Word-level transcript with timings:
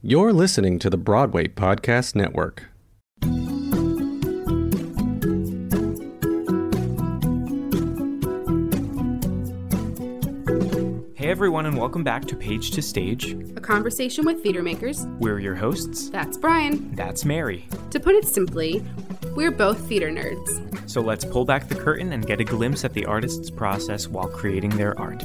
You're 0.00 0.32
listening 0.32 0.78
to 0.78 0.90
the 0.90 0.96
Broadway 0.96 1.48
Podcast 1.48 2.14
Network. 2.14 2.66
Hey 11.16 11.28
everyone, 11.28 11.66
and 11.66 11.76
welcome 11.76 12.04
back 12.04 12.26
to 12.26 12.36
Page 12.36 12.70
to 12.70 12.80
Stage. 12.80 13.32
A 13.56 13.60
conversation 13.60 14.24
with 14.24 14.40
theater 14.40 14.62
makers. 14.62 15.04
We're 15.18 15.40
your 15.40 15.56
hosts. 15.56 16.10
That's 16.10 16.38
Brian. 16.38 16.94
That's 16.94 17.24
Mary. 17.24 17.66
To 17.90 17.98
put 17.98 18.14
it 18.14 18.24
simply, 18.24 18.84
we're 19.34 19.50
both 19.50 19.80
theater 19.88 20.10
nerds. 20.10 20.88
So 20.88 21.00
let's 21.00 21.24
pull 21.24 21.44
back 21.44 21.68
the 21.68 21.74
curtain 21.74 22.12
and 22.12 22.24
get 22.24 22.40
a 22.40 22.44
glimpse 22.44 22.84
at 22.84 22.94
the 22.94 23.04
artist's 23.04 23.50
process 23.50 24.06
while 24.06 24.28
creating 24.28 24.76
their 24.76 24.96
art. 24.96 25.24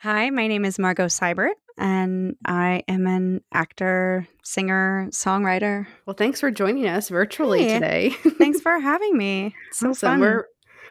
Hi, 0.00 0.30
my 0.30 0.46
name 0.46 0.64
is 0.64 0.78
Margot 0.78 1.06
Seibert, 1.06 1.54
and 1.78 2.36
I 2.44 2.82
am 2.86 3.06
an 3.06 3.40
actor, 3.52 4.26
singer, 4.44 5.08
songwriter. 5.10 5.86
Well, 6.04 6.14
thanks 6.14 6.38
for 6.38 6.50
joining 6.50 6.86
us 6.86 7.08
virtually 7.08 7.64
Hey. 7.64 7.74
today. 7.74 8.10
Thanks 8.38 8.60
for 8.60 8.78
having 8.78 9.16
me. 9.16 9.54
It's 9.68 9.78
so 9.78 9.90
Awesome. 9.90 10.08
fun. 10.08 10.20
We're 10.20 10.44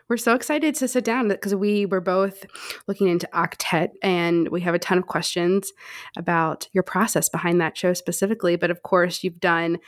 we're 0.10 0.18
so 0.18 0.36
excited 0.36 0.76
to 0.76 0.88
sit 0.88 1.04
down 1.04 1.28
because 1.30 1.56
we 1.56 1.86
were 1.86 2.02
both 2.02 2.46
looking 2.88 3.08
into 3.08 3.28
Octet 3.34 3.90
and 4.04 4.50
we 4.50 4.62
have 4.62 4.76
a 4.76 4.80
ton 4.80 4.98
of 4.98 5.08
questions 5.08 5.72
about 6.16 6.68
your 6.74 6.84
process 6.84 7.28
behind 7.28 7.60
that 7.62 7.76
show 7.76 7.94
specifically. 7.94 8.56
But 8.56 8.70
of 8.70 8.84
course, 8.84 9.24
you've 9.24 9.40
done 9.40 9.80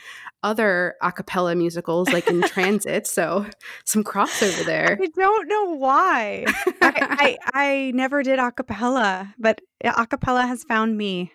other 0.42 0.94
a 1.02 1.12
cappella 1.12 1.54
musicals 1.54 2.08
like 2.08 2.26
in 2.28 2.42
Transit, 2.48 3.06
so 3.06 3.46
some 3.84 4.02
crossover 4.02 4.64
there. 4.64 4.98
I 5.00 5.06
don't 5.06 5.48
know 5.48 5.76
why. 5.76 6.44
I, 6.82 6.82
I 6.82 7.38
I 7.54 7.92
never 7.94 8.22
did 8.22 8.38
a 8.38 8.50
cappella, 8.52 9.34
but 9.38 9.60
a 9.84 10.06
cappella 10.06 10.42
has 10.46 10.64
found 10.64 10.96
me. 10.96 11.32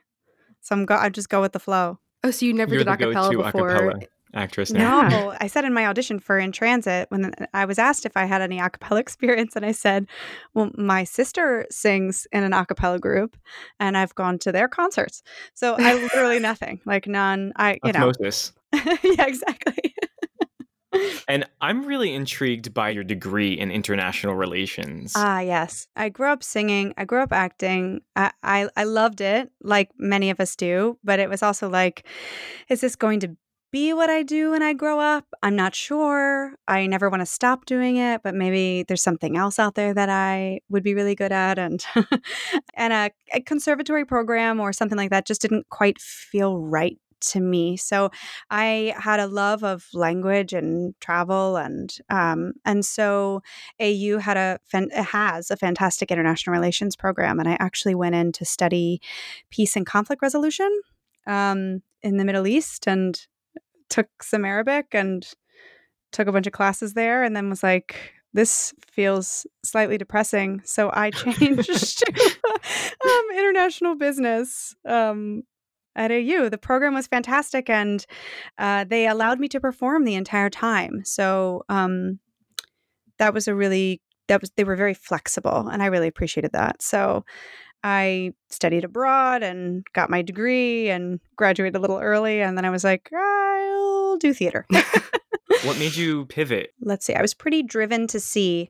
So 0.61 0.75
I'm 0.75 0.85
go. 0.85 0.95
I 0.95 1.09
just 1.09 1.29
go 1.29 1.41
with 1.41 1.51
the 1.53 1.59
flow. 1.59 1.99
oh, 2.23 2.31
so 2.31 2.45
you 2.45 2.53
never 2.53 2.73
You're 2.75 2.83
did 2.83 2.87
the 2.87 2.93
a 2.93 2.97
cappella 3.13 3.43
before? 3.43 3.69
acapella 3.69 4.07
actress 4.33 4.71
now. 4.71 5.07
No, 5.07 5.35
I 5.39 5.47
said 5.47 5.65
in 5.65 5.73
my 5.73 5.85
audition 5.87 6.19
for 6.19 6.37
In 6.37 6.51
Transit 6.51 7.09
when 7.09 7.33
I 7.53 7.65
was 7.65 7.77
asked 7.79 8.05
if 8.05 8.17
I 8.17 8.25
had 8.25 8.41
any 8.41 8.59
a 8.59 8.69
cappella 8.69 8.99
experience, 8.99 9.55
and 9.55 9.65
I 9.65 9.71
said, 9.71 10.07
"Well, 10.53 10.71
my 10.75 11.03
sister 11.03 11.65
sings 11.69 12.27
in 12.31 12.43
an 12.43 12.53
a 12.53 12.65
cappella 12.65 12.99
group, 12.99 13.37
and 13.79 13.97
I've 13.97 14.15
gone 14.15 14.39
to 14.39 14.51
their 14.51 14.67
concerts. 14.67 15.23
So 15.53 15.75
I 15.77 15.93
literally 16.01 16.39
nothing, 16.39 16.81
like 16.85 17.07
none. 17.07 17.53
I 17.55 17.79
you 17.83 17.91
know, 17.91 18.09
Osmosis. 18.09 18.53
yeah, 18.73 19.25
exactly. 19.27 19.93
And 21.27 21.45
I'm 21.61 21.85
really 21.85 22.13
intrigued 22.13 22.73
by 22.73 22.89
your 22.89 23.03
degree 23.03 23.53
in 23.53 23.71
international 23.71 24.35
relations. 24.35 25.13
Ah, 25.15 25.39
yes. 25.39 25.87
I 25.95 26.09
grew 26.09 26.27
up 26.27 26.43
singing. 26.43 26.93
I 26.97 27.05
grew 27.05 27.21
up 27.21 27.33
acting. 27.33 28.01
I, 28.15 28.31
I 28.43 28.69
I 28.75 28.83
loved 28.83 29.21
it, 29.21 29.51
like 29.61 29.89
many 29.97 30.29
of 30.29 30.39
us 30.39 30.55
do. 30.55 30.97
But 31.03 31.19
it 31.19 31.29
was 31.29 31.41
also 31.41 31.69
like, 31.69 32.05
is 32.69 32.81
this 32.81 32.95
going 32.95 33.19
to 33.21 33.35
be 33.73 33.91
what 33.91 34.09
I 34.11 34.21
do 34.21 34.51
when 34.51 34.61
I 34.61 34.73
grow 34.73 34.99
up? 34.99 35.25
I'm 35.41 35.55
not 35.55 35.73
sure. 35.73 36.53
I 36.67 36.85
never 36.85 37.09
want 37.09 37.21
to 37.21 37.25
stop 37.25 37.65
doing 37.65 37.97
it, 37.97 38.21
but 38.23 38.35
maybe 38.35 38.83
there's 38.83 39.01
something 39.01 39.35
else 39.35 39.57
out 39.57 39.73
there 39.73 39.95
that 39.95 40.09
I 40.09 40.59
would 40.69 40.83
be 40.83 40.93
really 40.93 41.15
good 41.15 41.31
at, 41.31 41.57
and 41.57 41.83
and 42.75 42.93
a, 42.93 43.11
a 43.33 43.41
conservatory 43.41 44.05
program 44.05 44.59
or 44.59 44.73
something 44.73 44.97
like 44.97 45.09
that 45.09 45.25
just 45.25 45.41
didn't 45.41 45.67
quite 45.69 45.99
feel 45.99 46.59
right 46.59 46.99
to 47.21 47.39
me. 47.39 47.75
So 47.75 48.11
I 48.51 48.93
had 48.95 49.19
a 49.19 49.25
love 49.25 49.63
of 49.63 49.87
language 49.91 50.53
and 50.53 50.93
travel, 51.01 51.57
and 51.57 51.97
um, 52.11 52.53
and 52.65 52.85
so 52.85 53.41
AU 53.81 54.19
had 54.19 54.37
a 54.37 54.59
has 55.01 55.49
a 55.49 55.57
fantastic 55.57 56.11
international 56.11 56.53
relations 56.53 56.95
program, 56.95 57.39
and 57.39 57.49
I 57.49 57.57
actually 57.59 57.95
went 57.95 58.13
in 58.13 58.33
to 58.33 58.45
study 58.45 59.01
peace 59.49 59.75
and 59.75 59.83
conflict 59.83 60.21
resolution 60.21 60.69
um, 61.25 61.81
in 62.03 62.17
the 62.17 62.25
Middle 62.25 62.45
East, 62.45 62.87
and 62.87 63.19
took 63.93 64.07
some 64.21 64.45
Arabic 64.45 64.87
and 64.91 65.25
took 66.11 66.27
a 66.27 66.31
bunch 66.31 66.47
of 66.47 66.53
classes 66.53 66.93
there, 66.93 67.23
and 67.23 67.35
then 67.35 67.49
was 67.49 67.63
like. 67.63 68.13
This 68.35 68.73
feels 68.91 69.45
slightly 69.63 69.95
depressing, 69.99 70.59
so 70.65 70.89
I 70.91 71.11
changed 71.11 71.99
to 71.99 72.39
um, 73.05 73.37
international 73.37 73.93
business 73.95 74.73
um, 74.87 75.43
at 75.95 76.11
AU. 76.11 76.49
The 76.49 76.57
program 76.57 76.95
was 76.95 77.05
fantastic, 77.05 77.69
and 77.69 78.03
uh, 78.57 78.85
they 78.85 79.07
allowed 79.07 79.39
me 79.39 79.47
to 79.49 79.59
perform 79.59 80.03
the 80.03 80.15
entire 80.15 80.49
time. 80.49 81.03
So 81.05 81.61
um, 81.69 82.17
that 83.19 83.35
was 83.35 83.47
a 83.47 83.53
really 83.53 84.01
that 84.27 84.41
was 84.41 84.51
they 84.55 84.63
were 84.63 84.75
very 84.75 84.93
flexible, 84.93 85.67
and 85.67 85.83
I 85.83 85.87
really 85.87 86.07
appreciated 86.07 86.51
that. 86.53 86.81
So 86.81 87.25
I 87.83 88.33
studied 88.49 88.83
abroad 88.83 89.43
and 89.43 89.85
got 89.93 90.09
my 90.09 90.21
degree 90.21 90.89
and 90.89 91.19
graduated 91.35 91.75
a 91.75 91.79
little 91.79 91.99
early, 91.99 92.41
and 92.41 92.57
then 92.57 92.65
I 92.65 92.69
was 92.69 92.83
like, 92.83 93.09
I'll 93.13 94.17
do 94.17 94.33
theater. 94.33 94.65
what 95.63 95.77
made 95.79 95.95
you 95.95 96.25
pivot? 96.25 96.73
Let's 96.81 97.05
see. 97.05 97.13
I 97.13 97.21
was 97.21 97.33
pretty 97.33 97.63
driven 97.63 98.07
to 98.07 98.19
see, 98.19 98.69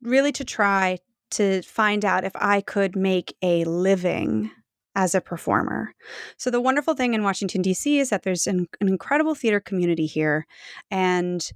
really 0.00 0.32
to 0.32 0.44
try 0.44 0.98
to 1.32 1.62
find 1.62 2.04
out 2.04 2.24
if 2.24 2.32
I 2.34 2.60
could 2.60 2.96
make 2.96 3.36
a 3.42 3.64
living 3.64 4.50
as 4.94 5.14
a 5.14 5.20
performer. 5.20 5.94
So, 6.36 6.50
the 6.50 6.60
wonderful 6.60 6.94
thing 6.94 7.14
in 7.14 7.22
Washington, 7.22 7.62
D.C. 7.62 7.98
is 7.98 8.10
that 8.10 8.22
there's 8.22 8.46
an, 8.46 8.68
an 8.80 8.88
incredible 8.88 9.34
theater 9.34 9.60
community 9.60 10.06
here. 10.06 10.46
And 10.90 11.46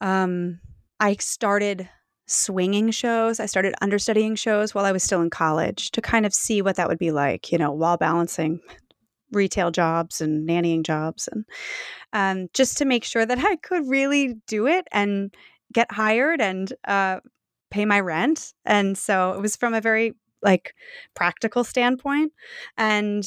um, 0.00 0.60
I 0.98 1.14
started 1.16 1.88
swinging 2.26 2.90
shows. 2.90 3.40
I 3.40 3.46
started 3.46 3.74
understudying 3.80 4.34
shows 4.34 4.74
while 4.74 4.84
I 4.84 4.92
was 4.92 5.02
still 5.02 5.20
in 5.22 5.30
college 5.30 5.90
to 5.92 6.00
kind 6.00 6.24
of 6.26 6.34
see 6.34 6.62
what 6.62 6.76
that 6.76 6.88
would 6.88 6.98
be 6.98 7.10
like, 7.10 7.52
you 7.52 7.58
know, 7.58 7.72
while 7.72 7.96
balancing 7.96 8.60
retail 9.32 9.70
jobs 9.70 10.20
and 10.20 10.48
nannying 10.48 10.84
jobs 10.84 11.28
and 11.28 11.44
um, 12.12 12.48
just 12.52 12.76
to 12.78 12.84
make 12.84 13.04
sure 13.04 13.24
that 13.24 13.38
I 13.38 13.56
could 13.56 13.88
really 13.88 14.34
do 14.46 14.66
it 14.66 14.86
and 14.92 15.34
get 15.72 15.90
hired 15.90 16.40
and 16.40 16.72
uh, 16.86 17.20
pay 17.70 17.84
my 17.84 18.00
rent. 18.00 18.52
And 18.64 18.96
so 18.96 19.32
it 19.32 19.40
was 19.40 19.56
from 19.56 19.74
a 19.74 19.80
very 19.80 20.14
like 20.42 20.74
practical 21.14 21.64
standpoint. 21.64 22.32
And 22.76 23.24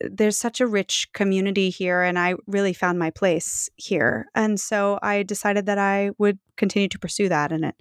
there's 0.00 0.36
such 0.36 0.60
a 0.60 0.66
rich 0.66 1.08
community 1.14 1.70
here, 1.70 2.02
and 2.02 2.18
I 2.18 2.34
really 2.46 2.74
found 2.74 2.98
my 2.98 3.10
place 3.10 3.70
here. 3.76 4.26
And 4.34 4.60
so 4.60 4.98
I 5.02 5.22
decided 5.22 5.66
that 5.66 5.78
I 5.78 6.10
would 6.18 6.38
continue 6.56 6.88
to 6.88 6.98
pursue 6.98 7.28
that. 7.28 7.52
And 7.52 7.64
it 7.64 7.74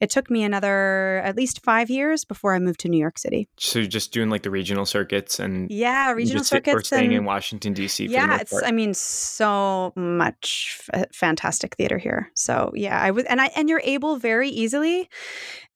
it 0.00 0.10
took 0.10 0.30
me 0.30 0.44
another 0.44 1.20
at 1.24 1.36
least 1.36 1.62
five 1.62 1.90
years 1.90 2.24
before 2.24 2.54
I 2.54 2.58
moved 2.58 2.80
to 2.80 2.88
New 2.88 2.98
York 2.98 3.18
City. 3.18 3.48
So 3.58 3.82
just 3.84 4.12
doing 4.12 4.30
like 4.30 4.42
the 4.42 4.50
regional 4.50 4.86
circuits 4.86 5.38
and 5.38 5.70
Yeah, 5.70 6.12
regional 6.12 6.40
just 6.40 6.50
sit- 6.50 6.62
or 6.68 6.70
circuits 6.70 6.88
staying 6.88 7.06
and 7.08 7.18
in 7.18 7.24
Washington 7.24 7.72
D.C. 7.72 8.06
For 8.06 8.12
yeah, 8.12 8.38
it's 8.40 8.52
part. 8.52 8.64
I 8.66 8.72
mean 8.72 8.94
so 8.94 9.92
much 9.96 10.78
f- 10.92 11.06
fantastic 11.12 11.76
theater 11.76 11.98
here. 11.98 12.30
So 12.34 12.72
yeah, 12.74 13.00
I 13.00 13.10
was 13.10 13.24
and 13.24 13.40
I 13.40 13.46
and 13.56 13.68
you're 13.68 13.82
able 13.84 14.16
very 14.16 14.48
easily 14.48 15.08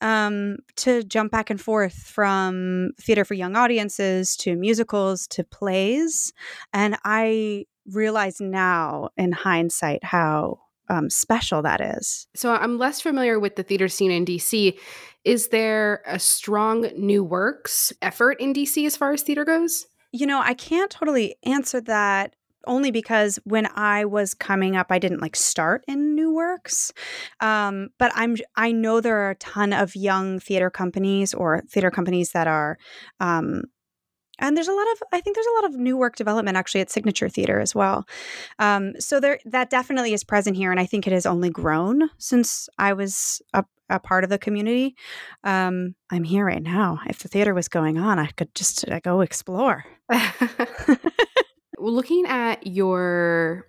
um 0.01 0.57
to 0.77 1.03
jump 1.05 1.33
back 1.33 1.51
and 1.51 1.61
forth 1.61 1.95
from 1.95 2.91
theater 3.01 3.25
for 3.25 3.35
young 3.35 3.57
audiences 3.57 4.37
to 4.37 4.55
musicals 4.57 5.27
to 5.29 5.45
plays 5.45 6.33
and 6.73 6.97
I 7.05 7.65
realize 7.93 8.41
now 8.41 9.11
in 9.17 9.33
hindsight 9.33 10.05
how 10.05 10.59
um, 10.89 11.11
special 11.11 11.63
that 11.63 11.81
is. 11.81 12.27
So 12.35 12.53
I'm 12.53 12.79
less 12.79 13.01
familiar 13.01 13.39
with 13.39 13.57
the 13.57 13.63
theater 13.63 13.89
scene 13.89 14.11
in 14.11 14.25
DC. 14.25 14.79
Is 15.25 15.49
there 15.49 16.03
a 16.07 16.19
strong 16.19 16.89
new 16.97 17.25
works 17.25 17.93
effort 18.03 18.41
in 18.41 18.53
DC 18.53 18.87
as 18.87 18.97
far 18.97 19.13
as 19.13 19.23
theater 19.23 19.45
goes? 19.45 19.87
You 20.13 20.27
know, 20.27 20.41
I 20.41 20.55
can't 20.55 20.91
totally 20.91 21.37
answer 21.45 21.81
that 21.83 22.35
only 22.67 22.91
because 22.91 23.39
when 23.45 23.69
I 23.75 24.05
was 24.05 24.35
coming 24.35 24.77
up, 24.77 24.89
I 24.91 24.99
didn't 24.99 25.21
like 25.21 25.37
start 25.37 25.85
in 25.87 26.15
new 26.15 26.33
works. 26.33 26.93
Um, 27.41 27.89
but 27.99 28.13
I'm 28.15 28.37
I 28.57 28.73
know 28.73 29.01
there 29.01 29.19
are 29.19 29.31
a 29.31 29.37
ton 29.37 29.73
of 29.73 29.97
young 29.97 30.41
theater 30.41 30.71
companies 30.71 31.33
or 31.33 31.63
theater 31.69 31.91
companies 31.91 32.33
that 32.33 32.47
are 32.47 32.79
um, 33.21 33.65
and 34.39 34.57
there's 34.57 34.69
a 34.69 34.73
lot 34.73 34.87
of 34.93 35.03
i 35.13 35.21
think 35.21 35.37
there's 35.37 35.47
a 35.47 35.63
lot 35.63 35.65
of 35.65 35.79
new 35.79 35.97
work 35.97 36.17
development 36.17 36.57
actually 36.57 36.81
at 36.81 36.91
signature 36.91 37.29
theater 37.29 37.61
as 37.61 37.75
well 37.75 38.07
um, 38.59 38.93
so 38.99 39.21
there 39.21 39.39
that 39.45 39.71
definitely 39.71 40.13
is 40.13 40.25
present 40.25 40.57
here 40.57 40.71
and 40.71 40.81
i 40.81 40.87
think 40.87 41.07
it 41.07 41.13
has 41.13 41.27
only 41.27 41.51
grown 41.51 42.09
since 42.19 42.69
i 42.79 42.93
was 42.93 43.41
up 43.55 43.69
a 43.89 44.01
part 44.01 44.25
of 44.25 44.31
the 44.31 44.39
community. 44.39 44.97
Um, 45.45 45.95
I'm 46.11 46.25
here 46.25 46.45
right 46.45 46.63
now. 46.63 46.99
If 47.07 47.21
the 47.21 47.29
theater 47.29 47.55
was 47.55 47.69
going 47.69 47.99
on, 47.99 48.19
I 48.19 48.27
could 48.27 48.55
just 48.55 48.89
uh, 48.89 49.01
go 49.01 49.21
explore. 49.21 49.85
Looking 51.79 52.27
at 52.27 52.67
your 52.67 53.67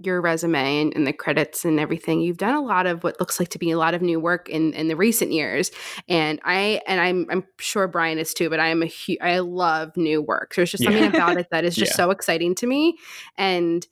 your 0.00 0.20
resume 0.20 0.80
and, 0.82 0.94
and 0.94 1.06
the 1.06 1.12
credits 1.12 1.64
and 1.64 1.80
everything, 1.80 2.20
you've 2.20 2.36
done 2.36 2.54
a 2.54 2.60
lot 2.62 2.86
of 2.86 3.02
what 3.02 3.18
looks 3.18 3.40
like 3.40 3.48
to 3.50 3.58
be 3.58 3.70
a 3.70 3.78
lot 3.78 3.94
of 3.94 4.02
new 4.02 4.20
work 4.20 4.48
in 4.48 4.72
in 4.74 4.88
the 4.88 4.96
recent 4.96 5.32
years. 5.32 5.70
And 6.08 6.40
I 6.44 6.80
and 6.86 7.00
I'm 7.00 7.26
I'm 7.30 7.44
sure 7.58 7.88
Brian 7.88 8.18
is 8.18 8.32
too, 8.32 8.48
but 8.48 8.60
I 8.60 8.68
am 8.68 8.82
a 8.82 8.86
hu- 8.86 9.16
I 9.20 9.40
love 9.40 9.96
new 9.96 10.22
work. 10.22 10.54
There's 10.54 10.70
just 10.70 10.84
something 10.84 11.02
Yeah. 11.02 11.10
about 11.10 11.36
it 11.40 11.48
that 11.50 11.64
is 11.64 11.74
just 11.74 11.92
Yeah. 11.92 11.96
so 11.96 12.10
exciting 12.10 12.54
to 12.56 12.66
me. 12.66 12.96
And 13.36 13.86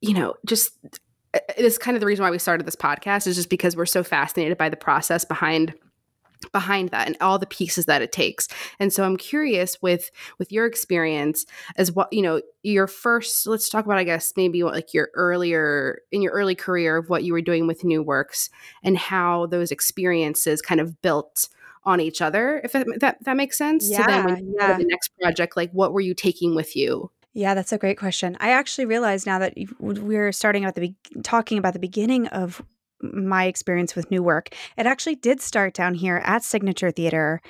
you 0.00 0.14
know, 0.14 0.34
just 0.44 0.72
uh, 1.34 1.38
it 1.56 1.64
is 1.64 1.78
kind 1.78 1.96
of 1.96 2.00
the 2.00 2.06
reason 2.06 2.22
why 2.22 2.30
we 2.30 2.38
started 2.38 2.66
this 2.66 2.76
podcast 2.76 3.26
is 3.26 3.36
just 3.36 3.48
because 3.48 3.76
we're 3.76 3.86
so 3.86 4.02
fascinated 4.02 4.58
by 4.58 4.68
the 4.68 4.76
process 4.76 5.24
behind 5.24 5.74
behind 6.52 6.90
that 6.90 7.06
and 7.06 7.16
all 7.20 7.38
the 7.38 7.46
pieces 7.46 7.86
that 7.86 8.02
it 8.02 8.12
takes 8.12 8.48
and 8.78 8.92
so 8.92 9.04
i'm 9.04 9.16
curious 9.16 9.80
with 9.80 10.10
with 10.38 10.52
your 10.52 10.66
experience 10.66 11.46
as 11.76 11.92
what 11.92 12.12
you 12.12 12.22
know 12.22 12.40
your 12.62 12.86
first 12.86 13.46
let's 13.46 13.68
talk 13.68 13.84
about 13.84 13.98
i 13.98 14.04
guess 14.04 14.32
maybe 14.36 14.62
what, 14.62 14.74
like 14.74 14.92
your 14.92 15.10
earlier 15.14 16.00
in 16.12 16.22
your 16.22 16.32
early 16.32 16.54
career 16.54 16.96
of 16.96 17.08
what 17.08 17.24
you 17.24 17.32
were 17.32 17.40
doing 17.40 17.66
with 17.66 17.84
new 17.84 18.02
works 18.02 18.50
and 18.82 18.98
how 18.98 19.46
those 19.46 19.70
experiences 19.70 20.60
kind 20.60 20.80
of 20.80 21.00
built 21.02 21.48
on 21.84 22.00
each 22.00 22.20
other 22.20 22.60
if 22.64 22.72
that 22.72 22.86
that, 22.98 23.16
that 23.24 23.36
makes 23.36 23.56
sense 23.56 23.88
yeah, 23.88 23.98
so 23.98 24.02
then 24.06 24.24
when 24.24 24.36
you 24.44 24.56
yeah. 24.58 24.76
the 24.76 24.84
next 24.84 25.10
project 25.20 25.56
like 25.56 25.70
what 25.72 25.92
were 25.92 26.00
you 26.00 26.14
taking 26.14 26.54
with 26.54 26.76
you 26.76 27.10
Yeah, 27.38 27.52
that's 27.52 27.70
a 27.70 27.76
great 27.76 27.98
question. 27.98 28.34
I 28.40 28.52
actually 28.52 28.86
realize 28.86 29.26
now 29.26 29.38
that 29.40 29.52
we're 29.78 30.32
starting 30.32 30.64
about 30.64 30.74
the 30.74 30.80
be- 30.80 31.22
talking 31.22 31.58
about 31.58 31.74
the 31.74 31.78
beginning 31.78 32.28
of 32.28 32.62
my 33.12 33.46
experience 33.46 33.94
with 33.94 34.10
new 34.10 34.22
work. 34.22 34.54
It 34.76 34.86
actually 34.86 35.16
did 35.16 35.40
start 35.40 35.74
down 35.74 35.94
here 35.94 36.22
at 36.24 36.44
Signature 36.44 36.90
Theater. 36.90 37.40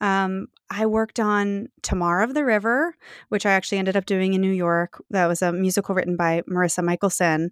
Um, 0.00 0.48
I 0.70 0.86
worked 0.86 1.18
on 1.18 1.68
Tamar 1.82 2.22
of 2.22 2.34
the 2.34 2.44
River, 2.44 2.94
which 3.28 3.46
I 3.46 3.52
actually 3.52 3.78
ended 3.78 3.96
up 3.96 4.06
doing 4.06 4.34
in 4.34 4.40
New 4.40 4.52
York. 4.52 5.02
That 5.10 5.26
was 5.26 5.42
a 5.42 5.52
musical 5.52 5.94
written 5.94 6.16
by 6.16 6.42
Marisa 6.48 6.84
Michelson 6.84 7.50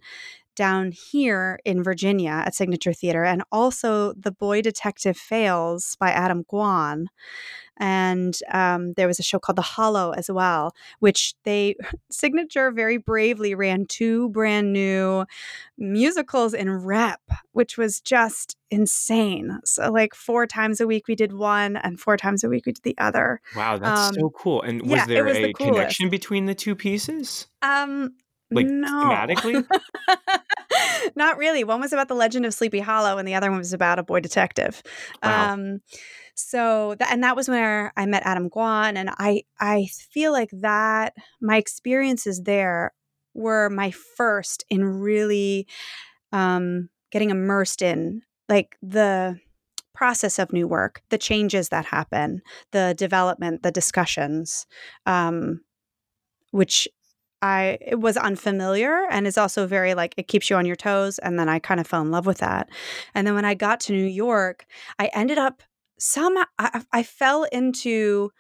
down 0.55 0.91
here 0.91 1.61
in 1.65 1.83
Virginia 1.83 2.31
at 2.31 2.55
Signature 2.55 2.93
Theater, 2.93 3.25
and 3.25 3.43
also 3.53 4.15
The 4.15 4.33
Boy 4.33 4.63
Detective 4.63 5.17
Fails 5.17 5.97
by 6.01 6.11
Adam 6.11 6.45
Gwon. 6.45 7.07
And 7.79 8.37
um, 8.53 8.93
there 8.95 9.07
was 9.07 9.19
a 9.19 9.23
show 9.23 9.39
called 9.39 9.57
The 9.57 9.63
Hollow 9.63 10.13
as 10.13 10.31
well, 10.31 10.75
which 11.01 11.35
they 11.45 11.77
Signature 12.11 12.71
very 12.71 12.97
bravely 12.97 13.55
ran 13.55 13.87
two 13.87 14.29
brand 14.31 14.73
new 14.73 15.25
musicals 15.79 16.55
in 16.55 16.71
rep, 16.71 17.21
which 17.53 17.77
was 17.77 18.01
just 18.01 18.57
insane. 18.71 19.61
So, 19.65 19.91
like 19.93 20.15
four 20.15 20.47
times 20.47 20.81
a 20.81 20.87
week 20.87 21.07
we 21.09 21.15
did 21.15 21.33
one, 21.33 21.77
and 21.77 22.01
four 22.01 22.17
times 22.17 22.43
a 22.45 22.49
week 22.49 22.67
we 22.67 22.73
did 22.73 22.83
the 22.85 22.97
other. 22.99 23.41
Wow, 23.55 23.79
that's 23.79 24.09
Um, 24.09 24.15
so 24.15 24.31
cool. 24.31 24.63
And 24.63 24.83
was 24.83 24.91
yeah, 24.91 25.07
there 25.07 25.25
was 25.25 25.37
a 25.37 25.53
coolest. 25.53 25.75
connection 25.75 26.11
between 26.11 26.47
the 26.47 26.55
two 26.55 26.75
pieces? 26.75 27.47
Um, 27.63 28.15
Like, 28.51 28.67
no. 28.67 28.87
thematically? 28.89 29.67
Not 31.17 31.39
really. 31.39 31.65
One 31.65 31.81
was 31.81 31.93
about 31.93 32.09
the 32.09 32.15
legend 32.15 32.47
of 32.47 32.55
Sleepy 32.55 32.81
Hollow, 32.81 33.19
and 33.19 33.27
the 33.27 33.35
other 33.35 33.51
one 33.51 33.59
was 33.59 33.73
about 33.73 33.99
a 33.99 34.03
boy 34.03 34.21
detective. 34.21 34.83
Wow. 35.23 35.55
Um, 35.55 35.81
so 36.37 36.95
that 36.99 37.11
and 37.11 37.25
that 37.25 37.37
was 37.37 37.49
where 37.49 37.93
I 37.97 38.07
met 38.07 38.23
Adam 38.25 38.51
Gwon, 38.51 38.97
and 38.97 39.11
I 39.19 39.43
I 39.59 39.87
feel 40.13 40.33
like 40.33 40.51
that 40.53 41.15
my 41.41 41.57
experiences 41.57 42.43
there 42.43 42.93
were 43.35 43.71
my 43.71 43.91
first 43.91 44.65
in 44.71 44.85
really 44.85 45.67
um, 46.33 46.89
getting 47.11 47.31
immersed 47.31 47.83
in 47.83 48.23
like 48.49 48.77
the 48.83 49.39
process 49.95 50.39
of 50.39 50.53
new 50.53 50.69
work, 50.69 51.03
the 51.09 51.19
changes 51.19 51.71
that 51.71 51.87
happen, 51.87 52.43
the 52.73 52.95
development, 52.99 53.63
the 53.63 53.73
discussions, 53.73 54.67
um, 55.07 55.61
which 56.51 56.87
I 57.43 57.79
it 57.81 58.01
was 58.01 58.17
unfamiliar 58.17 59.07
and 59.11 59.27
is 59.27 59.39
also 59.39 59.67
very 59.67 59.95
like 59.95 60.15
it 60.17 60.29
keeps 60.29 60.51
you 60.51 60.57
on 60.57 60.67
your 60.67 60.77
toes. 60.77 61.19
And 61.19 61.39
then 61.39 61.49
I 61.49 61.59
kind 61.59 61.81
of 61.81 61.87
fell 61.87 62.03
in 62.03 62.11
love 62.11 62.27
with 62.27 62.39
that. 62.39 62.69
And 63.15 63.27
then 63.27 63.35
when 63.35 63.45
I 63.45 63.55
got 63.55 63.81
to 63.81 63.93
New 63.93 64.05
York, 64.05 64.67
I 64.99 65.07
ended 65.15 65.39
up 65.39 65.63
some 65.99 66.37
I, 66.59 66.83
I 66.93 67.03
fell 67.03 67.45
into 67.45 68.31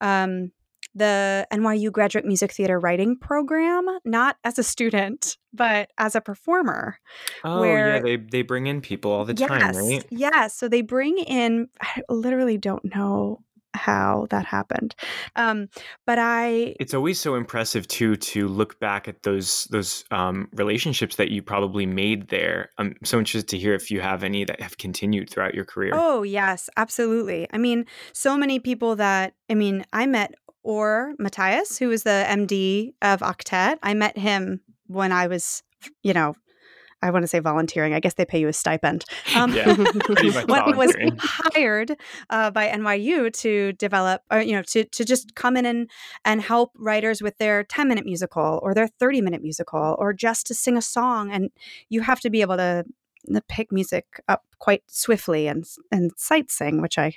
um, 0.00 0.52
the 0.94 1.46
NYU 1.52 1.92
Graduate 1.92 2.24
Music 2.24 2.52
Theater 2.52 2.78
Writing 2.78 3.16
Program, 3.16 3.86
not 4.04 4.36
as 4.44 4.58
a 4.58 4.62
student, 4.62 5.36
but 5.52 5.90
as 5.98 6.14
a 6.14 6.20
performer. 6.20 6.98
Oh, 7.44 7.62
yeah, 7.62 8.00
they, 8.00 8.16
they 8.16 8.42
bring 8.42 8.66
in 8.66 8.80
people 8.80 9.12
all 9.12 9.24
the 9.24 9.34
time, 9.34 9.60
yes, 9.60 9.76
right? 9.76 10.06
yes. 10.10 10.54
So 10.54 10.68
they 10.68 10.82
bring 10.82 11.18
in. 11.18 11.68
I 11.80 12.02
literally 12.08 12.58
don't 12.58 12.84
know 12.94 13.40
how 13.74 14.26
that 14.30 14.44
happened, 14.44 14.94
um, 15.36 15.68
but 16.06 16.18
I 16.18 16.74
It's 16.80 16.94
always 16.94 17.20
so 17.20 17.34
impressive 17.34 17.86
too 17.88 18.16
to 18.16 18.48
look 18.48 18.78
back 18.80 19.08
at 19.08 19.22
those 19.22 19.64
those 19.70 20.04
um, 20.10 20.48
relationships 20.52 21.16
that 21.16 21.30
you 21.30 21.42
probably 21.42 21.86
made 21.86 22.28
there. 22.28 22.70
I'm 22.78 22.96
so 23.04 23.18
interested 23.18 23.48
to 23.50 23.58
hear 23.58 23.74
if 23.74 23.90
you 23.90 24.00
have 24.00 24.24
any 24.24 24.44
that 24.44 24.60
have 24.60 24.78
continued 24.78 25.30
throughout 25.30 25.54
your 25.54 25.64
career. 25.64 25.92
Oh, 25.94 26.22
yes, 26.22 26.68
absolutely. 26.76 27.46
I 27.52 27.58
mean, 27.58 27.86
so 28.12 28.36
many 28.36 28.58
people 28.58 28.96
that, 28.96 29.34
I 29.48 29.54
mean, 29.54 29.84
I 29.92 30.06
met 30.06 30.34
Or 30.62 31.14
Matthias, 31.18 31.78
who 31.78 31.88
was 31.88 32.02
the 32.02 32.24
MD 32.28 32.92
of 33.02 33.20
Octet. 33.20 33.78
I 33.82 33.94
met 33.94 34.18
him 34.18 34.60
when 34.86 35.12
I 35.12 35.26
was, 35.26 35.62
you 36.02 36.12
know, 36.12 36.34
I 37.02 37.10
want 37.10 37.22
to 37.22 37.26
say 37.26 37.38
volunteering. 37.38 37.94
I 37.94 38.00
guess 38.00 38.14
they 38.14 38.24
pay 38.24 38.40
you 38.40 38.48
a 38.48 38.52
stipend. 38.52 39.04
Um, 39.34 39.54
yeah, 39.54 39.74
was 40.76 40.94
hired 41.18 41.96
uh, 42.28 42.50
by 42.50 42.68
NYU 42.68 43.32
to 43.38 43.72
develop, 43.72 44.22
or 44.30 44.40
you 44.40 44.52
know, 44.52 44.62
to 44.62 44.84
to 44.84 45.04
just 45.04 45.34
come 45.34 45.56
in 45.56 45.66
and 45.66 45.90
and 46.24 46.42
help 46.42 46.72
writers 46.76 47.22
with 47.22 47.38
their 47.38 47.64
ten 47.64 47.88
minute 47.88 48.04
musical 48.04 48.60
or 48.62 48.74
their 48.74 48.88
thirty 48.88 49.20
minute 49.20 49.42
musical, 49.42 49.96
or 49.98 50.12
just 50.12 50.46
to 50.48 50.54
sing 50.54 50.76
a 50.76 50.82
song, 50.82 51.30
and 51.30 51.50
you 51.88 52.02
have 52.02 52.20
to 52.20 52.30
be 52.30 52.40
able 52.42 52.56
to, 52.56 52.84
to 53.32 53.40
pick 53.42 53.72
music 53.72 54.20
up 54.28 54.44
quite 54.58 54.82
swiftly 54.88 55.46
and 55.46 55.64
and 55.90 56.12
sight 56.16 56.50
sing, 56.50 56.82
which 56.82 56.98
I, 56.98 57.14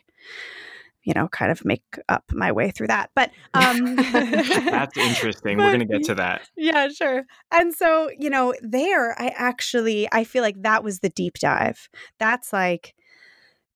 you 1.03 1.13
know, 1.13 1.27
kind 1.27 1.51
of 1.51 1.65
make 1.65 1.83
up 2.09 2.23
my 2.31 2.51
way 2.51 2.71
through 2.71 2.87
that. 2.87 3.09
But 3.15 3.31
um, 3.53 3.95
That's 3.95 4.97
interesting. 4.97 5.57
We're 5.57 5.71
gonna 5.71 5.85
get 5.85 6.03
to 6.05 6.15
that. 6.15 6.41
yeah, 6.57 6.87
sure. 6.89 7.23
And 7.51 7.73
so, 7.73 8.09
you 8.17 8.29
know, 8.29 8.53
there 8.61 9.19
I 9.19 9.27
actually 9.35 10.07
I 10.11 10.23
feel 10.23 10.41
like 10.43 10.61
that 10.63 10.83
was 10.83 10.99
the 10.99 11.09
deep 11.09 11.35
dive. 11.39 11.89
That's 12.19 12.53
like 12.53 12.95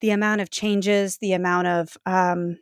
the 0.01 0.11
amount 0.11 0.41
of 0.41 0.49
changes, 0.49 1.17
the 1.17 1.33
amount 1.33 1.67
of 1.67 1.97
um 2.05 2.59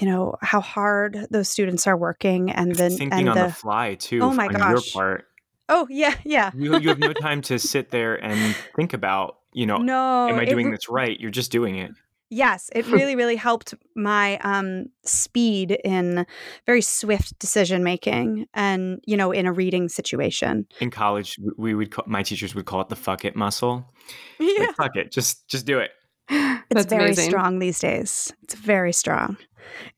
you 0.00 0.06
know, 0.06 0.34
how 0.42 0.60
hard 0.60 1.26
those 1.30 1.48
students 1.48 1.86
are 1.86 1.96
working 1.96 2.50
and 2.50 2.74
then 2.74 2.90
Thinking 2.90 3.20
and 3.20 3.28
on 3.30 3.36
the, 3.36 3.44
the 3.44 3.52
fly 3.52 3.94
too. 3.94 4.20
Oh 4.20 4.32
my 4.32 4.46
on 4.46 4.52
gosh. 4.52 4.70
your 4.70 4.82
part, 4.92 5.26
Oh, 5.68 5.86
yeah, 5.90 6.14
yeah. 6.24 6.50
you 6.54 6.78
you 6.78 6.88
have 6.88 6.98
no 6.98 7.12
time 7.20 7.42
to 7.42 7.58
sit 7.58 7.90
there 7.90 8.14
and 8.14 8.54
think 8.74 8.92
about. 8.92 9.38
You 9.52 9.64
know, 9.64 9.78
no. 9.78 10.28
am 10.28 10.38
I 10.38 10.44
doing 10.44 10.66
re- 10.66 10.72
this 10.72 10.90
right? 10.90 11.18
You're 11.18 11.30
just 11.30 11.50
doing 11.50 11.78
it. 11.78 11.90
Yes, 12.30 12.70
it 12.74 12.86
really, 12.90 13.14
really 13.16 13.36
helped 13.36 13.74
my 13.94 14.38
um, 14.38 14.86
speed 15.04 15.78
in 15.84 16.26
very 16.66 16.82
swift 16.82 17.38
decision 17.38 17.84
making, 17.84 18.46
and 18.54 19.00
you 19.06 19.16
know, 19.16 19.32
in 19.32 19.46
a 19.46 19.52
reading 19.52 19.88
situation. 19.88 20.66
In 20.80 20.90
college, 20.90 21.38
we 21.56 21.74
would 21.74 21.90
call, 21.90 22.04
my 22.08 22.22
teachers 22.22 22.54
would 22.54 22.64
call 22.66 22.80
it 22.80 22.88
the 22.88 22.96
fuck 22.96 23.24
it 23.24 23.36
muscle. 23.36 23.84
Yeah, 24.38 24.66
Like, 24.66 24.76
fuck 24.76 24.96
it, 24.96 25.10
just 25.12 25.48
just 25.48 25.66
do 25.66 25.78
it. 25.78 25.90
it's 26.28 26.64
That's 26.70 26.86
very 26.86 27.04
amazing. 27.06 27.30
strong 27.30 27.58
these 27.58 27.78
days. 27.78 28.32
It's 28.42 28.54
very 28.54 28.92
strong. 28.92 29.36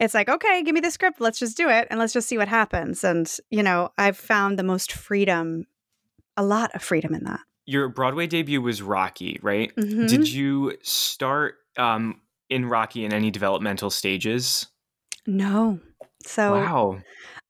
It's 0.00 0.14
like, 0.14 0.28
okay, 0.28 0.62
give 0.62 0.75
me 0.75 0.80
the 0.80 0.90
script. 0.90 1.20
Let's 1.20 1.38
just 1.38 1.56
do 1.56 1.68
it 1.68 1.88
and 1.90 1.99
let's 1.99 2.12
just 2.12 2.28
see 2.28 2.38
what 2.38 2.49
happens. 2.49 3.04
And, 3.04 3.30
you 3.50 3.62
know, 3.62 3.90
I've 3.99 4.16
found 4.16 4.58
the 4.58 4.62
most 4.62 4.92
freedom, 4.92 5.66
a 6.37 6.42
lot 6.44 6.75
of 6.75 6.82
freedom 6.82 7.14
in 7.14 7.25
that. 7.25 7.40
Your 7.66 7.88
Broadway 7.88 8.26
debut 8.26 8.62
was 8.62 8.80
Rocky, 8.80 9.38
right? 9.42 9.75
Mhm. 9.76 10.08
Did 10.08 10.30
you 10.30 10.76
start 10.82 11.56
um, 11.78 12.20
in 12.50 12.66
Rocky 12.66 13.04
in 13.04 13.12
any 13.12 13.30
developmental 13.30 13.90
stages? 13.90 14.66
No. 15.26 15.80
So 16.26 16.52
wow. 16.52 17.00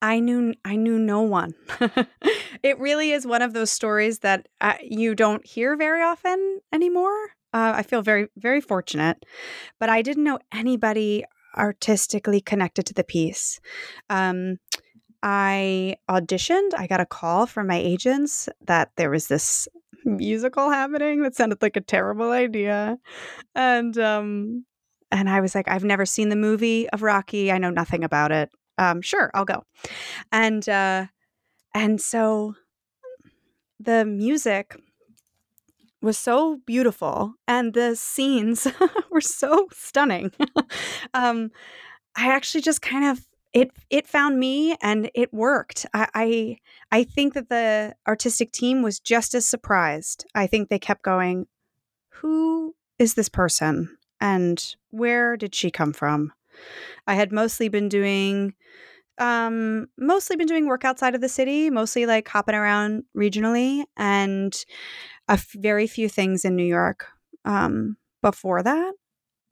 I 0.00 0.20
knew 0.20 0.54
I 0.64 0.76
knew 0.76 0.98
no 0.98 1.22
one. 1.22 1.54
it 2.62 2.78
really 2.78 3.10
is 3.12 3.26
one 3.26 3.42
of 3.42 3.52
those 3.52 3.70
stories 3.70 4.20
that 4.20 4.46
uh, 4.60 4.74
you 4.82 5.14
don't 5.14 5.44
hear 5.46 5.76
very 5.76 6.02
often 6.02 6.60
anymore. 6.72 7.30
Uh, 7.52 7.72
I 7.76 7.82
feel 7.82 8.02
very 8.02 8.28
very 8.36 8.60
fortunate, 8.60 9.24
but 9.80 9.88
I 9.88 10.02
didn't 10.02 10.24
know 10.24 10.38
anybody 10.52 11.24
artistically 11.56 12.40
connected 12.40 12.86
to 12.86 12.94
the 12.94 13.04
piece. 13.04 13.58
Um, 14.10 14.58
I 15.22 15.96
auditioned. 16.08 16.74
I 16.76 16.86
got 16.86 17.00
a 17.00 17.06
call 17.06 17.46
from 17.46 17.66
my 17.66 17.78
agents 17.78 18.48
that 18.66 18.92
there 18.96 19.10
was 19.10 19.26
this 19.26 19.66
musical 20.08 20.70
happening 20.70 21.22
that 21.22 21.34
sounded 21.36 21.62
like 21.62 21.76
a 21.76 21.80
terrible 21.80 22.32
idea, 22.32 22.98
and 23.54 23.96
um, 23.98 24.64
and 25.10 25.28
I 25.28 25.40
was 25.40 25.54
like, 25.54 25.68
I've 25.68 25.84
never 25.84 26.06
seen 26.06 26.28
the 26.28 26.36
movie 26.36 26.88
of 26.90 27.02
Rocky. 27.02 27.50
I 27.52 27.58
know 27.58 27.70
nothing 27.70 28.04
about 28.04 28.32
it. 28.32 28.50
Um, 28.76 29.02
sure, 29.02 29.30
I'll 29.34 29.44
go. 29.44 29.64
And 30.32 30.68
uh, 30.68 31.06
and 31.74 32.00
so 32.00 32.54
the 33.80 34.04
music 34.04 34.76
was 36.00 36.16
so 36.16 36.60
beautiful 36.66 37.34
and 37.46 37.74
the 37.74 37.96
scenes 37.96 38.66
were 39.10 39.20
so 39.20 39.66
stunning. 39.72 40.32
um, 41.14 41.50
I 42.16 42.32
actually 42.32 42.60
just 42.60 42.82
kind 42.82 43.04
of 43.04 43.27
it 43.52 43.70
it 43.90 44.06
found 44.06 44.38
me 44.38 44.76
and 44.82 45.10
it 45.14 45.32
worked. 45.32 45.86
I, 45.94 46.08
I 46.14 46.58
I 46.92 47.04
think 47.04 47.34
that 47.34 47.48
the 47.48 47.94
artistic 48.06 48.52
team 48.52 48.82
was 48.82 49.00
just 49.00 49.34
as 49.34 49.48
surprised. 49.48 50.26
I 50.34 50.46
think 50.46 50.68
they 50.68 50.78
kept 50.78 51.02
going, 51.02 51.46
who 52.10 52.74
is 52.98 53.14
this 53.14 53.28
person 53.28 53.96
and 54.20 54.76
where 54.90 55.36
did 55.36 55.54
she 55.54 55.70
come 55.70 55.92
from? 55.92 56.32
I 57.06 57.14
had 57.14 57.32
mostly 57.32 57.68
been 57.68 57.88
doing 57.88 58.54
um 59.18 59.88
mostly 59.98 60.36
been 60.36 60.46
doing 60.48 60.66
work 60.66 60.84
outside 60.84 61.14
of 61.14 61.20
the 61.20 61.28
city, 61.28 61.70
mostly 61.70 62.06
like 62.06 62.28
hopping 62.28 62.54
around 62.54 63.04
regionally 63.16 63.84
and 63.96 64.54
a 65.28 65.32
f- 65.32 65.52
very 65.56 65.86
few 65.86 66.08
things 66.08 66.44
in 66.44 66.56
New 66.56 66.64
York 66.66 67.06
um 67.44 67.96
before 68.22 68.62
that. 68.62 68.94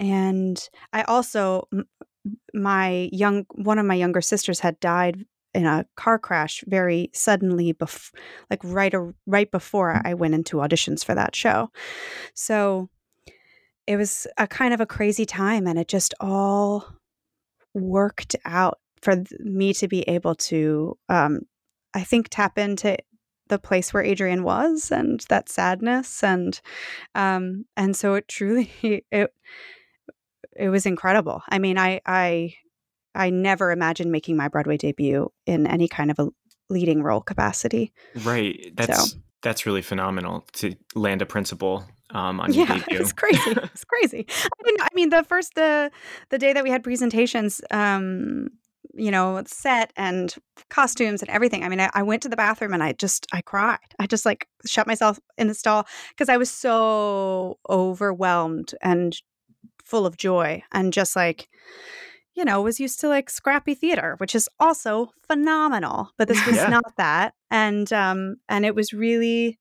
And 0.00 0.68
I 0.92 1.02
also 1.04 1.68
my 2.54 3.08
young 3.12 3.46
one 3.54 3.78
of 3.78 3.86
my 3.86 3.94
younger 3.94 4.20
sisters 4.20 4.60
had 4.60 4.78
died 4.80 5.24
in 5.54 5.64
a 5.64 5.86
car 5.96 6.18
crash 6.18 6.62
very 6.66 7.10
suddenly 7.14 7.72
bef- 7.72 8.12
like 8.50 8.60
right 8.62 8.92
a- 8.92 9.14
right 9.26 9.50
before 9.50 10.02
I 10.04 10.14
went 10.14 10.34
into 10.34 10.58
auditions 10.58 11.04
for 11.04 11.14
that 11.14 11.34
show. 11.34 11.70
So 12.34 12.90
it 13.86 13.96
was 13.96 14.26
a 14.36 14.46
kind 14.46 14.74
of 14.74 14.80
a 14.80 14.86
crazy 14.86 15.24
time 15.24 15.66
and 15.66 15.78
it 15.78 15.88
just 15.88 16.12
all 16.20 16.86
worked 17.74 18.36
out 18.44 18.78
for 19.00 19.22
me 19.40 19.72
to 19.74 19.88
be 19.88 20.02
able 20.02 20.34
to 20.34 20.98
um 21.08 21.40
I 21.94 22.04
think 22.04 22.28
tap 22.28 22.58
into 22.58 22.96
the 23.48 23.58
place 23.58 23.94
where 23.94 24.02
Adrian 24.02 24.42
was 24.42 24.90
and 24.90 25.24
that 25.28 25.48
sadness 25.48 26.22
and 26.22 26.60
um 27.14 27.64
and 27.76 27.96
so 27.96 28.14
it 28.14 28.28
truly 28.28 28.70
it 29.10 29.32
it 30.58 30.68
was 30.68 30.86
incredible. 30.86 31.42
I 31.48 31.58
mean, 31.58 31.78
I 31.78 32.00
I 32.06 32.54
I 33.14 33.30
never 33.30 33.70
imagined 33.72 34.12
making 34.12 34.36
my 34.36 34.48
Broadway 34.48 34.76
debut 34.76 35.30
in 35.46 35.66
any 35.66 35.88
kind 35.88 36.10
of 36.10 36.18
a 36.18 36.28
leading 36.68 37.02
role 37.02 37.20
capacity. 37.20 37.92
Right. 38.24 38.72
That's 38.76 39.12
So- 39.12 39.18
that's 39.42 39.64
really 39.66 39.82
phenomenal 39.82 40.44
to 40.54 40.74
land 40.96 41.22
a 41.22 41.26
principal 41.26 41.84
um, 42.10 42.40
on 42.40 42.52
yeah, 42.52 42.66
your 42.74 42.78
debut. 42.78 42.98
it's 43.00 43.12
crazy. 43.12 43.38
It's 43.74 43.84
crazy. 43.84 44.26
I 44.28 44.62
mean, 44.64 44.76
I 44.80 44.88
mean, 44.94 45.10
the 45.10 45.22
first 45.24 45.54
the 45.54 45.90
the 46.30 46.38
day 46.38 46.52
that 46.52 46.64
we 46.64 46.70
had 46.70 46.82
presentations, 46.82 47.60
um, 47.70 48.48
you 48.94 49.10
know, 49.10 49.42
set 49.46 49.92
and 49.96 50.34
costumes 50.70 51.20
and 51.22 51.30
everything. 51.30 51.62
I 51.62 51.68
mean, 51.68 51.80
I, 51.80 51.90
I 51.94 52.02
went 52.02 52.22
to 52.22 52.28
the 52.28 52.36
bathroom 52.36 52.72
and 52.72 52.82
I 52.82 52.92
just 52.92 53.26
I 53.32 53.40
cried. 53.42 53.78
I 54.00 54.06
just 54.06 54.24
like 54.26 54.48
shut 54.64 54.86
myself 54.86 55.20
in 55.38 55.46
the 55.48 55.54
stall 55.54 55.86
because 56.10 56.28
I 56.28 56.38
was 56.38 56.50
so 56.50 57.58
overwhelmed 57.68 58.74
and 58.82 59.16
full 59.86 60.04
of 60.04 60.16
joy 60.16 60.62
and 60.72 60.92
just 60.92 61.16
like 61.16 61.48
you 62.34 62.44
know 62.44 62.60
was 62.60 62.78
used 62.80 63.00
to 63.00 63.08
like 63.08 63.30
scrappy 63.30 63.74
theater 63.74 64.16
which 64.18 64.34
is 64.34 64.48
also 64.60 65.10
phenomenal 65.26 66.10
but 66.18 66.28
this 66.28 66.44
was 66.50 66.56
Yeah. 66.56 66.68
not 66.68 66.96
that 66.98 67.34
and 67.50 67.90
um 67.92 68.36
and 68.48 68.66
it 68.66 68.74
was 68.74 68.92
really 68.92 69.58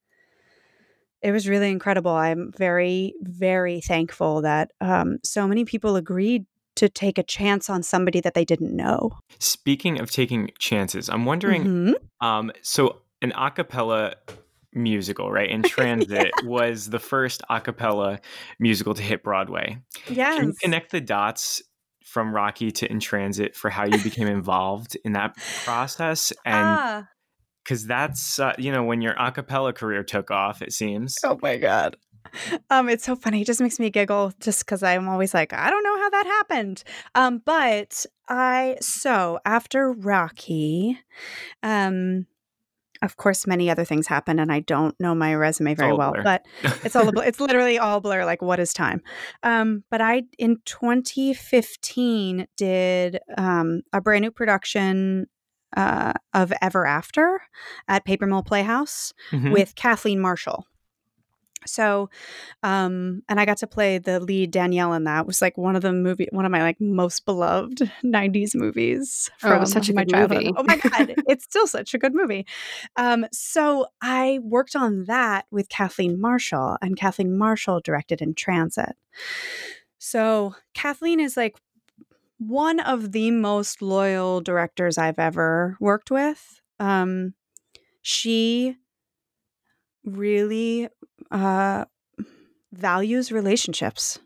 it 1.21 1.31
was 1.31 1.47
really 1.47 1.69
incredible 1.69 2.11
i'm 2.11 2.51
very 2.57 3.13
very 3.21 3.79
thankful 3.81 4.41
that 4.41 4.71
um 4.81 5.19
so 5.23 5.47
many 5.47 5.63
people 5.63 5.95
agreed 5.95 6.45
to 6.75 6.89
take 6.89 7.17
a 7.17 7.23
chance 7.23 7.69
on 7.69 7.81
somebody 7.83 8.19
that 8.19 8.33
they 8.33 8.43
didn't 8.43 8.75
know 8.75 9.11
Speaking 9.39 9.99
of 9.99 10.11
taking 10.11 10.49
chances, 10.59 11.07
I'm 11.09 11.23
wondering. 11.23 11.63
Mhm. 11.63 11.93
Um, 12.19 12.51
so 12.61 12.97
an 13.21 13.31
a 13.35 13.49
cappella 13.51 14.15
musical, 14.75 15.31
right? 15.31 15.49
In 15.49 15.63
Transit 15.63 16.31
was 16.43 16.89
the 16.89 16.99
first 16.99 17.41
a 17.49 17.61
cappella 17.61 18.19
musical 18.59 18.93
to 18.93 19.01
hit 19.01 19.23
Broadway. 19.23 19.79
yes 20.09 20.35
Can 20.37 20.47
you 20.49 20.53
connect 20.61 20.91
the 20.91 21.01
dots 21.01 21.61
from 22.03 22.33
Rocky 22.33 22.71
to 22.71 22.89
In 22.89 22.99
Transit 22.99 23.55
for 23.55 23.69
how 23.69 23.85
you 23.85 24.01
became 24.03 24.27
involved 24.39 24.97
in 25.03 25.13
that 25.13 25.35
process? 25.63 26.31
And 26.45 26.55
ah, 26.55 27.07
because 27.63 27.87
that's 27.87 28.39
uh, 28.39 28.53
you 28.57 28.71
know 28.71 28.83
when 28.83 29.01
your 29.01 29.15
a 29.17 29.31
cappella 29.31 29.73
career 29.73 30.03
took 30.03 30.31
off, 30.31 30.61
it 30.61 30.73
seems. 30.73 31.17
Oh 31.23 31.39
my 31.41 31.57
god. 31.57 31.97
Um, 32.69 32.89
it's 32.89 33.05
so 33.05 33.15
funny. 33.15 33.41
It 33.41 33.47
just 33.47 33.61
makes 33.61 33.79
me 33.79 33.89
giggle 33.89 34.33
just 34.39 34.65
because 34.65 34.83
I'm 34.83 35.07
always 35.07 35.33
like, 35.33 35.53
I 35.53 35.69
don't 35.69 35.83
know 35.83 35.97
how 35.97 36.09
that 36.09 36.25
happened. 36.25 36.83
Um, 37.13 37.41
but 37.45 38.05
I 38.27 38.77
so 38.81 39.39
after 39.45 39.91
Rocky, 39.91 40.99
um, 41.63 42.25
of 43.05 43.15
course, 43.17 43.47
many 43.47 43.69
other 43.69 43.85
things 43.85 44.07
happened, 44.07 44.39
and 44.39 44.51
I 44.51 44.59
don't 44.59 44.99
know 44.99 45.15
my 45.15 45.33
resume 45.35 45.73
very 45.75 45.93
well. 45.93 46.11
blur. 46.11 46.23
But 46.23 46.45
it's 46.83 46.95
all 46.95 47.07
it's 47.19 47.39
literally 47.39 47.79
all 47.79 48.01
blur. 48.01 48.25
Like, 48.25 48.41
what 48.41 48.59
is 48.59 48.73
time? 48.73 49.01
Um, 49.43 49.83
but 49.89 50.01
I 50.01 50.23
in 50.37 50.57
2015 50.65 52.47
did 52.57 53.19
um, 53.37 53.81
a 53.93 54.01
brand 54.01 54.23
new 54.23 54.31
production 54.31 55.27
uh, 55.77 56.13
of 56.33 56.53
Ever 56.61 56.85
After 56.85 57.41
at 57.87 58.05
Paper 58.05 58.25
Mill 58.25 58.43
Playhouse 58.43 59.13
Mhm. 59.31 59.51
with 59.51 59.75
Kathleen 59.75 60.19
Marshall. 60.19 60.65
So, 61.67 62.09
um, 62.63 63.23
and 63.29 63.39
I 63.39 63.45
got 63.45 63.57
to 63.57 63.67
play 63.67 63.97
the 63.97 64.19
lead 64.19 64.51
Danielle 64.51 64.93
in 64.93 65.03
that. 65.05 65.21
It 65.21 65.27
was 65.27 65.41
like 65.41 65.57
one 65.57 65.75
of 65.75 65.81
the 65.81 65.93
movie, 65.93 66.27
one 66.31 66.45
of 66.45 66.51
my 66.51 66.61
like 66.61 66.79
most 66.81 67.25
beloved 67.25 67.79
'90s 68.03 68.55
movies 68.55 69.29
Oh, 69.43 69.63
such 69.65 69.89
a 69.89 69.93
my 69.93 70.03
good 70.03 70.11
childhood. 70.11 70.43
movie. 70.43 70.53
Oh 70.57 70.63
my 70.63 70.77
god, 70.77 71.15
it's 71.27 71.43
still 71.45 71.67
such 71.67 71.93
a 71.93 71.97
good 71.97 72.13
movie. 72.13 72.45
Um, 72.95 73.25
so 73.31 73.87
I 74.01 74.39
worked 74.43 74.75
on 74.75 75.05
that 75.05 75.45
with 75.51 75.69
Kathleen 75.69 76.19
Marshall, 76.19 76.77
and 76.81 76.97
Kathleen 76.97 77.37
Marshall 77.37 77.81
directed 77.81 78.21
In 78.21 78.33
Transit. 78.33 78.95
So 79.97 80.55
Kathleen 80.73 81.19
is 81.19 81.35
like 81.37 81.55
one 82.37 82.79
of 82.79 83.11
the 83.11 83.31
most 83.31 83.81
loyal 83.81 84.41
directors 84.41 84.97
I've 84.97 85.19
ever 85.19 85.77
worked 85.79 86.11
with. 86.11 86.61
Um, 86.79 87.33
she 88.01 88.75
really 90.03 90.89
uh, 91.31 91.85
values 92.73 93.31
relationships. 93.31 94.19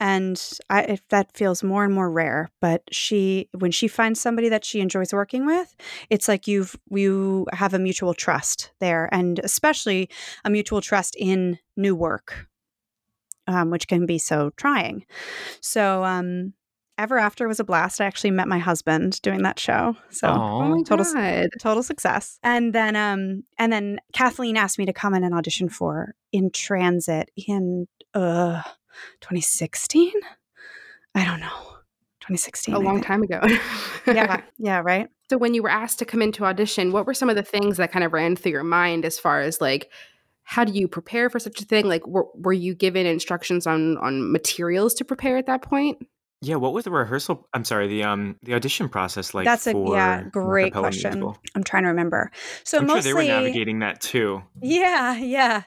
And 0.00 0.42
I, 0.68 0.82
if 0.82 1.06
that 1.10 1.36
feels 1.36 1.62
more 1.62 1.84
and 1.84 1.94
more 1.94 2.10
rare, 2.10 2.50
but 2.60 2.82
she, 2.90 3.48
when 3.56 3.70
she 3.70 3.86
finds 3.86 4.20
somebody 4.20 4.48
that 4.48 4.64
she 4.64 4.80
enjoys 4.80 5.12
working 5.12 5.46
with, 5.46 5.76
it's 6.10 6.26
like 6.26 6.48
you've 6.48 6.74
you 6.90 7.46
have 7.52 7.72
a 7.72 7.78
mutual 7.78 8.12
trust 8.12 8.72
there, 8.80 9.08
and 9.12 9.38
especially 9.44 10.10
a 10.44 10.50
mutual 10.50 10.80
trust 10.80 11.14
in 11.16 11.58
new 11.76 11.94
work, 11.94 12.48
um, 13.46 13.70
which 13.70 13.86
can 13.86 14.04
be 14.04 14.18
so 14.18 14.50
trying. 14.56 15.06
So, 15.60 16.02
um, 16.02 16.54
Ever 17.02 17.18
After 17.18 17.48
was 17.48 17.58
a 17.58 17.64
blast. 17.64 18.00
I 18.00 18.04
actually 18.04 18.30
met 18.30 18.46
my 18.46 18.58
husband 18.60 19.20
doing 19.22 19.42
that 19.42 19.58
show. 19.58 19.96
So 20.10 20.28
Oh 20.28 20.30
Aw. 20.30 20.68
my 20.68 20.82
Total- 20.84 21.04
god. 21.12 21.48
total 21.60 21.82
success. 21.82 22.38
And 22.44 22.72
then 22.72 22.94
um 22.94 23.42
and 23.58 23.72
then 23.72 23.98
Kathleen 24.12 24.56
asked 24.56 24.78
me 24.78 24.86
to 24.86 24.92
come 24.92 25.12
in 25.14 25.24
and 25.24 25.34
audition 25.34 25.68
for 25.68 26.14
In 26.30 26.50
Transit 26.52 27.30
in 27.48 27.88
uh 28.14 28.62
2016. 29.20 30.12
I 31.16 31.24
don't 31.24 31.40
know. 31.40 31.48
2016. 32.20 32.74
A 32.74 32.78
long 32.78 33.02
time 33.02 33.22
ago. 33.24 33.40
Yeah, 34.06 34.40
yeah, 34.58 34.80
right. 34.84 35.08
So 35.28 35.36
when 35.38 35.54
you 35.54 35.62
were 35.64 35.70
asked 35.70 35.98
to 35.98 36.04
come 36.04 36.22
into 36.22 36.44
audition, 36.44 36.92
what 36.92 37.04
were 37.04 37.14
some 37.14 37.28
of 37.28 37.34
the 37.34 37.42
things 37.42 37.78
that 37.78 37.90
kind 37.90 38.04
of 38.04 38.12
ran 38.12 38.36
through 38.36 38.52
your 38.52 38.62
mind 38.62 39.04
as 39.04 39.18
far 39.18 39.40
as 39.40 39.60
like 39.60 39.90
how 40.44 40.62
do 40.64 40.72
you 40.72 40.86
prepare 40.86 41.28
for 41.30 41.40
such 41.40 41.60
a 41.60 41.64
thing? 41.64 41.86
Like 41.88 42.06
were, 42.06 42.26
were 42.36 42.52
you 42.52 42.74
given 42.76 43.06
instructions 43.06 43.66
on 43.66 43.98
on 43.98 44.30
materials 44.30 44.94
to 44.94 45.04
prepare 45.04 45.36
at 45.36 45.46
that 45.46 45.62
point? 45.62 45.98
Yeah, 46.42 46.56
what 46.56 46.72
was 46.72 46.84
the 46.84 46.90
rehearsal? 46.90 47.46
I'm 47.54 47.64
sorry, 47.64 47.86
the 47.86 48.02
um 48.02 48.36
the 48.42 48.54
audition 48.54 48.88
process 48.88 49.32
like? 49.32 49.44
That's 49.44 49.66
a 49.68 49.72
for 49.72 49.94
yeah, 49.94 50.24
great 50.24 50.72
question. 50.72 51.20
musical? 51.20 51.38
I'm 51.54 51.62
trying 51.62 51.84
to 51.84 51.88
remember. 51.88 52.32
So 52.64 52.78
I'm 52.78 52.86
mostly 52.86 53.12
sure 53.12 53.22
they 53.22 53.32
were 53.32 53.40
navigating 53.40 53.78
that 53.78 54.00
too. 54.00 54.42
Yeah, 54.60 55.16
yeah, 55.16 55.62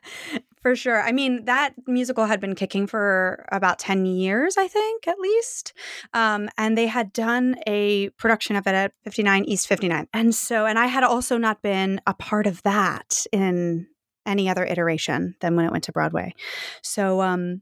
for 0.66 0.76
sure. 0.76 1.02
I 1.02 1.12
mean, 1.12 1.46
that 1.46 1.76
musical 1.88 2.26
had 2.26 2.42
been 2.42 2.56
kicking 2.56 2.88
for 2.88 3.46
about 3.52 3.80
10 3.80 4.06
years, 4.06 4.58
I 4.58 4.68
think, 4.68 5.08
at 5.08 5.20
least. 5.20 5.74
Um, 6.14 6.50
and 6.58 6.76
they 6.78 6.88
had 6.88 7.14
done 7.14 7.56
a 7.68 8.10
production 8.18 8.56
of 8.56 8.66
it 8.66 8.74
at 8.74 8.92
59 9.04 9.46
East 9.46 9.68
59. 9.68 10.08
And 10.12 10.36
so, 10.36 10.66
and 10.66 10.80
I 10.80 10.88
had 10.88 11.04
also 11.04 11.38
not 11.38 11.62
been 11.62 12.02
a 12.08 12.14
part 12.16 12.48
of 12.48 12.64
that 12.64 13.28
in 13.32 13.88
any 14.26 14.50
other 14.50 14.66
iteration 14.66 15.36
than 15.40 15.56
when 15.56 15.66
it 15.66 15.72
went 15.72 15.84
to 15.84 15.92
Broadway. 15.92 16.34
So, 16.82 17.22
um, 17.22 17.62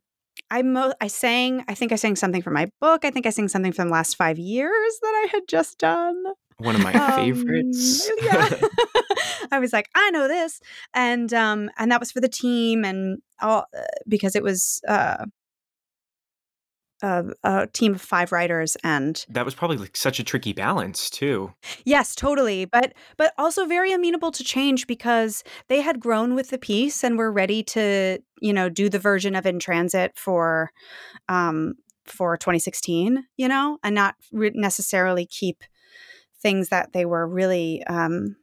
I 0.49 0.61
mo- 0.61 0.93
I 1.01 1.07
sang, 1.07 1.63
I 1.67 1.73
think 1.73 1.91
I 1.91 1.95
sang 1.95 2.15
something 2.15 2.41
from 2.41 2.53
my 2.53 2.69
book. 2.81 3.05
I 3.05 3.11
think 3.11 3.25
I 3.25 3.29
sang 3.29 3.47
something 3.47 3.71
from 3.71 3.87
the 3.87 3.93
last 3.93 4.15
five 4.15 4.37
years 4.37 4.99
that 5.01 5.23
I 5.25 5.27
had 5.31 5.43
just 5.47 5.77
done. 5.79 6.23
One 6.57 6.75
of 6.75 6.81
my 6.83 6.93
Um, 6.93 7.15
favorites. 7.15 8.09
yeah. 8.23 8.49
I 9.51 9.59
was 9.59 9.73
like, 9.73 9.89
I 9.95 10.11
know 10.11 10.27
this, 10.27 10.59
and 10.93 11.33
um, 11.33 11.69
and 11.77 11.91
that 11.91 11.99
was 11.99 12.11
for 12.11 12.21
the 12.21 12.29
team, 12.29 12.85
and 12.85 13.19
all 13.41 13.65
uh, 13.77 13.81
because 14.07 14.35
it 14.35 14.43
was 14.43 14.81
uh, 14.87 15.25
a, 17.03 17.25
a 17.43 17.67
team 17.67 17.93
of 17.93 18.01
five 18.01 18.31
writers 18.31 18.77
and 18.83 19.25
That 19.29 19.45
was 19.45 19.53
probably 19.53 19.77
like 19.77 19.95
such 19.95 20.19
a 20.19 20.23
tricky 20.23 20.53
balance 20.53 21.09
too. 21.09 21.53
Yes, 21.85 22.15
totally. 22.15 22.65
But 22.65 22.93
but 23.17 23.33
also 23.37 23.65
very 23.65 23.91
amenable 23.91 24.31
to 24.31 24.43
change 24.43 24.87
because 24.87 25.43
they 25.67 25.81
had 25.81 25.99
grown 25.99 26.33
with 26.33 26.49
the 26.49 26.57
piece 26.57 27.03
and 27.03 27.17
were 27.17 27.31
ready 27.31 27.61
to, 27.63 28.19
you 28.41 28.53
know, 28.53 28.69
do 28.69 28.89
the 28.89 28.99
version 28.99 29.35
of 29.35 29.45
In 29.45 29.59
Transit 29.59 30.13
for 30.15 30.71
um 31.29 31.73
for 32.05 32.37
2016, 32.37 33.25
you 33.37 33.47
know, 33.47 33.77
and 33.83 33.93
not 33.93 34.15
re- 34.31 34.51
necessarily 34.53 35.25
keep 35.25 35.63
things 36.41 36.69
that 36.69 36.93
they 36.93 37.05
were 37.05 37.27
really 37.27 37.83
um 37.85 38.37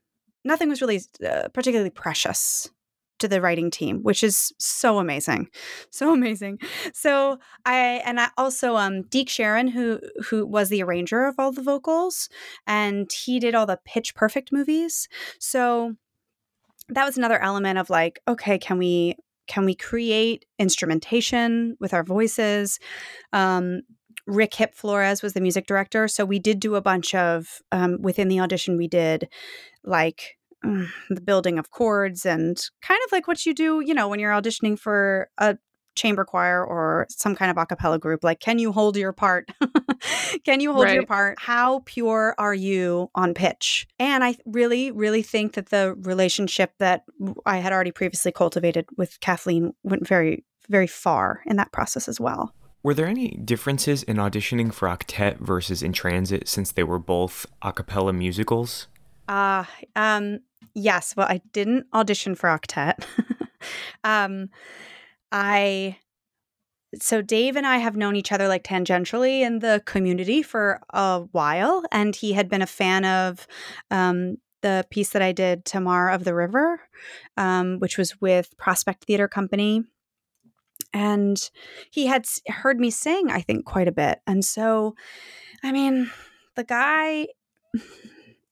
nothing 0.45 0.69
was 0.69 0.81
really 0.81 1.01
uh, 1.27 1.49
particularly 1.49 1.91
precious 1.91 2.71
to 3.21 3.29
the 3.29 3.41
writing 3.41 3.71
team, 3.71 4.01
which 4.03 4.23
is 4.23 4.53
so 4.59 4.99
amazing, 4.99 5.49
so 5.91 6.13
amazing. 6.13 6.59
So 6.93 7.39
I 7.65 8.03
and 8.05 8.21
I 8.21 8.29
also 8.37 8.77
um 8.77 9.03
Deke 9.03 9.29
Sharon, 9.29 9.69
who 9.69 10.01
who 10.29 10.47
was 10.47 10.69
the 10.69 10.83
arranger 10.83 11.27
of 11.27 11.37
all 11.39 11.53
the 11.53 11.63
vocals, 11.63 12.29
and 12.67 13.11
he 13.13 13.39
did 13.39 13.55
all 13.55 13.67
the 13.67 13.81
Pitch 13.85 14.15
Perfect 14.15 14.53
movies. 14.53 15.09
So 15.39 15.95
that 16.89 17.05
was 17.05 17.17
another 17.17 17.41
element 17.41 17.79
of 17.79 17.91
like, 17.91 18.21
okay, 18.29 18.59
can 18.59 18.79
we 18.79 19.17
can 19.47 19.65
we 19.65 19.75
create 19.75 20.45
instrumentation 20.59 21.77
with 21.81 21.93
our 21.93 22.05
voices? 22.05 22.79
Um, 23.33 23.83
Rick 24.27 24.55
Hip 24.55 24.75
Flores 24.75 25.23
was 25.23 25.33
the 25.33 25.41
music 25.41 25.67
director, 25.67 26.07
so 26.07 26.25
we 26.25 26.39
did 26.39 26.61
do 26.61 26.77
a 26.77 26.81
bunch 26.81 27.15
of 27.15 27.61
um, 27.73 28.01
within 28.01 28.29
the 28.29 28.41
audition. 28.41 28.77
We 28.77 28.87
did 28.87 29.29
like 29.83 30.37
the 30.63 31.21
building 31.25 31.59
of 31.59 31.71
chords 31.71 32.27
and 32.27 32.61
kind 32.83 33.01
of 33.07 33.13
like 33.13 33.27
what 33.27 33.47
you 33.47 33.55
do, 33.55 33.81
you 33.81 33.95
know, 33.95 34.09
when 34.09 34.21
you're 34.21 34.33
auditioning 34.33 34.79
for 34.79 35.29
a 35.39 35.57
chamber 35.97 36.25
choir 36.25 36.65
or 36.65 37.07
some 37.11 37.35
kind 37.35 37.51
of 37.51 37.57
a 37.57 37.67
cappella 37.67 37.99
group. 37.99 38.25
Like, 38.25 38.41
can 38.41 38.59
you 38.59 38.73
hold 38.73 38.97
your 38.97 39.13
part? 39.13 39.51
can 40.45 40.61
you 40.61 40.73
hold 40.73 40.89
your 40.89 41.07
part? 41.07 41.39
How 41.39 41.81
pure 41.85 42.35
are 42.39 42.55
you 42.55 43.11
on 43.15 43.35
pitch? 43.35 43.87
And 43.99 44.25
I 44.25 44.37
really, 44.47 44.91
really 44.91 45.23
think 45.23 45.55
that 45.55 45.71
the 45.71 45.95
relationship 46.03 46.73
that 46.79 47.05
I 47.45 47.59
had 47.59 47.73
already 47.73 47.93
previously 47.93 48.33
cultivated 48.33 48.87
with 48.97 49.21
Kathleen 49.21 49.75
went 49.83 50.07
very, 50.07 50.45
very 50.69 50.87
far 50.87 51.43
in 51.47 51.57
that 51.57 51.73
process 51.73 52.09
as 52.09 52.21
well. 52.21 52.55
Were 52.83 52.95
there 52.95 53.07
any 53.07 53.33
differences 53.45 54.03
in 54.05 54.17
auditioning 54.17 54.73
for 54.73 54.89
Octet 54.89 55.39
versus 55.39 55.83
In 55.83 55.93
Transit 55.93 56.49
since 56.49 56.73
they 56.73 56.83
were 56.83 56.99
both 56.99 57.45
a 57.61 57.75
cappella 57.75 58.15
musicals? 58.15 58.87
Uh, 59.29 59.65
um, 59.95 60.41
yes. 60.75 61.15
Well, 61.17 61.27
I 61.29 61.41
didn't 61.53 61.87
audition 61.95 62.35
for 62.35 62.49
Octet. 62.49 63.05
um, 64.05 64.51
I, 65.33 65.99
so 66.99 67.23
Dave 67.23 67.57
and 67.57 67.67
I 67.67 67.79
have 67.79 67.97
known 67.97 68.17
each 68.17 68.33
other 68.33 68.49
like 68.49 68.65
tangentially 68.65 69.41
in 69.41 69.61
the 69.61 69.83
community 69.87 70.43
for 70.43 70.81
a 70.91 71.21
while, 71.33 71.85
and 71.93 72.15
he 72.17 72.33
had 72.33 72.49
been 72.49 72.63
a 72.63 72.67
fan 72.67 73.05
of, 73.05 73.47
um, 73.91 74.37
the 74.63 74.87
piece 74.91 75.11
that 75.11 75.23
I 75.23 75.33
did, 75.33 75.65
Tamar 75.65 76.11
of 76.11 76.25
the 76.25 76.35
River, 76.35 76.81
um, 77.37 77.79
which 77.79 77.97
was 77.97 78.21
with 78.21 78.57
Prospect 78.59 79.05
Theater 79.05 79.29
Company. 79.29 79.85
And 80.93 81.51
he 81.91 82.07
had 82.07 82.27
heard 82.49 82.81
me 82.81 82.91
sing, 82.91 83.31
I 83.31 83.41
think, 83.41 83.65
quite 83.65 83.89
a 83.89 83.93
bit. 83.93 84.21
And 84.27 84.45
so, 84.45 84.95
I 85.63 85.73
mean, 85.73 86.11
the 86.57 86.65
guy 86.65 87.29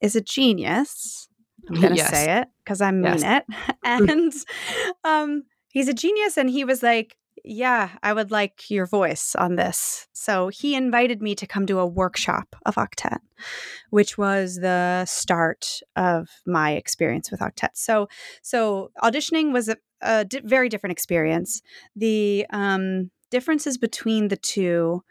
is 0.01 0.15
a 0.15 0.21
genius. 0.21 1.28
I'm 1.69 1.81
gonna 1.81 1.95
Yes. 1.95 2.09
say 2.09 2.39
it 2.39 2.47
because 2.63 2.81
I 2.81 2.91
mean 2.91 3.19
Yes. 3.21 3.43
it. 3.49 3.55
And 3.83 4.33
um, 5.03 5.43
he's 5.69 5.87
a 5.87 5.93
genius, 5.93 6.37
and 6.37 6.49
he 6.49 6.63
was 6.63 6.83
like, 6.83 7.17
"Yeah, 7.43 7.89
I 8.03 8.13
would 8.13 8.29
like 8.31 8.69
your 8.69 8.85
voice 8.85 9.35
on 9.35 9.55
this." 9.55 10.07
So 10.13 10.49
he 10.49 10.75
invited 10.75 11.21
me 11.21 11.33
to 11.35 11.47
come 11.47 11.65
to 11.67 11.79
a 11.79 11.87
workshop 11.87 12.55
of 12.65 12.75
Octet, 12.75 13.17
which 13.89 14.17
was 14.17 14.57
the 14.57 15.05
start 15.05 15.79
of 15.95 16.29
my 16.45 16.73
experience 16.73 17.31
with 17.31 17.39
Octet. 17.39 17.69
So, 17.73 18.07
so 18.41 18.91
auditioning 19.01 19.51
was 19.53 19.69
a, 19.69 19.77
a 20.01 20.25
di- 20.25 20.41
very 20.43 20.69
different 20.69 20.91
experience. 20.91 21.61
The 21.95 22.45
um, 22.51 23.09
differences 23.31 23.77
between 23.77 24.27
the 24.27 24.37
two, 24.37 25.03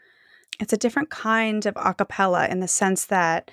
it's 0.59 0.73
a 0.73 0.77
different 0.77 1.09
kind 1.09 1.65
of 1.65 1.73
a 1.75 1.93
cappella 1.93 2.47
in 2.47 2.59
the 2.59 2.67
sense 2.67 3.05
that 3.07 3.51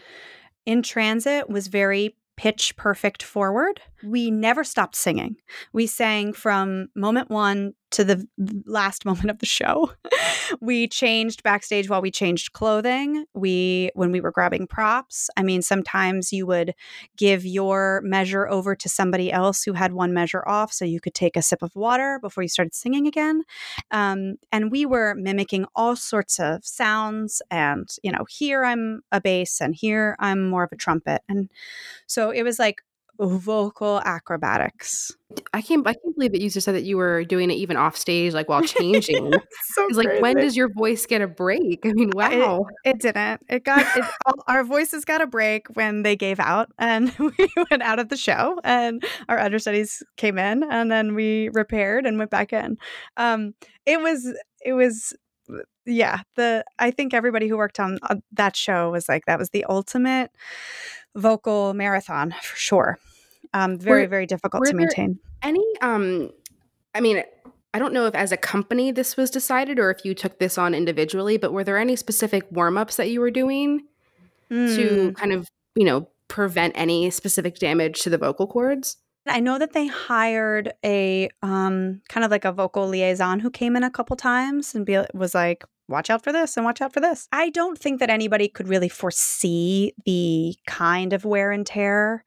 in 0.64 0.82
transit 0.82 1.48
was 1.48 1.66
very 1.68 2.16
pitch 2.36 2.76
perfect 2.76 3.22
forward. 3.22 3.80
We 4.04 4.30
never 4.30 4.64
stopped 4.64 4.96
singing. 4.96 5.36
We 5.72 5.86
sang 5.86 6.32
from 6.32 6.88
moment 6.94 7.30
one 7.30 7.74
to 7.96 8.04
the 8.04 8.28
last 8.66 9.06
moment 9.06 9.30
of 9.30 9.38
the 9.38 9.46
show. 9.46 9.90
we 10.60 10.86
changed 10.86 11.42
backstage 11.42 11.88
while 11.88 12.02
we 12.02 12.10
changed 12.10 12.52
clothing. 12.52 13.24
We, 13.32 13.90
when 13.94 14.12
we 14.12 14.20
were 14.20 14.30
grabbing 14.30 14.66
props, 14.66 15.30
I 15.34 15.42
mean, 15.42 15.62
sometimes 15.62 16.30
you 16.30 16.46
would 16.46 16.74
give 17.16 17.46
your 17.46 18.02
measure 18.04 18.46
over 18.48 18.76
to 18.76 18.88
somebody 18.90 19.32
else 19.32 19.62
who 19.62 19.72
had 19.72 19.94
one 19.94 20.12
measure 20.12 20.46
off 20.46 20.74
so 20.74 20.84
you 20.84 21.00
could 21.00 21.14
take 21.14 21.36
a 21.36 21.42
sip 21.42 21.62
of 21.62 21.74
water 21.74 22.18
before 22.20 22.42
you 22.42 22.50
started 22.50 22.74
singing 22.74 23.06
again. 23.06 23.44
Um, 23.90 24.34
and 24.52 24.70
we 24.70 24.84
were 24.84 25.14
mimicking 25.14 25.64
all 25.74 25.96
sorts 25.96 26.38
of 26.38 26.66
sounds. 26.66 27.40
And, 27.50 27.88
you 28.02 28.12
know, 28.12 28.26
here 28.28 28.62
I'm 28.62 29.00
a 29.10 29.22
bass 29.22 29.62
and 29.62 29.74
here 29.74 30.16
I'm 30.18 30.50
more 30.50 30.64
of 30.64 30.72
a 30.72 30.76
trumpet. 30.76 31.22
And 31.30 31.50
so 32.06 32.28
it 32.30 32.42
was 32.42 32.58
like 32.58 32.82
vocal 33.18 34.00
acrobatics. 34.04 35.12
I 35.52 35.60
can't 35.60 35.86
I 35.86 35.92
can't 35.92 36.14
believe 36.14 36.32
that 36.32 36.40
you 36.40 36.50
just 36.50 36.64
said 36.64 36.74
that 36.74 36.84
you 36.84 36.96
were 36.96 37.24
doing 37.24 37.50
it 37.50 37.54
even 37.54 37.76
off 37.76 37.96
stage, 37.96 38.32
like 38.32 38.48
while 38.48 38.62
changing. 38.62 39.32
So 39.74 39.86
It's 39.88 39.98
like 39.98 40.20
when 40.20 40.36
does 40.36 40.56
your 40.56 40.72
voice 40.72 41.04
get 41.06 41.20
a 41.20 41.26
break? 41.26 41.84
I 41.84 41.92
mean, 41.92 42.10
wow. 42.14 42.66
It 42.84 43.00
didn't. 43.00 43.42
It 43.48 43.64
got 43.64 43.84
it, 43.96 44.04
all, 44.24 44.34
our 44.46 44.64
voices 44.64 45.04
got 45.04 45.20
a 45.20 45.26
break 45.26 45.66
when 45.74 46.02
they 46.02 46.16
gave 46.16 46.40
out, 46.40 46.70
and 46.78 47.12
we 47.18 47.48
went 47.70 47.82
out 47.82 47.98
of 47.98 48.08
the 48.08 48.16
show, 48.16 48.58
and 48.64 49.04
our 49.28 49.38
understudies 49.38 50.02
came 50.16 50.38
in, 50.38 50.62
and 50.62 50.90
then 50.90 51.14
we 51.14 51.50
repaired 51.52 52.06
and 52.06 52.18
went 52.18 52.30
back 52.30 52.52
in. 52.52 52.78
Um, 53.16 53.54
it 53.84 54.00
was 54.00 54.32
it 54.64 54.72
was 54.72 55.12
yeah. 55.84 56.20
The 56.36 56.64
I 56.78 56.90
think 56.90 57.14
everybody 57.14 57.48
who 57.48 57.56
worked 57.56 57.80
on 57.80 57.98
uh, 58.02 58.16
that 58.32 58.56
show 58.56 58.90
was 58.90 59.08
like 59.08 59.24
that 59.26 59.38
was 59.38 59.50
the 59.50 59.64
ultimate 59.68 60.30
vocal 61.16 61.74
marathon 61.74 62.30
for 62.42 62.56
sure. 62.56 62.98
Um, 63.54 63.78
very 63.78 64.02
Were- 64.02 64.08
very 64.08 64.26
difficult 64.26 64.64
to 64.66 64.74
maintain. 64.74 65.18
Any 65.42 65.64
um 65.80 66.30
I 66.94 67.00
mean, 67.00 67.22
I 67.74 67.78
don't 67.78 67.92
know 67.92 68.06
if 68.06 68.14
as 68.14 68.32
a 68.32 68.36
company 68.36 68.90
this 68.90 69.16
was 69.16 69.30
decided 69.30 69.78
or 69.78 69.90
if 69.90 70.04
you 70.04 70.14
took 70.14 70.38
this 70.38 70.56
on 70.58 70.74
individually, 70.74 71.36
but 71.36 71.52
were 71.52 71.64
there 71.64 71.76
any 71.78 71.94
specific 71.96 72.44
warm-ups 72.50 72.96
that 72.96 73.10
you 73.10 73.20
were 73.20 73.30
doing 73.30 73.82
to 74.48 74.54
Mm. 74.54 75.14
kind 75.16 75.32
of, 75.32 75.48
you 75.74 75.84
know, 75.84 76.08
prevent 76.28 76.72
any 76.76 77.10
specific 77.10 77.58
damage 77.58 78.00
to 78.00 78.10
the 78.10 78.16
vocal 78.18 78.46
cords? 78.46 78.96
I 79.26 79.40
know 79.40 79.58
that 79.58 79.72
they 79.72 79.88
hired 79.88 80.72
a 80.84 81.28
um, 81.42 82.00
kind 82.08 82.24
of 82.24 82.30
like 82.30 82.44
a 82.44 82.52
vocal 82.52 82.86
liaison 82.88 83.40
who 83.40 83.50
came 83.50 83.74
in 83.76 83.82
a 83.82 83.90
couple 83.90 84.14
times 84.16 84.74
and 84.74 84.86
be, 84.86 84.98
was 85.14 85.34
like, 85.34 85.64
watch 85.88 86.10
out 86.10 86.24
for 86.24 86.32
this 86.32 86.56
and 86.56 86.64
watch 86.64 86.80
out 86.80 86.92
for 86.92 87.00
this. 87.00 87.28
I 87.32 87.50
don't 87.50 87.78
think 87.78 88.00
that 88.00 88.10
anybody 88.10 88.48
could 88.48 88.68
really 88.68 88.88
foresee 88.88 89.92
the 90.04 90.56
kind 90.66 91.12
of 91.12 91.24
wear 91.24 91.52
and 91.52 91.66
tear 91.66 92.24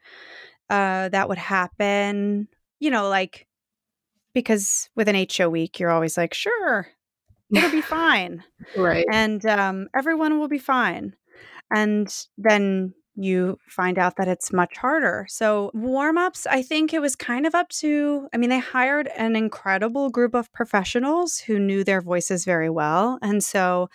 uh, 0.70 1.10
that 1.10 1.28
would 1.30 1.38
happen. 1.38 2.48
You 2.80 2.92
know, 2.92 3.10
like, 3.10 3.48
because 4.34 4.90
with 4.96 5.10
an 5.10 5.28
show 5.30 5.50
week, 5.50 5.80
you're 5.80 5.92
always 5.92 6.18
like, 6.18 6.34
sure, 6.34 6.88
it'll 7.54 7.72
be 7.72 7.82
fine 8.00 8.44
Right. 8.78 9.06
and 9.12 9.46
um, 9.46 9.88
everyone 9.96 10.40
will 10.40 10.48
be 10.48 10.60
fine. 10.60 11.16
And 11.72 12.14
then 12.38 12.94
you 13.22 13.58
find 13.68 13.98
out 14.00 14.16
that 14.16 14.28
it's 14.28 14.54
much 14.54 14.78
harder. 14.78 15.26
So, 15.30 15.72
warm 15.74 16.18
ups, 16.18 16.48
I 16.48 16.62
think 16.62 16.94
it 16.94 17.00
was 17.02 17.16
kind 17.16 17.46
of 17.46 17.54
up 17.54 17.70
to, 17.70 18.28
I 18.34 18.38
mean, 18.38 18.50
they 18.50 18.60
hired 18.60 19.08
an 19.18 19.36
incredible 19.36 20.10
group 20.10 20.34
of 20.34 20.52
professionals 20.54 21.38
who 21.40 21.60
knew 21.60 21.84
their 21.84 22.02
voices 22.02 22.46
very 22.46 22.70
well. 22.70 23.20
And 23.22 23.44
so, 23.44 23.90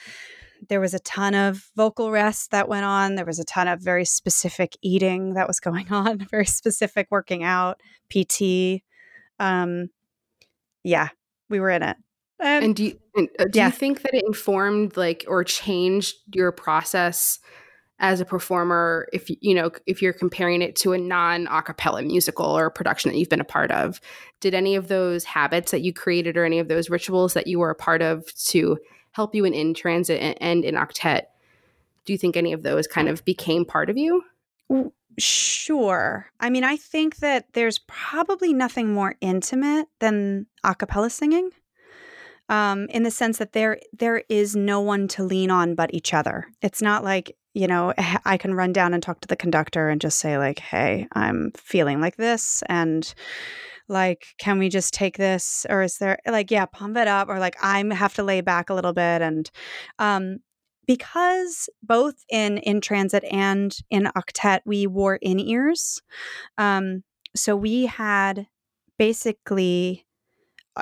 there 0.68 0.80
was 0.80 0.94
a 0.94 0.98
ton 1.00 1.34
of 1.34 1.70
vocal 1.76 2.10
rest 2.10 2.50
that 2.50 2.68
went 2.68 2.84
on. 2.84 3.16
There 3.16 3.24
was 3.26 3.38
a 3.38 3.44
ton 3.44 3.68
of 3.68 3.80
very 3.80 4.04
specific 4.04 4.76
eating 4.82 5.34
that 5.34 5.46
was 5.48 5.60
going 5.60 5.88
on, 5.92 6.18
very 6.30 6.46
specific 6.46 7.08
working 7.10 7.42
out, 7.42 7.80
PT. 8.10 8.82
Um, 9.38 9.90
yeah, 10.82 11.08
we 11.48 11.60
were 11.60 11.70
in 11.70 11.82
it. 11.82 11.96
And, 12.40 12.64
And 12.64 12.76
do 12.76 12.84
you, 12.84 12.98
and, 13.14 13.28
uh, 13.38 13.44
do 13.44 13.58
Yeah. 13.58 13.66
you 13.66 13.72
think 13.72 14.02
that 14.02 14.14
it 14.14 14.22
informed 14.26 14.96
like 14.96 15.24
or 15.28 15.44
changed 15.44 16.16
your 16.34 16.52
process 16.52 17.38
as 18.00 18.20
a 18.20 18.24
performer 18.24 19.08
if 19.12 19.30
you 19.40 19.54
know 19.54 19.70
if 19.86 20.02
you're 20.02 20.12
comparing 20.12 20.62
it 20.62 20.74
to 20.74 20.92
a 20.92 20.98
non 20.98 21.46
a 21.46 21.62
cappella 21.62 22.02
musical 22.02 22.46
or 22.46 22.70
production 22.70 23.10
that 23.10 23.18
you've 23.18 23.28
been 23.28 23.40
a 23.40 23.44
part 23.44 23.70
of 23.70 24.00
did 24.40 24.54
any 24.54 24.74
of 24.74 24.88
those 24.88 25.24
habits 25.24 25.70
that 25.70 25.82
you 25.82 25.92
created 25.92 26.36
or 26.36 26.44
any 26.44 26.58
of 26.58 26.68
those 26.68 26.90
rituals 26.90 27.34
that 27.34 27.46
you 27.46 27.58
were 27.58 27.70
a 27.70 27.74
part 27.74 28.02
of 28.02 28.34
to 28.34 28.76
help 29.12 29.34
you 29.34 29.44
in 29.44 29.54
in 29.54 29.74
transit 29.74 30.36
and, 30.40 30.64
in 30.64 30.74
octet 30.74 31.22
do 32.04 32.12
you 32.12 32.18
think 32.18 32.36
any 32.36 32.52
of 32.52 32.62
those 32.62 32.86
kind 32.86 33.08
of 33.08 33.24
became 33.24 33.64
part 33.64 33.88
of 33.88 33.96
you 33.96 34.22
Sure. 35.18 36.26
I 36.40 36.50
mean, 36.50 36.64
I 36.64 36.76
think 36.76 37.18
that 37.18 37.46
there's 37.52 37.78
probably 37.86 38.52
nothing 38.52 38.92
more 38.92 39.14
intimate 39.20 39.86
than 40.00 40.46
a 40.64 40.74
cappella 40.74 41.10
singing. 41.10 41.50
um, 42.48 42.86
in 42.90 43.04
the 43.04 43.10
sense 43.10 43.38
that 43.38 43.52
there 43.52 43.78
there 43.96 44.22
is 44.28 44.54
no 44.54 44.80
one 44.80 45.08
to 45.08 45.22
lean 45.24 45.50
on 45.50 45.74
but 45.74 45.94
each 45.94 46.12
other. 46.12 46.46
It's 46.60 46.82
not 46.82 47.02
like 47.02 47.36
you 47.54 47.66
know 47.66 47.94
I 48.24 48.36
can 48.36 48.54
run 48.54 48.72
down 48.72 48.94
and 48.94 49.02
talk 49.02 49.20
to 49.20 49.28
the 49.28 49.36
conductor 49.36 49.88
and 49.88 50.00
just 50.00 50.18
say 50.18 50.38
like, 50.38 50.58
"Hey, 50.58 51.08
I'm 51.12 51.52
feeling 51.56 52.00
like 52.00 52.16
this," 52.16 52.62
and 52.68 53.12
like, 53.88 54.28
can 54.38 54.58
we 54.58 54.68
just 54.68 54.94
take 54.94 55.16
this, 55.18 55.66
or 55.68 55.82
is 55.82 55.98
there 55.98 56.18
like, 56.26 56.50
yeah, 56.50 56.66
pump 56.66 56.96
it 56.96 57.08
up, 57.08 57.28
or 57.28 57.38
like 57.38 57.56
I 57.62 57.84
have 57.92 58.14
to 58.14 58.22
lay 58.22 58.40
back 58.40 58.70
a 58.70 58.74
little 58.74 58.92
bit, 58.92 59.22
and 59.22 59.50
um, 59.98 60.38
because 60.86 61.68
both 61.82 62.14
in 62.28 62.58
in 62.58 62.80
transit 62.80 63.24
and 63.30 63.76
in 63.90 64.08
octet 64.16 64.60
we 64.64 64.86
wore 64.86 65.16
in 65.16 65.40
ears 65.40 66.02
um, 66.58 67.02
so 67.34 67.56
we 67.56 67.86
had 67.86 68.46
basically 68.98 70.06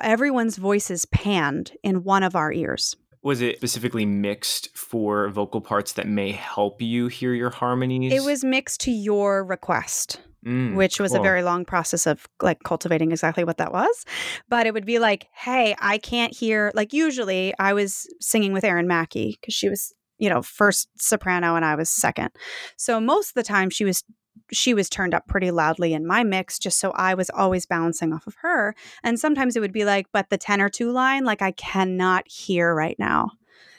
everyone's 0.00 0.56
voices 0.56 1.06
panned 1.06 1.72
in 1.82 2.04
one 2.04 2.22
of 2.22 2.36
our 2.36 2.52
ears 2.52 2.96
was 3.22 3.40
it 3.40 3.56
specifically 3.56 4.04
mixed 4.04 4.76
for 4.76 5.28
vocal 5.28 5.60
parts 5.60 5.92
that 5.94 6.06
may 6.06 6.32
help 6.32 6.82
you 6.82 7.08
hear 7.08 7.34
your 7.34 7.50
harmonies 7.50 8.12
it 8.12 8.24
was 8.24 8.44
mixed 8.44 8.80
to 8.80 8.90
your 8.90 9.44
request 9.44 10.20
Mm, 10.44 10.74
which 10.74 10.98
was 10.98 11.14
a 11.14 11.20
very 11.20 11.44
long 11.44 11.64
process 11.64 12.04
of 12.04 12.26
like 12.42 12.64
cultivating 12.64 13.12
exactly 13.12 13.44
what 13.44 13.58
that 13.58 13.72
was. 13.72 14.04
But 14.48 14.66
it 14.66 14.74
would 14.74 14.84
be 14.84 14.98
like, 14.98 15.28
hey, 15.32 15.76
I 15.78 15.98
can't 15.98 16.34
hear. 16.34 16.72
Like 16.74 16.92
usually, 16.92 17.54
I 17.60 17.72
was 17.74 18.08
singing 18.20 18.52
with 18.52 18.64
Erin 18.64 18.88
Mackey 18.88 19.38
because 19.40 19.54
she 19.54 19.68
was, 19.68 19.94
you 20.18 20.28
know, 20.28 20.42
first 20.42 20.88
soprano 20.98 21.54
and 21.54 21.64
I 21.64 21.76
was 21.76 21.90
second. 21.90 22.30
So 22.76 22.98
most 22.98 23.28
of 23.28 23.34
the 23.34 23.44
time, 23.44 23.70
she 23.70 23.84
was 23.84 24.02
she 24.50 24.74
was 24.74 24.88
turned 24.88 25.14
up 25.14 25.26
pretty 25.28 25.50
loudly 25.50 25.94
in 25.94 26.06
my 26.06 26.24
mix 26.24 26.58
just 26.58 26.78
so 26.78 26.90
I 26.92 27.14
was 27.14 27.30
always 27.30 27.66
bouncing 27.66 28.12
off 28.12 28.26
of 28.26 28.36
her. 28.42 28.74
And 29.02 29.18
sometimes 29.18 29.56
it 29.56 29.60
would 29.60 29.72
be 29.72 29.84
like, 29.84 30.06
but 30.12 30.30
the 30.30 30.38
tenor 30.38 30.68
two 30.68 30.90
line, 30.90 31.24
like 31.24 31.42
I 31.42 31.52
cannot 31.52 32.26
hear 32.28 32.74
right 32.74 32.96
now. 32.98 33.30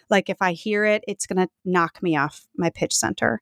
Like 0.09 0.29
if 0.29 0.41
I 0.41 0.53
hear 0.53 0.85
it, 0.85 1.03
it's 1.07 1.25
going 1.25 1.39
to 1.45 1.49
knock 1.65 2.03
me 2.03 2.15
off 2.15 2.45
my 2.55 2.69
pitch 2.69 2.95
center. 2.95 3.41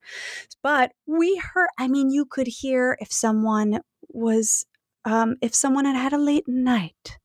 But 0.64 0.94
we 1.06 1.36
heard, 1.38 1.70
I 1.78 1.88
mean, 1.88 2.10
you 2.12 2.26
could 2.26 2.48
hear 2.48 2.98
if 3.02 3.12
someone 3.12 3.82
was, 4.10 4.66
um, 5.04 5.36
if 5.42 5.56
someone 5.56 5.86
had 5.86 5.96
had 5.96 6.14
a 6.14 6.18
late 6.18 6.48
night. 6.48 7.18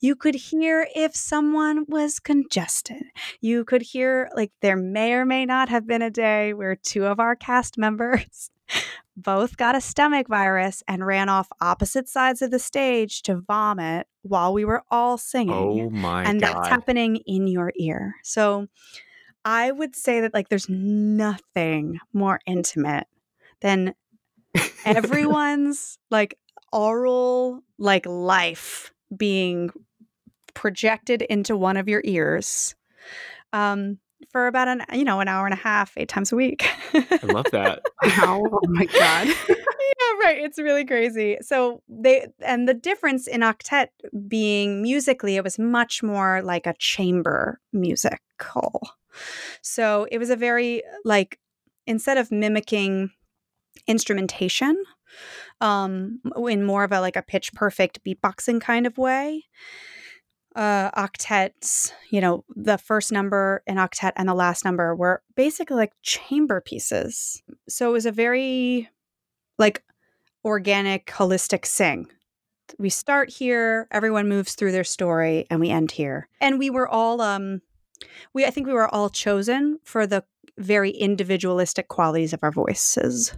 You 0.00 0.16
could 0.16 0.34
hear 0.34 0.88
if 0.94 1.14
someone 1.14 1.84
was 1.86 2.18
congested. 2.18 3.02
You 3.40 3.64
could 3.64 3.82
hear, 3.82 4.30
like, 4.34 4.52
there 4.62 4.76
may 4.76 5.12
or 5.12 5.26
may 5.26 5.44
not 5.44 5.68
have 5.68 5.86
been 5.86 6.02
a 6.02 6.10
day 6.10 6.54
where 6.54 6.74
two 6.74 7.04
of 7.04 7.20
our 7.20 7.36
cast 7.36 7.76
members 7.76 8.50
both 9.16 9.56
got 9.56 9.74
a 9.74 9.80
stomach 9.80 10.28
virus 10.28 10.82
and 10.86 11.06
ran 11.06 11.28
off 11.28 11.48
opposite 11.60 12.08
sides 12.08 12.40
of 12.40 12.50
the 12.50 12.58
stage 12.58 13.22
to 13.22 13.40
vomit 13.40 14.06
while 14.22 14.52
we 14.52 14.64
were 14.64 14.82
all 14.90 15.18
singing 15.18 15.52
oh 15.54 15.90
my 15.90 16.22
God. 16.22 16.30
and 16.30 16.40
god 16.40 16.54
that's 16.54 16.68
happening 16.68 17.16
in 17.26 17.46
your 17.46 17.72
ear. 17.76 18.14
So 18.22 18.68
I 19.44 19.70
would 19.70 19.96
say 19.96 20.20
that 20.20 20.34
like 20.34 20.48
there's 20.48 20.68
nothing 20.68 21.98
more 22.12 22.40
intimate 22.46 23.06
than 23.60 23.94
everyone's 24.84 25.98
like 26.10 26.38
oral 26.72 27.62
like 27.78 28.06
life 28.06 28.92
being 29.16 29.70
projected 30.54 31.22
into 31.22 31.56
one 31.56 31.76
of 31.76 31.88
your 31.88 32.02
ears 32.04 32.74
um 33.52 33.98
for 34.30 34.46
about 34.46 34.68
an 34.68 34.84
you 34.92 35.04
know 35.04 35.20
an 35.20 35.28
hour 35.28 35.46
and 35.46 35.54
a 35.54 35.58
half 35.58 35.92
eight 35.96 36.08
times 36.08 36.32
a 36.32 36.36
week 36.36 36.68
i 36.94 37.26
love 37.26 37.46
that 37.52 37.82
Wow. 38.16 38.42
Oh 38.52 38.60
my 38.68 38.84
God. 38.84 39.26
yeah, 39.48 40.12
right. 40.22 40.38
It's 40.38 40.58
really 40.58 40.84
crazy. 40.84 41.38
So 41.40 41.82
they 41.88 42.28
and 42.40 42.68
the 42.68 42.74
difference 42.74 43.26
in 43.26 43.40
octet 43.40 43.88
being 44.26 44.82
musically, 44.82 45.36
it 45.36 45.44
was 45.44 45.58
much 45.58 46.02
more 46.02 46.42
like 46.42 46.66
a 46.66 46.74
chamber 46.78 47.60
musical. 47.72 48.88
So 49.62 50.06
it 50.10 50.18
was 50.18 50.30
a 50.30 50.36
very 50.36 50.82
like 51.04 51.38
instead 51.86 52.18
of 52.18 52.30
mimicking 52.30 53.10
instrumentation, 53.86 54.82
um, 55.60 56.20
in 56.36 56.64
more 56.64 56.84
of 56.84 56.92
a 56.92 57.00
like 57.00 57.16
a 57.16 57.22
pitch 57.22 57.52
perfect 57.52 58.04
beatboxing 58.04 58.60
kind 58.60 58.86
of 58.86 58.98
way. 58.98 59.44
Uh, 60.58 60.90
octets, 61.06 61.92
you 62.10 62.20
know, 62.20 62.44
the 62.56 62.76
first 62.76 63.12
number 63.12 63.62
in 63.64 63.76
octet 63.76 64.10
and 64.16 64.28
the 64.28 64.34
last 64.34 64.64
number 64.64 64.92
were 64.96 65.22
basically 65.36 65.76
like 65.76 65.92
chamber 66.02 66.60
pieces. 66.60 67.40
So 67.68 67.88
it 67.88 67.92
was 67.92 68.06
a 68.06 68.10
very 68.10 68.88
like 69.56 69.84
organic, 70.44 71.06
holistic 71.06 71.64
sing. 71.64 72.08
We 72.76 72.90
start 72.90 73.30
here, 73.30 73.86
everyone 73.92 74.28
moves 74.28 74.56
through 74.56 74.72
their 74.72 74.82
story, 74.82 75.46
and 75.48 75.60
we 75.60 75.70
end 75.70 75.92
here. 75.92 76.28
And 76.40 76.58
we 76.58 76.70
were 76.70 76.88
all 76.88 77.20
um 77.20 77.62
we 78.34 78.44
I 78.44 78.50
think 78.50 78.66
we 78.66 78.72
were 78.72 78.92
all 78.92 79.10
chosen 79.10 79.78
for 79.84 80.08
the 80.08 80.24
very 80.56 80.90
individualistic 80.90 81.86
qualities 81.86 82.32
of 82.32 82.40
our 82.42 82.50
voices. 82.52 83.32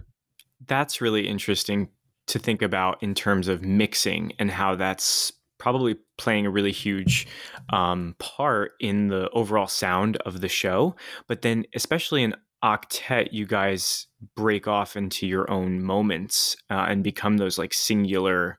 that's 0.65 1.01
really 1.01 1.27
interesting 1.27 1.89
to 2.27 2.39
think 2.39 2.61
about 2.63 3.01
in 3.03 3.13
terms 3.13 3.47
of 3.47 3.61
mixing 3.63 4.33
and 4.39 4.49
how 4.49 4.75
that's 4.75 5.33
probably 5.61 5.95
playing 6.17 6.47
a 6.47 6.49
really 6.49 6.71
huge 6.71 7.27
um, 7.71 8.15
part 8.17 8.71
in 8.79 9.09
the 9.09 9.29
overall 9.29 9.67
sound 9.67 10.17
of 10.25 10.41
the 10.41 10.49
show. 10.49 10.95
But 11.27 11.43
then, 11.43 11.65
especially 11.75 12.23
in 12.23 12.33
octet, 12.63 13.27
you 13.31 13.45
guys 13.45 14.07
break 14.35 14.67
off 14.67 14.95
into 14.95 15.27
your 15.27 15.49
own 15.51 15.83
moments 15.83 16.55
uh, 16.71 16.87
and 16.89 17.03
become 17.03 17.37
those 17.37 17.59
like 17.59 17.75
singular 17.75 18.57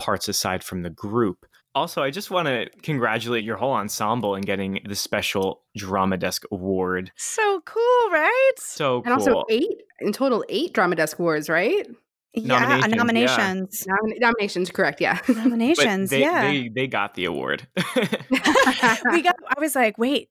parts 0.00 0.26
aside 0.26 0.64
from 0.64 0.82
the 0.82 0.90
group. 0.90 1.46
Also, 1.76 2.02
I 2.02 2.10
just 2.10 2.32
want 2.32 2.48
to 2.48 2.68
congratulate 2.82 3.44
your 3.44 3.56
whole 3.56 3.72
ensemble 3.72 4.34
in 4.34 4.42
getting 4.42 4.80
the 4.84 4.96
special 4.96 5.62
Drama 5.76 6.16
Desk 6.16 6.42
Award. 6.50 7.12
So 7.16 7.62
cool, 7.64 8.10
right? 8.10 8.52
So 8.58 9.00
And 9.04 9.14
also 9.14 9.44
eight 9.48 9.80
in 10.00 10.12
total, 10.12 10.44
eight 10.48 10.74
Drama 10.74 10.96
Desk 10.96 11.20
Awards, 11.20 11.48
right? 11.48 11.86
Yeah, 12.34 12.58
Nominations, 12.58 12.88
yeah. 12.90 12.96
nominations. 12.96 13.86
Nom- 13.86 14.18
nominations, 14.18 14.70
correct? 14.70 15.00
Yeah. 15.02 15.18
Nominations, 15.28 16.08
they, 16.10 16.20
yeah. 16.20 16.42
they 16.42 16.68
they 16.74 16.86
got 16.86 17.14
the 17.14 17.26
award. 17.26 17.68
we 17.96 19.22
got 19.22 19.36
I 19.56 19.60
was 19.60 19.74
like, 19.74 19.98
wait, 19.98 20.30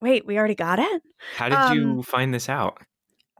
wait, 0.00 0.26
we 0.26 0.38
already 0.38 0.54
got 0.54 0.78
it? 0.78 1.02
How 1.36 1.48
did 1.50 1.58
Um, 1.58 1.78
you 1.78 2.02
find 2.02 2.32
this 2.32 2.48
out? 2.48 2.78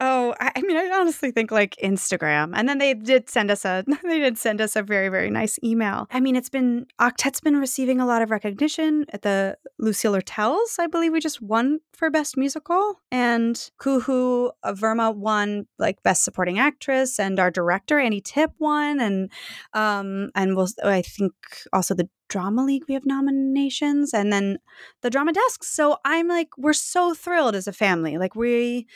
Oh, 0.01 0.35
I, 0.41 0.61
mean, 0.63 0.77
I 0.77 0.91
honestly 0.93 1.31
think 1.31 1.53
like 1.53 1.77
Instagram, 1.83 2.53
and 2.55 2.69
then 2.69 2.79
they 2.79 2.95
did 2.95 3.31
send 3.31 3.51
us 3.51 3.65
a 3.65 3.85
they 4.03 4.19
did 4.19 4.37
send 4.39 4.61
us 4.61 4.75
a 4.75 4.83
very 4.83 5.09
very 5.09 5.31
nice 5.31 5.59
email. 5.63 6.09
I 6.11 6.19
mean, 6.19 6.35
it's 6.35 6.49
been 6.49 6.87
Octet's 7.01 7.41
been 7.41 7.57
receiving 7.57 8.01
a 8.01 8.07
lot 8.07 8.21
of 8.21 8.31
recognition 8.31 9.07
at 9.13 9.23
the 9.23 9.57
Lucille 9.79 10.13
Lortels. 10.13 10.77
I 10.81 10.89
believe 10.89 11.13
we 11.13 11.21
just 11.21 11.41
won 11.41 11.79
for 11.93 12.11
best 12.11 12.37
musical, 12.37 13.01
and 13.13 13.55
Kuhoo 13.81 14.51
uh, 14.65 14.73
Verma 14.73 15.15
won 15.15 15.67
like 15.79 16.03
best 16.03 16.25
supporting 16.25 16.59
actress, 16.59 17.21
and 17.21 17.39
our 17.39 17.53
director 17.53 18.01
Annie 18.01 18.21
Tippe 18.21 18.53
won, 18.59 19.01
and 19.01 19.31
um 19.75 20.31
and 20.35 20.57
we'll 20.57 20.69
I 20.83 21.03
think 21.03 21.33
also 21.73 21.95
the 21.95 22.09
Drama 22.29 22.65
League 22.65 22.85
we 22.89 22.95
have 22.95 23.07
nominations, 23.07 24.15
and 24.15 24.33
then 24.33 24.59
the 25.03 25.11
Drama 25.11 25.33
Desk. 25.33 25.65
So 25.65 25.99
I'm 26.05 26.29
like, 26.29 26.49
we're 26.57 26.73
so 26.73 27.15
thrilled 27.15 27.55
as 27.55 27.67
a 27.67 27.73
family. 27.73 28.19
Like 28.19 28.35
we 28.35 28.87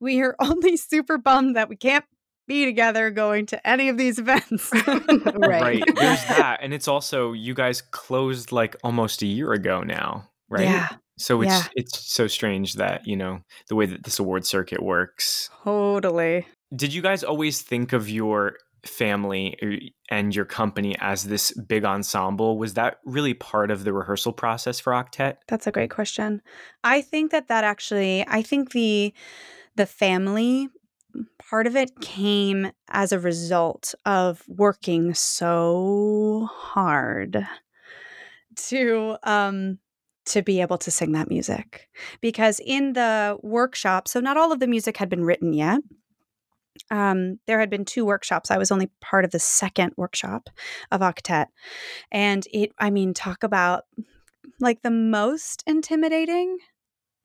we 0.00 0.20
are 0.22 0.36
only 0.40 0.76
super 0.76 1.18
bummed 1.18 1.56
that 1.56 1.68
we 1.68 1.76
can't 1.76 2.04
be 2.46 2.64
together 2.66 3.10
going 3.10 3.46
to 3.46 3.66
any 3.66 3.88
of 3.88 3.96
these 3.96 4.18
events. 4.18 4.70
Right. 5.34 5.82
There's 5.86 6.24
that, 6.26 6.58
and 6.62 6.74
it's 6.74 6.88
also 6.88 7.32
you 7.32 7.54
guys 7.54 7.80
closed 7.80 8.52
like 8.52 8.76
almost 8.84 9.22
a 9.22 9.26
year 9.26 9.52
ago 9.52 9.82
now, 9.82 10.28
right? 10.48 10.64
Yeah, 10.64 10.88
So 11.18 11.40
it's 11.42 11.50
yeah. 11.50 11.62
it's 11.74 12.06
so 12.12 12.26
strange 12.26 12.74
that 12.74 13.06
you 13.06 13.16
know 13.16 13.40
the 13.68 13.74
way 13.74 13.86
that 13.86 14.04
this 14.04 14.18
award 14.18 14.46
circuit 14.46 14.82
works. 14.82 15.50
totally. 15.64 16.46
Did 16.74 16.92
you 16.92 17.02
guys 17.02 17.22
always 17.22 17.62
think 17.62 17.92
of 17.92 18.10
your 18.10 18.56
family 18.84 19.92
and 20.10 20.34
your 20.34 20.44
company 20.44 20.96
as 21.00 21.24
this 21.24 21.52
big 21.52 21.84
ensemble? 21.84 22.58
Was 22.58 22.74
that 22.74 22.98
really 23.04 23.34
part 23.34 23.70
of 23.70 23.84
the 23.84 23.92
rehearsal 23.92 24.32
process 24.32 24.80
for 24.80 24.92
Octet? 24.92 25.36
That's 25.48 25.66
a 25.66 25.72
great 25.72 25.90
question. 25.90 26.42
I 26.82 27.00
think 27.00 27.30
that 27.30 27.48
that 27.48 27.64
actually, 27.64 28.24
I 28.28 28.42
think 28.42 28.72
the 28.72 29.12
the 29.76 29.86
family 29.86 30.68
part 31.38 31.66
of 31.66 31.76
it 31.76 32.00
came 32.00 32.70
as 32.88 33.12
a 33.12 33.18
result 33.18 33.94
of 34.04 34.42
working 34.48 35.14
so 35.14 36.48
hard 36.52 37.46
to 38.56 39.16
um 39.22 39.78
to 40.26 40.42
be 40.42 40.60
able 40.60 40.78
to 40.78 40.90
sing 40.90 41.12
that 41.12 41.28
music 41.28 41.88
because 42.20 42.60
in 42.64 42.94
the 42.94 43.36
workshop 43.42 44.08
so 44.08 44.20
not 44.20 44.36
all 44.36 44.52
of 44.52 44.60
the 44.60 44.66
music 44.66 44.96
had 44.96 45.08
been 45.08 45.24
written 45.24 45.52
yet 45.52 45.80
um, 46.90 47.38
there 47.46 47.60
had 47.60 47.70
been 47.70 47.84
two 47.84 48.04
workshops. 48.04 48.50
I 48.50 48.58
was 48.58 48.70
only 48.70 48.90
part 49.00 49.24
of 49.24 49.30
the 49.30 49.38
second 49.38 49.92
workshop 49.96 50.48
of 50.90 51.00
Octet. 51.00 51.46
And 52.10 52.46
it, 52.52 52.72
I 52.78 52.90
mean, 52.90 53.14
talk 53.14 53.42
about 53.42 53.84
like 54.60 54.82
the 54.82 54.90
most 54.90 55.62
intimidating 55.66 56.58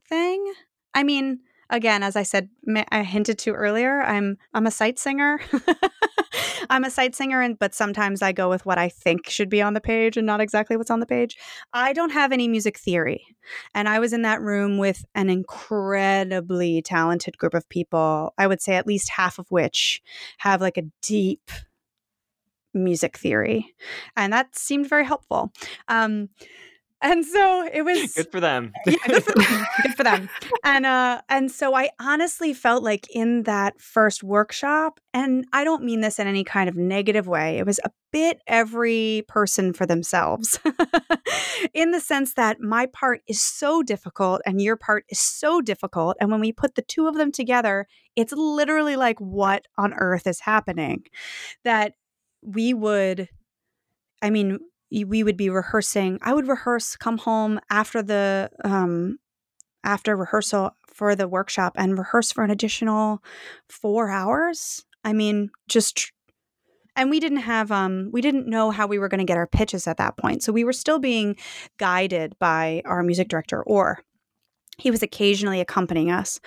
thing. 0.07 0.53
I 0.93 1.03
mean, 1.03 1.39
again, 1.69 2.03
as 2.03 2.15
I 2.15 2.23
said, 2.23 2.49
I 2.91 3.03
hinted 3.03 3.37
to 3.39 3.51
earlier, 3.51 4.01
I'm 4.01 4.37
I'm 4.53 4.67
a 4.67 4.71
sight 4.71 4.99
singer. 4.99 5.39
I'm 6.69 6.83
a 6.83 6.91
sight 6.91 7.15
singer, 7.15 7.41
and 7.41 7.57
but 7.57 7.73
sometimes 7.73 8.21
I 8.21 8.31
go 8.31 8.49
with 8.49 8.65
what 8.65 8.77
I 8.77 8.89
think 8.89 9.29
should 9.29 9.49
be 9.49 9.61
on 9.61 9.73
the 9.73 9.81
page 9.81 10.17
and 10.17 10.27
not 10.27 10.41
exactly 10.41 10.77
what's 10.77 10.91
on 10.91 10.99
the 10.99 11.05
page. 11.05 11.37
I 11.73 11.93
don't 11.93 12.11
have 12.11 12.31
any 12.31 12.47
music 12.47 12.77
theory, 12.77 13.25
and 13.73 13.87
I 13.87 13.99
was 13.99 14.13
in 14.13 14.21
that 14.23 14.41
room 14.41 14.77
with 14.77 15.05
an 15.15 15.29
incredibly 15.29 16.81
talented 16.81 17.37
group 17.37 17.53
of 17.53 17.67
people. 17.69 18.33
I 18.37 18.47
would 18.47 18.61
say 18.61 18.75
at 18.75 18.87
least 18.87 19.09
half 19.09 19.39
of 19.39 19.47
which 19.49 20.01
have 20.39 20.61
like 20.61 20.77
a 20.77 20.83
deep 21.01 21.49
music 22.73 23.17
theory, 23.17 23.73
and 24.15 24.33
that 24.33 24.55
seemed 24.55 24.87
very 24.87 25.05
helpful. 25.05 25.51
Um, 25.87 26.29
and 27.01 27.25
so 27.25 27.69
it 27.71 27.83
was 27.83 28.13
good 28.13 28.31
for 28.31 28.39
them. 28.39 28.73
yeah, 28.85 28.97
good 29.07 29.23
for 29.23 29.33
them. 29.33 29.65
good 29.83 29.95
for 29.95 30.03
them. 30.03 30.29
And 30.63 30.85
uh 30.85 31.21
and 31.29 31.51
so 31.51 31.75
I 31.75 31.89
honestly 31.99 32.53
felt 32.53 32.83
like 32.83 33.07
in 33.13 33.43
that 33.43 33.79
first 33.79 34.23
workshop, 34.23 34.99
and 35.13 35.45
I 35.53 35.63
don't 35.63 35.83
mean 35.83 36.01
this 36.01 36.19
in 36.19 36.27
any 36.27 36.43
kind 36.43 36.69
of 36.69 36.75
negative 36.75 37.27
way, 37.27 37.57
it 37.57 37.65
was 37.65 37.79
a 37.83 37.91
bit 38.11 38.41
every 38.47 39.23
person 39.27 39.73
for 39.73 39.85
themselves. 39.85 40.59
in 41.73 41.91
the 41.91 41.99
sense 41.99 42.33
that 42.33 42.59
my 42.59 42.85
part 42.87 43.21
is 43.27 43.41
so 43.41 43.81
difficult 43.81 44.41
and 44.45 44.61
your 44.61 44.75
part 44.75 45.05
is 45.09 45.19
so 45.19 45.61
difficult. 45.61 46.17
And 46.19 46.31
when 46.31 46.39
we 46.39 46.51
put 46.51 46.75
the 46.75 46.81
two 46.81 47.07
of 47.07 47.15
them 47.15 47.31
together, 47.31 47.87
it's 48.15 48.33
literally 48.33 48.95
like 48.95 49.19
what 49.19 49.65
on 49.77 49.93
earth 49.93 50.27
is 50.27 50.41
happening? 50.41 51.03
That 51.63 51.93
we 52.41 52.73
would 52.73 53.29
I 54.21 54.29
mean, 54.29 54.59
we 54.91 55.23
would 55.23 55.37
be 55.37 55.49
rehearsing. 55.49 56.19
I 56.21 56.33
would 56.33 56.47
rehearse, 56.47 56.95
come 56.95 57.17
home 57.17 57.59
after 57.69 58.01
the 58.01 58.49
um, 58.63 59.19
after 59.83 60.15
rehearsal 60.15 60.71
for 60.87 61.15
the 61.15 61.27
workshop, 61.27 61.73
and 61.75 61.97
rehearse 61.97 62.31
for 62.31 62.43
an 62.43 62.51
additional 62.51 63.23
four 63.69 64.09
hours. 64.09 64.85
I 65.03 65.13
mean, 65.13 65.49
just 65.67 66.11
and 66.95 67.09
we 67.09 67.19
didn't 67.19 67.39
have 67.39 67.71
um 67.71 68.09
we 68.11 68.21
didn't 68.21 68.47
know 68.47 68.71
how 68.71 68.85
we 68.85 68.99
were 68.99 69.07
going 69.07 69.19
to 69.19 69.25
get 69.25 69.37
our 69.37 69.47
pitches 69.47 69.87
at 69.87 69.97
that 69.97 70.17
point 70.17 70.43
so 70.43 70.51
we 70.51 70.63
were 70.63 70.73
still 70.73 70.99
being 70.99 71.35
guided 71.77 72.37
by 72.39 72.81
our 72.85 73.03
music 73.03 73.29
director 73.29 73.63
or 73.63 74.03
he 74.77 74.91
was 74.91 75.01
occasionally 75.01 75.61
accompanying 75.61 76.11
us 76.11 76.39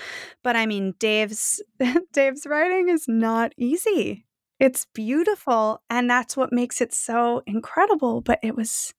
but 0.42 0.55
i 0.55 0.66
mean 0.66 0.94
dave's 0.98 1.62
dave's 2.12 2.46
writing 2.46 2.88
is 2.88 3.07
not 3.09 3.52
easy 3.57 4.26
it's 4.62 4.87
beautiful. 4.94 5.83
And 5.90 6.09
that's 6.09 6.37
what 6.37 6.53
makes 6.53 6.81
it 6.81 6.94
so 6.94 7.42
incredible. 7.46 8.20
But 8.20 8.38
it 8.44 8.57
was 8.57 8.94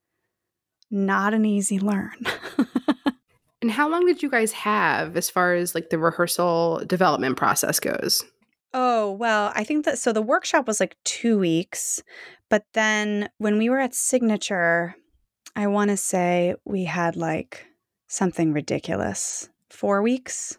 not 0.91 1.33
an 1.33 1.45
easy 1.45 1.79
learn. 1.79 2.17
and 3.61 3.71
how 3.71 3.87
long 3.87 4.05
did 4.05 4.21
you 4.21 4.29
guys 4.29 4.51
have 4.51 5.15
as 5.15 5.29
far 5.29 5.53
as 5.53 5.73
like 5.73 5.89
the 5.89 5.97
rehearsal 5.97 6.83
development 6.85 7.37
process 7.37 7.79
goes? 7.79 8.25
Oh, 8.73 9.13
well, 9.13 9.53
I 9.55 9.63
think 9.63 9.85
that 9.85 9.97
so 9.97 10.11
the 10.11 10.21
workshop 10.21 10.67
was 10.67 10.81
like 10.81 10.97
two 11.05 11.39
weeks. 11.39 12.03
But 12.49 12.65
then 12.73 13.29
when 13.37 13.57
we 13.57 13.69
were 13.69 13.79
at 13.79 13.95
Signature, 13.95 14.95
I 15.55 15.67
want 15.67 15.91
to 15.91 15.97
say 15.97 16.55
we 16.65 16.83
had 16.83 17.15
like 17.15 17.67
something 18.07 18.51
ridiculous 18.51 19.47
four 19.69 20.01
weeks. 20.01 20.57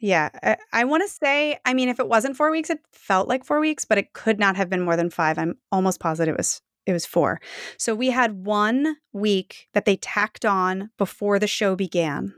Yeah, 0.00 0.30
uh, 0.42 0.56
I, 0.72 0.80
I 0.80 0.84
want 0.84 1.02
to 1.02 1.08
say, 1.08 1.58
I 1.64 1.74
mean, 1.74 1.88
if 1.88 1.98
it 1.98 2.08
wasn't 2.08 2.36
four 2.36 2.50
weeks, 2.50 2.70
it 2.70 2.80
felt 2.92 3.28
like 3.28 3.44
four 3.44 3.60
weeks, 3.60 3.84
but 3.84 3.98
it 3.98 4.12
could 4.12 4.38
not 4.38 4.56
have 4.56 4.68
been 4.68 4.82
more 4.82 4.96
than 4.96 5.10
five. 5.10 5.38
I'm 5.38 5.56
almost 5.72 6.00
positive 6.00 6.34
it 6.34 6.38
was 6.38 6.60
it 6.86 6.92
was 6.92 7.04
four. 7.04 7.40
So 7.78 7.94
we 7.94 8.10
had 8.10 8.44
one 8.46 8.96
week 9.12 9.68
that 9.74 9.84
they 9.84 9.96
tacked 9.96 10.44
on 10.44 10.90
before 10.98 11.38
the 11.38 11.48
show 11.48 11.74
began, 11.74 12.32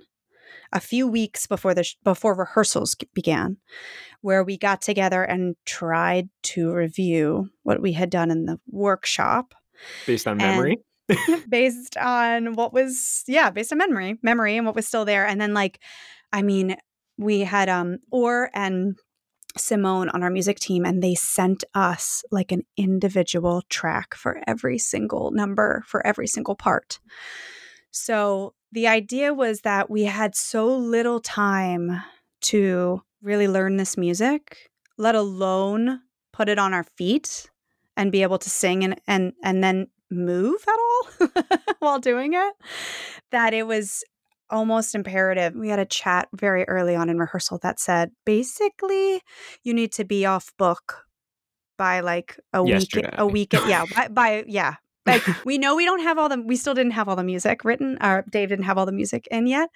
a 0.73 0.81
few 0.81 1.07
weeks 1.07 1.47
before 1.47 1.75
the 1.75 1.85
sh- 1.85 1.97
before 2.03 2.35
rehearsals 2.35 2.97
began, 3.15 3.59
where 4.23 4.43
we 4.43 4.57
got 4.57 4.81
together 4.81 5.23
and 5.23 5.55
tried 5.67 6.31
to 6.45 6.73
review 6.73 7.51
what 7.63 7.83
we 7.83 7.93
had 7.93 8.11
done 8.11 8.31
in 8.31 8.47
the 8.47 8.59
workshop 8.71 9.55
based 10.07 10.27
on 10.27 10.39
memory. 10.39 10.79
based 11.49 11.97
on 11.97 12.55
what 12.55 12.73
was 12.73 13.25
yeah, 13.27 13.51
based 13.51 13.73
on 13.73 13.79
memory, 13.79 14.19
memory 14.23 14.57
and 14.57 14.67
what 14.67 14.75
was 14.75 14.87
still 14.87 15.05
there, 15.05 15.27
and 15.27 15.41
then 15.41 15.55
like, 15.55 15.81
I 16.33 16.43
mean, 16.43 16.77
we 17.19 17.41
had 17.41 17.69
um 17.69 17.99
Or 18.11 18.51
and 18.55 18.97
Simone 19.57 20.09
on 20.11 20.23
our 20.23 20.31
music 20.31 20.59
team, 20.61 20.85
and 20.85 21.03
they 21.03 21.15
sent 21.15 21.65
us 21.75 22.25
like 22.31 22.53
an 22.53 22.63
individual 22.77 23.63
track 23.69 24.15
for 24.15 24.41
every 24.47 24.79
single 24.79 25.31
number, 25.33 25.83
for 25.87 26.07
every 26.07 26.27
single 26.27 26.55
part. 26.55 27.01
So 27.91 28.55
the 28.71 28.87
idea 28.87 29.35
was 29.35 29.63
that 29.63 29.91
we 29.91 30.05
had 30.05 30.35
so 30.37 30.67
little 30.67 31.21
time 31.21 32.03
to 32.43 33.03
really 33.23 33.49
learn 33.49 33.77
this 33.77 33.97
music, 33.97 34.71
let 34.97 35.15
alone 35.15 36.01
put 36.33 36.49
it 36.49 36.59
on 36.59 36.73
our 36.73 36.85
feet 36.97 37.51
and 37.97 38.13
be 38.13 38.23
able 38.23 38.39
to 38.39 38.51
sing 38.51 38.85
and 38.85 39.01
and 39.07 39.33
and 39.43 39.65
then 39.65 39.89
move 40.11 40.65
at 40.67 40.79
all 40.79 41.29
while 41.81 41.99
doing 41.99 42.33
it 42.33 42.55
that 43.31 43.53
it 43.53 43.67
was 43.67 44.05
almost 44.51 44.95
imperative. 44.95 45.55
We 45.55 45.69
had 45.69 45.79
a 45.79 45.87
chat 45.87 46.29
very 46.35 46.65
early 46.69 46.95
on 46.95 47.09
in 47.09 47.19
rehearsal 47.19 47.59
that 47.63 47.81
said 47.81 48.11
basically 48.25 49.23
you 49.63 49.75
need 49.75 49.93
to 49.93 50.05
be 50.05 50.27
off 50.27 50.53
book 50.59 51.05
by 51.77 52.01
like 52.01 52.39
a 52.53 52.65
Yesterday. 52.65 53.09
week 53.09 53.15
a 53.19 53.27
week 53.27 53.53
yeah 53.53 53.85
by, 53.95 54.09
by 54.09 54.45
yeah 54.47 54.75
like 55.07 55.23
we 55.45 55.59
know 55.59 55.77
we 55.77 55.85
don't 55.85 56.03
have 56.03 56.19
all 56.19 56.29
the 56.29 56.43
we 56.43 56.57
still 56.57 56.75
didn't 56.75 56.93
have 56.93 57.09
all 57.09 57.17
the 57.17 57.25
music 57.25 57.65
written 57.65 57.97
or 58.03 58.25
Dave 58.31 58.49
didn't 58.49 58.65
have 58.65 58.77
all 58.77 58.87
the 58.87 58.93
music 58.93 59.29
in 59.31 59.47
yet 59.47 59.71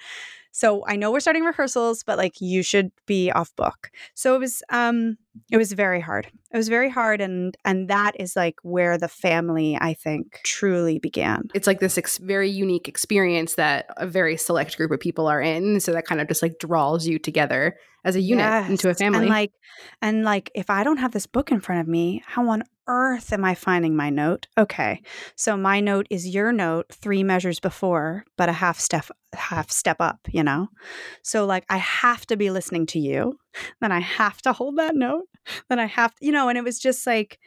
so 0.53 0.85
I 0.87 0.97
know 0.97 1.11
we're 1.11 1.21
starting 1.21 1.45
rehearsals, 1.45 2.05
but 2.05 2.19
like 2.19 2.41
you 2.41 2.63
should 2.63 2.93
be 3.07 3.31
off 3.31 3.55
book. 3.57 3.91
So 4.15 4.35
it 4.35 4.39
was 4.39 4.63
um 4.69 5.17
it 5.51 5.57
was 5.57 5.73
very 5.73 6.01
hard. 6.01 6.27
It 6.53 6.57
was 6.57 6.69
very 6.69 6.91
hard 6.91 7.23
and 7.23 7.57
and 7.65 7.89
that 7.89 8.13
is 8.21 8.37
like 8.37 8.57
where 8.63 8.99
the 8.99 9.09
family 9.09 9.79
I 9.81 9.95
think 9.95 10.41
truly 10.45 10.99
began. 10.99 11.49
It's 11.55 11.67
like 11.67 11.81
this 11.81 11.97
ex- 11.97 12.19
very 12.19 12.51
unique 12.51 12.87
experience 12.87 13.55
that 13.55 13.87
a 13.97 14.07
very 14.07 14.37
select 14.37 14.77
group 14.77 14.91
of 14.91 15.01
people 15.01 15.27
are 15.27 15.41
in, 15.41 15.81
so 15.81 15.93
that 15.93 16.07
kind 16.07 16.21
of 16.21 16.29
just 16.29 16.43
like 16.43 16.59
draws 16.59 17.07
you 17.07 17.19
together 17.19 17.77
as 18.05 18.15
a 18.15 18.21
unit 18.21 18.45
yes. 18.45 18.69
into 18.71 18.91
a 18.91 18.95
family. 18.95 19.21
And 19.21 19.29
like 19.29 19.53
and 20.03 20.23
like 20.23 20.51
if 20.55 20.69
I 20.69 20.85
don't 20.85 20.99
have 20.99 21.13
this 21.13 21.27
book 21.27 21.51
in 21.51 21.61
front 21.61 21.81
of 21.81 21.89
me, 21.89 22.23
how 22.27 22.47
on 22.51 22.63
earth 22.87 23.33
am 23.33 23.45
I 23.45 23.55
finding 23.55 23.97
my 23.97 24.11
note? 24.11 24.47
Okay. 24.59 25.03
So 25.37 25.57
my 25.57 25.81
note 25.81 26.07
is 26.11 26.29
your 26.29 26.53
note 26.53 26.87
3 26.93 27.23
measures 27.23 27.61
before, 27.61 28.25
but 28.37 28.49
a 28.49 28.53
half 28.53 28.79
step 28.81 29.07
half 29.35 29.71
step 29.71 29.97
up, 30.01 30.21
you 30.31 30.43
know? 30.43 30.69
So 31.23 31.47
like 31.47 31.65
I 31.69 31.79
have 31.79 32.27
to 32.27 32.37
be 32.37 32.51
listening 32.51 32.87
to 32.87 32.99
you, 32.99 33.39
then 33.81 33.93
I 33.93 34.01
have 34.01 34.43
to 34.43 34.53
hold 34.53 34.79
that 34.79 34.95
note, 34.95 35.27
then 35.69 35.79
I 35.79 35.87
have 35.87 36.15
to, 36.17 36.27
you 36.27 36.33
know, 36.33 36.49
and 36.49 36.59
it 36.59 36.65
was 36.65 36.79
just 36.79 37.07
like 37.07 37.39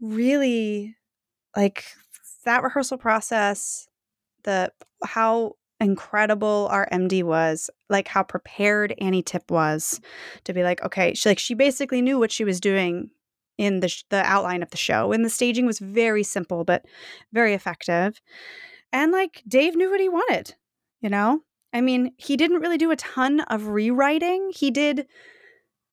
really 0.00 0.96
like 1.56 1.84
that 2.44 2.62
rehearsal 2.62 2.98
process, 2.98 3.88
the 4.44 4.72
how 5.04 5.52
incredible 5.80 6.68
our 6.70 6.88
MD 6.92 7.22
was, 7.22 7.68
like 7.90 8.08
how 8.08 8.22
prepared 8.22 8.94
Annie 8.98 9.22
Tippe 9.22 9.50
was 9.50 10.00
to 10.44 10.52
be 10.52 10.62
like, 10.62 10.82
okay, 10.82 11.14
she 11.14 11.28
like 11.28 11.38
she 11.38 11.54
basically 11.54 12.00
knew 12.00 12.18
what 12.18 12.32
she 12.32 12.44
was 12.44 12.60
doing 12.60 13.10
in 13.58 13.80
the 13.80 13.88
sh- 13.88 14.04
the 14.10 14.22
outline 14.24 14.62
of 14.62 14.70
the 14.70 14.76
show, 14.76 15.12
and 15.12 15.24
the 15.24 15.30
staging 15.30 15.66
was 15.66 15.78
very 15.78 16.22
simple 16.22 16.64
but 16.64 16.84
very 17.32 17.54
effective. 17.54 18.20
And 18.92 19.12
like 19.12 19.42
Dave 19.46 19.76
knew 19.76 19.90
what 19.90 20.00
he 20.00 20.08
wanted, 20.08 20.54
you 21.00 21.10
know. 21.10 21.42
I 21.72 21.80
mean, 21.80 22.12
he 22.16 22.36
didn't 22.36 22.60
really 22.60 22.78
do 22.78 22.92
a 22.92 22.96
ton 22.96 23.40
of 23.40 23.66
rewriting. 23.66 24.52
He 24.54 24.70
did, 24.70 25.08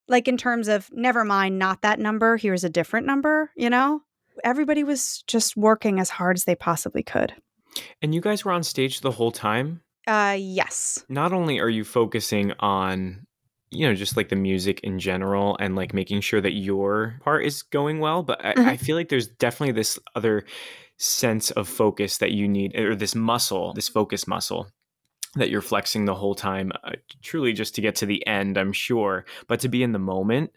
like, 0.08 0.28
in 0.28 0.38
terms 0.38 0.68
of 0.68 0.88
never 0.94 1.26
mind, 1.26 1.58
not 1.58 1.82
that 1.82 2.00
number. 2.00 2.38
Here's 2.38 2.64
a 2.64 2.70
different 2.70 3.08
number, 3.08 3.50
you 3.56 3.68
know? 3.68 4.02
Everybody 4.44 4.84
was 4.84 5.24
just 5.26 5.58
working 5.58 6.00
as 6.00 6.12
hard 6.12 6.38
as 6.38 6.46
they 6.46 6.54
possibly 6.54 7.02
could. 7.02 7.34
And 8.00 8.14
you 8.14 8.22
guys 8.22 8.46
were 8.46 8.52
on 8.52 8.62
stage 8.62 9.02
the 9.02 9.10
whole 9.10 9.32
time? 9.32 9.82
Uh, 10.06 10.38
yes. 10.40 11.04
Not 11.10 11.34
only 11.34 11.60
are 11.60 11.70
you 11.70 11.84
focusing 11.84 12.54
on, 12.60 13.26
you 13.72 13.88
know, 13.88 13.96
just 13.96 14.18
like 14.18 14.30
the 14.30 14.36
music 14.36 14.82
in 14.82 15.00
general 15.00 15.58
and 15.60 15.76
like 15.76 15.94
making 15.94 16.22
sure 16.22 16.42
that 16.42 16.52
your 16.52 17.16
part 17.22 17.46
is 17.46 17.64
going 17.64 18.00
well, 18.00 18.22
but 18.22 18.44
I, 18.44 18.54
mm-hmm. 18.54 18.70
I 18.70 18.78
feel 18.78 18.98
like 18.98 19.10
there's 19.10 19.28
definitely 19.28 19.72
this 19.72 19.98
other 20.16 20.46
sense 20.98 21.52
of 21.52 21.68
focus 21.68 22.18
that 22.18 22.32
you 22.32 22.48
need, 22.48 22.76
or 22.76 22.96
this 22.96 23.16
muscle, 23.16 23.74
this 23.74 23.88
focus 23.88 24.28
muscle 24.28 24.68
that 25.36 25.50
you're 25.50 25.62
flexing 25.62 26.04
the 26.04 26.14
whole 26.14 26.36
time, 26.36 26.72
uh, 26.84 26.92
truly 27.24 27.54
just 27.54 27.74
to 27.76 27.82
get 27.82 27.96
to 27.96 28.06
the 28.06 28.28
end, 28.28 28.58
I'm 28.58 28.74
sure, 28.74 29.26
but 29.48 29.62
to 29.62 29.70
be 29.70 29.82
in 29.82 29.94
the 29.94 30.00
moment 30.00 30.52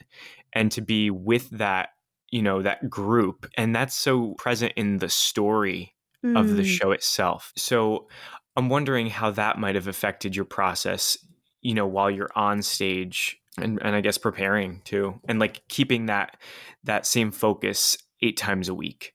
and 0.52 0.72
to 0.72 0.80
be 0.80 1.10
with 1.10 1.48
that, 1.50 1.90
you 2.32 2.42
know, 2.42 2.62
that 2.62 2.90
group. 2.90 3.48
And 3.56 3.74
that's 3.74 3.94
so 3.94 4.34
present 4.34 4.72
in 4.76 4.98
the 4.98 5.08
story 5.08 5.94
mm. 6.24 6.36
of 6.36 6.56
the 6.56 6.62
mm. 6.62 6.66
show 6.66 6.90
itself. 6.90 7.52
So 7.56 8.08
I'm 8.56 8.68
wondering 8.68 9.08
how 9.08 9.30
that 9.30 9.58
might 9.58 9.76
have 9.76 9.86
affected 9.86 10.34
your 10.34 10.44
process, 10.44 11.16
you 11.64 11.74
know, 11.74 11.86
while 11.86 12.10
you're 12.10 12.30
on 12.36 12.62
stage 12.62 13.38
and, 13.58 13.80
and 13.82 13.96
I 13.96 14.00
guess 14.00 14.18
preparing 14.18 14.82
too, 14.84 15.18
and 15.24 15.40
like 15.40 15.66
keeping 15.68 16.06
that 16.06 16.36
that 16.84 17.06
same 17.06 17.32
focus 17.32 17.96
eight 18.22 18.36
times 18.36 18.68
a 18.68 18.74
week. 18.74 19.14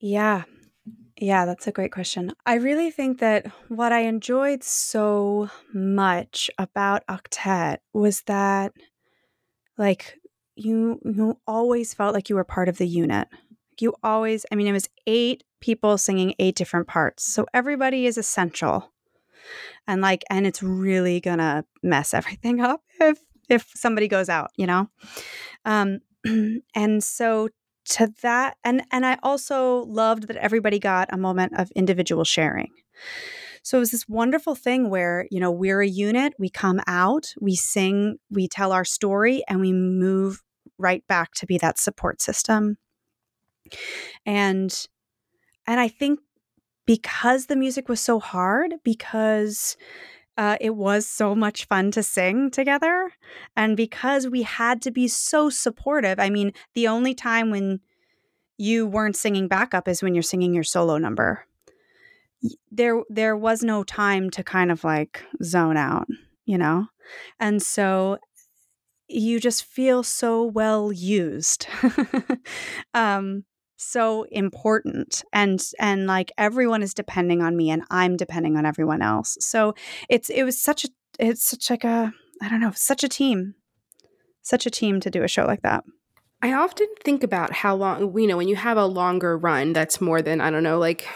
Yeah. 0.00 0.44
Yeah, 1.20 1.46
that's 1.46 1.66
a 1.66 1.72
great 1.72 1.90
question. 1.90 2.32
I 2.46 2.54
really 2.54 2.92
think 2.92 3.18
that 3.18 3.48
what 3.66 3.90
I 3.90 4.00
enjoyed 4.00 4.62
so 4.62 5.50
much 5.74 6.48
about 6.58 7.04
Octet 7.08 7.78
was 7.92 8.22
that 8.22 8.72
like 9.76 10.16
you 10.54 11.00
you 11.04 11.38
always 11.46 11.92
felt 11.92 12.14
like 12.14 12.28
you 12.28 12.36
were 12.36 12.44
part 12.44 12.68
of 12.68 12.78
the 12.78 12.86
unit. 12.86 13.26
You 13.80 13.94
always 14.04 14.46
I 14.52 14.54
mean 14.54 14.68
it 14.68 14.72
was 14.72 14.88
8 15.08 15.42
people 15.60 15.98
singing 15.98 16.34
8 16.38 16.54
different 16.54 16.86
parts. 16.86 17.24
So 17.24 17.46
everybody 17.52 18.06
is 18.06 18.16
essential. 18.16 18.92
And 19.86 20.00
like 20.00 20.24
and 20.30 20.46
it's 20.46 20.62
really 20.62 21.20
to 21.38 21.64
mess 21.82 22.14
everything 22.18 22.60
up 22.60 22.82
if 23.00 23.18
if 23.48 23.70
somebody 23.74 24.08
goes 24.08 24.28
out, 24.28 24.50
you 24.56 24.66
know? 24.66 24.88
Um 25.64 26.00
and 26.74 27.02
so 27.02 27.48
to 27.90 28.12
that 28.22 28.56
and 28.64 28.82
and 28.90 29.06
I 29.06 29.18
also 29.22 29.84
loved 29.84 30.28
that 30.28 30.36
everybody 30.36 30.78
got 30.78 31.08
a 31.12 31.16
moment 31.16 31.58
of 31.58 31.70
individual 31.72 32.24
sharing. 32.24 32.70
So 33.62 33.76
it 33.76 33.80
was 33.80 33.90
this 33.90 34.08
wonderful 34.08 34.54
thing 34.54 34.88
where, 34.88 35.26
you 35.30 35.40
know, 35.40 35.50
we're 35.50 35.82
a 35.82 35.86
unit, 35.86 36.32
we 36.38 36.48
come 36.48 36.80
out, 36.86 37.34
we 37.40 37.54
sing, 37.54 38.16
we 38.30 38.48
tell 38.48 38.72
our 38.72 38.84
story 38.84 39.42
and 39.46 39.60
we 39.60 39.72
move 39.72 40.42
right 40.78 41.06
back 41.06 41.32
to 41.34 41.46
be 41.46 41.58
that 41.58 41.78
support 41.78 42.22
system. 42.22 42.78
And 44.24 44.74
and 45.66 45.80
I 45.80 45.88
think 45.88 46.20
because 46.88 47.46
the 47.46 47.54
music 47.54 47.86
was 47.86 48.00
so 48.00 48.18
hard 48.18 48.76
because 48.82 49.76
uh, 50.38 50.56
it 50.58 50.74
was 50.74 51.06
so 51.06 51.34
much 51.34 51.66
fun 51.66 51.90
to 51.90 52.02
sing 52.02 52.50
together. 52.50 53.12
And 53.54 53.76
because 53.76 54.26
we 54.26 54.40
had 54.40 54.80
to 54.82 54.90
be 54.90 55.06
so 55.06 55.50
supportive, 55.50 56.18
I 56.18 56.30
mean, 56.30 56.54
the 56.72 56.88
only 56.88 57.14
time 57.14 57.50
when 57.50 57.80
you 58.56 58.86
weren't 58.86 59.16
singing 59.16 59.48
backup 59.48 59.86
is 59.86 60.02
when 60.02 60.14
you're 60.14 60.22
singing 60.22 60.54
your 60.54 60.64
solo 60.64 60.96
number. 60.96 61.44
There, 62.70 63.02
there 63.10 63.36
was 63.36 63.62
no 63.62 63.84
time 63.84 64.30
to 64.30 64.42
kind 64.42 64.72
of 64.72 64.82
like 64.82 65.22
zone 65.42 65.76
out, 65.76 66.08
you 66.46 66.56
know? 66.56 66.86
And 67.38 67.62
so 67.62 68.16
you 69.08 69.40
just 69.40 69.62
feel 69.62 70.02
so 70.02 70.42
well 70.42 70.90
used. 70.90 71.66
um, 72.94 73.44
so 73.78 74.24
important 74.32 75.24
and 75.32 75.70
and 75.78 76.06
like 76.06 76.32
everyone 76.36 76.82
is 76.82 76.92
depending 76.92 77.40
on 77.42 77.56
me 77.56 77.70
and 77.70 77.82
i'm 77.90 78.16
depending 78.16 78.56
on 78.56 78.66
everyone 78.66 79.00
else. 79.00 79.38
So 79.40 79.74
it's 80.08 80.28
it 80.28 80.42
was 80.42 80.60
such 80.60 80.84
a 80.84 80.88
it's 81.18 81.44
such 81.44 81.70
like 81.70 81.84
a 81.84 82.12
i 82.42 82.48
don't 82.48 82.60
know 82.60 82.72
such 82.74 83.02
a 83.04 83.08
team 83.08 83.54
such 84.48 84.66
a 84.66 84.70
team 84.70 84.98
to 85.00 85.10
do 85.10 85.22
a 85.22 85.28
show 85.28 85.44
like 85.44 85.62
that. 85.62 85.84
I 86.40 86.54
often 86.54 86.86
think 87.04 87.22
about 87.22 87.52
how 87.52 87.74
long, 87.74 88.16
you 88.18 88.26
know, 88.26 88.36
when 88.36 88.48
you 88.48 88.56
have 88.56 88.76
a 88.76 88.86
longer 88.86 89.36
run 89.36 89.72
that's 89.72 90.00
more 90.00 90.22
than, 90.22 90.40
I 90.40 90.50
don't 90.50 90.62
know, 90.62 90.78
like, 90.78 91.06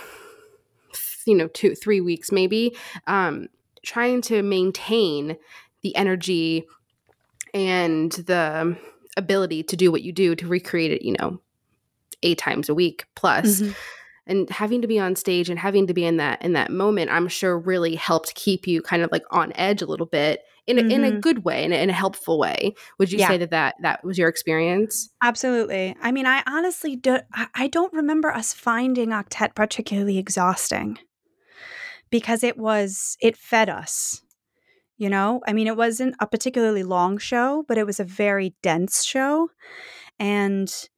you 1.26 1.36
know, 1.36 1.48
two, 1.48 1.74
three 1.74 2.00
weeks 2.00 2.32
maybe, 2.32 2.76
um, 3.06 3.48
trying 3.84 4.20
to 4.22 4.42
maintain 4.42 5.36
the 5.82 5.94
energy 5.96 6.66
and 7.54 8.12
the 8.12 8.76
ability 9.16 9.62
to 9.62 9.76
do 9.76 9.90
what 9.90 10.02
you 10.02 10.12
do 10.12 10.34
to 10.34 10.46
recreate 10.46 10.92
it, 10.92 11.02
you 11.02 11.14
know, 11.18 11.40
eight 12.22 12.38
times 12.38 12.68
a 12.68 12.74
week 12.74 13.04
plus. 13.16 13.60
Mm-hmm. 13.60 13.72
And 14.24 14.48
having 14.50 14.80
to 14.82 14.86
be 14.88 15.00
on 15.00 15.16
stage 15.16 15.50
and 15.50 15.58
having 15.58 15.88
to 15.88 15.94
be 15.94 16.04
in 16.04 16.16
that 16.18 16.40
in 16.42 16.52
that 16.52 16.70
moment, 16.70 17.10
I'm 17.10 17.26
sure 17.26 17.58
really 17.58 17.96
helped 17.96 18.36
keep 18.36 18.68
you 18.68 18.80
kind 18.80 19.02
of 19.02 19.10
like 19.10 19.24
on 19.32 19.52
edge 19.56 19.82
a 19.82 19.86
little 19.86 20.06
bit 20.06 20.42
in 20.68 20.78
a, 20.78 20.82
in 20.82 21.02
a 21.04 21.10
Mhm. 21.10 21.20
good 21.20 21.44
way, 21.44 21.64
in 21.64 21.72
a, 21.72 21.76
in 21.82 21.90
a 21.90 21.92
helpful 21.92 22.38
way. 22.38 22.72
Would 23.00 23.10
you 23.10 23.18
Yeah. 23.18 23.26
say 23.26 23.38
that, 23.38 23.50
that 23.50 23.74
that 23.82 24.04
was 24.04 24.16
your 24.18 24.28
experience? 24.28 25.10
absolutely 25.24 25.96
i 26.00 26.12
mean 26.12 26.24
i 26.26 26.40
honestly 26.46 26.94
do 26.94 27.18
I, 27.34 27.48
I 27.54 27.66
don't 27.66 27.92
remember 27.92 28.30
us 28.30 28.52
finding 28.52 29.08
octet 29.08 29.56
particularly 29.56 30.18
exhausting 30.18 30.98
because 32.10 32.44
it 32.44 32.56
was 32.56 33.16
it 33.20 33.36
fed 33.36 33.68
us 33.68 34.22
you 34.98 35.08
know 35.10 35.40
i 35.48 35.52
mean 35.52 35.66
it 35.66 35.76
wasn't 35.76 36.14
a 36.20 36.26
particularly 36.28 36.84
long 36.84 37.18
show 37.18 37.64
but 37.66 37.76
it 37.76 37.86
was 37.86 37.98
a 37.98 38.04
very 38.04 38.54
dense 38.62 39.02
show 39.04 39.48
and 40.20 40.88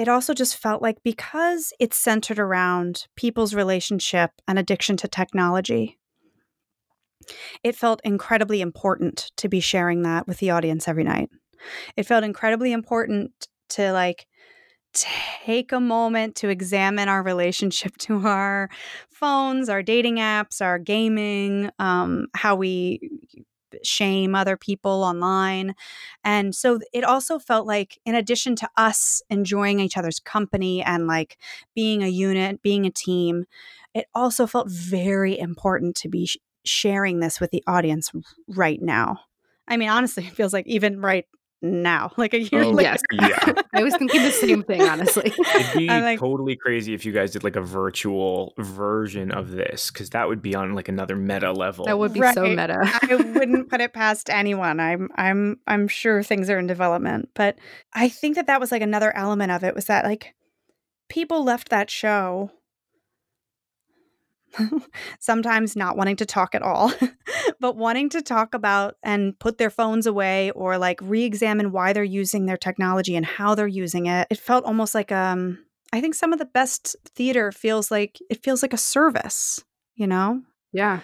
it 0.00 0.08
also 0.08 0.32
just 0.32 0.56
felt 0.56 0.80
like 0.82 1.02
because 1.04 1.72
it's 1.78 1.96
centered 1.96 2.38
around 2.38 3.06
people's 3.16 3.54
relationship 3.54 4.30
and 4.48 4.58
addiction 4.58 4.96
to 4.96 5.06
technology 5.06 5.98
it 7.62 7.76
felt 7.76 8.00
incredibly 8.04 8.60
important 8.60 9.30
to 9.36 9.48
be 9.48 9.60
sharing 9.60 10.02
that 10.02 10.26
with 10.26 10.38
the 10.38 10.50
audience 10.50 10.88
every 10.88 11.04
night. 11.04 11.30
It 11.96 12.04
felt 12.04 12.24
incredibly 12.24 12.72
important 12.72 13.32
to 13.70 13.92
like 13.92 14.26
take 14.92 15.70
a 15.70 15.80
moment 15.80 16.34
to 16.36 16.48
examine 16.48 17.08
our 17.08 17.22
relationship 17.22 17.96
to 17.98 18.26
our 18.26 18.68
phones, 19.10 19.68
our 19.68 19.82
dating 19.82 20.16
apps, 20.16 20.60
our 20.60 20.78
gaming, 20.78 21.70
um, 21.78 22.26
how 22.34 22.56
we 22.56 23.10
shame 23.82 24.34
other 24.34 24.56
people 24.56 25.02
online. 25.04 25.74
And 26.24 26.54
so 26.54 26.80
it 26.92 27.04
also 27.04 27.38
felt 27.38 27.66
like, 27.66 27.98
in 28.04 28.14
addition 28.14 28.56
to 28.56 28.70
us 28.76 29.22
enjoying 29.30 29.80
each 29.80 29.96
other's 29.96 30.20
company 30.20 30.82
and 30.82 31.06
like 31.06 31.38
being 31.74 32.02
a 32.02 32.08
unit, 32.08 32.62
being 32.62 32.86
a 32.86 32.90
team, 32.90 33.44
it 33.94 34.06
also 34.14 34.46
felt 34.46 34.70
very 34.70 35.38
important 35.38 35.96
to 35.96 36.08
be 36.08 36.26
sh- 36.26 36.36
sharing 36.64 37.20
this 37.20 37.40
with 37.40 37.50
the 37.50 37.64
audience 37.66 38.12
right 38.48 38.80
now. 38.80 39.20
I 39.66 39.76
mean, 39.76 39.88
honestly, 39.88 40.26
it 40.26 40.32
feels 40.32 40.52
like 40.52 40.66
even 40.66 41.00
right 41.00 41.26
now, 41.62 42.10
like 42.16 42.32
a 42.34 42.40
year 42.40 42.62
Oh, 42.62 42.70
later. 42.70 42.90
yes. 42.90 43.02
yeah. 43.46 43.62
I 43.74 43.82
was 43.82 43.94
thinking 43.96 44.22
the 44.22 44.30
same 44.30 44.62
thing, 44.62 44.82
honestly. 44.82 45.32
It'd 45.54 45.76
be 45.78 45.90
I'm 45.90 46.02
like- 46.02 46.18
totally 46.18 46.56
crazy 46.56 46.94
if 46.94 47.04
you 47.04 47.12
guys 47.12 47.32
did 47.32 47.44
like 47.44 47.56
a 47.56 47.60
virtual 47.60 48.54
version 48.58 49.30
of 49.30 49.50
this, 49.50 49.90
because 49.90 50.10
that 50.10 50.28
would 50.28 50.40
be 50.42 50.54
on 50.54 50.74
like 50.74 50.88
another 50.88 51.16
meta 51.16 51.52
level. 51.52 51.84
that 51.84 51.98
would 51.98 52.12
be 52.14 52.20
so 52.32 52.42
meta. 52.46 52.78
I 53.02 53.14
wouldn't 53.14 53.68
put 53.68 53.80
it 53.80 53.92
past 53.92 54.30
anyone. 54.30 54.80
I'm 54.80 55.08
I'm 55.16 55.58
I'm 55.66 55.86
sure 55.88 56.22
things 56.22 56.48
are 56.50 56.58
in 56.58 56.66
development, 56.66 57.28
but 57.34 57.58
I 57.92 58.08
think 58.08 58.36
that 58.36 58.46
that 58.46 58.60
was 58.60 58.72
like 58.72 58.82
another 58.82 59.14
element 59.16 59.52
of 59.52 59.62
it 59.64 59.74
was 59.74 59.84
that 59.86 60.04
like 60.04 60.34
people 61.08 61.44
left 61.44 61.68
that 61.70 61.90
show 61.90 62.50
sometimes 65.20 65.76
not 65.76 65.96
wanting 65.96 66.16
to 66.16 66.26
talk 66.26 66.54
at 66.54 66.62
all, 66.62 66.92
but 67.60 67.76
wanting 67.76 68.08
to 68.10 68.22
talk 68.22 68.54
about 68.54 68.96
and 69.02 69.38
put 69.38 69.58
their 69.58 69.70
phones 69.70 70.06
away 70.06 70.50
or 70.52 70.78
like 70.78 71.00
re-examine 71.02 71.72
why 71.72 71.92
they're 71.92 72.04
using 72.04 72.46
their 72.46 72.56
technology 72.56 73.16
and 73.16 73.26
how 73.26 73.54
they're 73.54 73.66
using 73.66 74.06
it. 74.06 74.26
It 74.30 74.38
felt 74.38 74.64
almost 74.64 74.94
like 74.94 75.12
um 75.12 75.58
I 75.92 76.00
think 76.00 76.14
some 76.14 76.32
of 76.32 76.38
the 76.38 76.44
best 76.44 76.94
theater 77.16 77.50
feels 77.52 77.90
like 77.90 78.18
it 78.30 78.42
feels 78.42 78.62
like 78.62 78.72
a 78.72 78.78
service, 78.78 79.62
you 79.94 80.06
know? 80.06 80.42
yeah. 80.72 81.00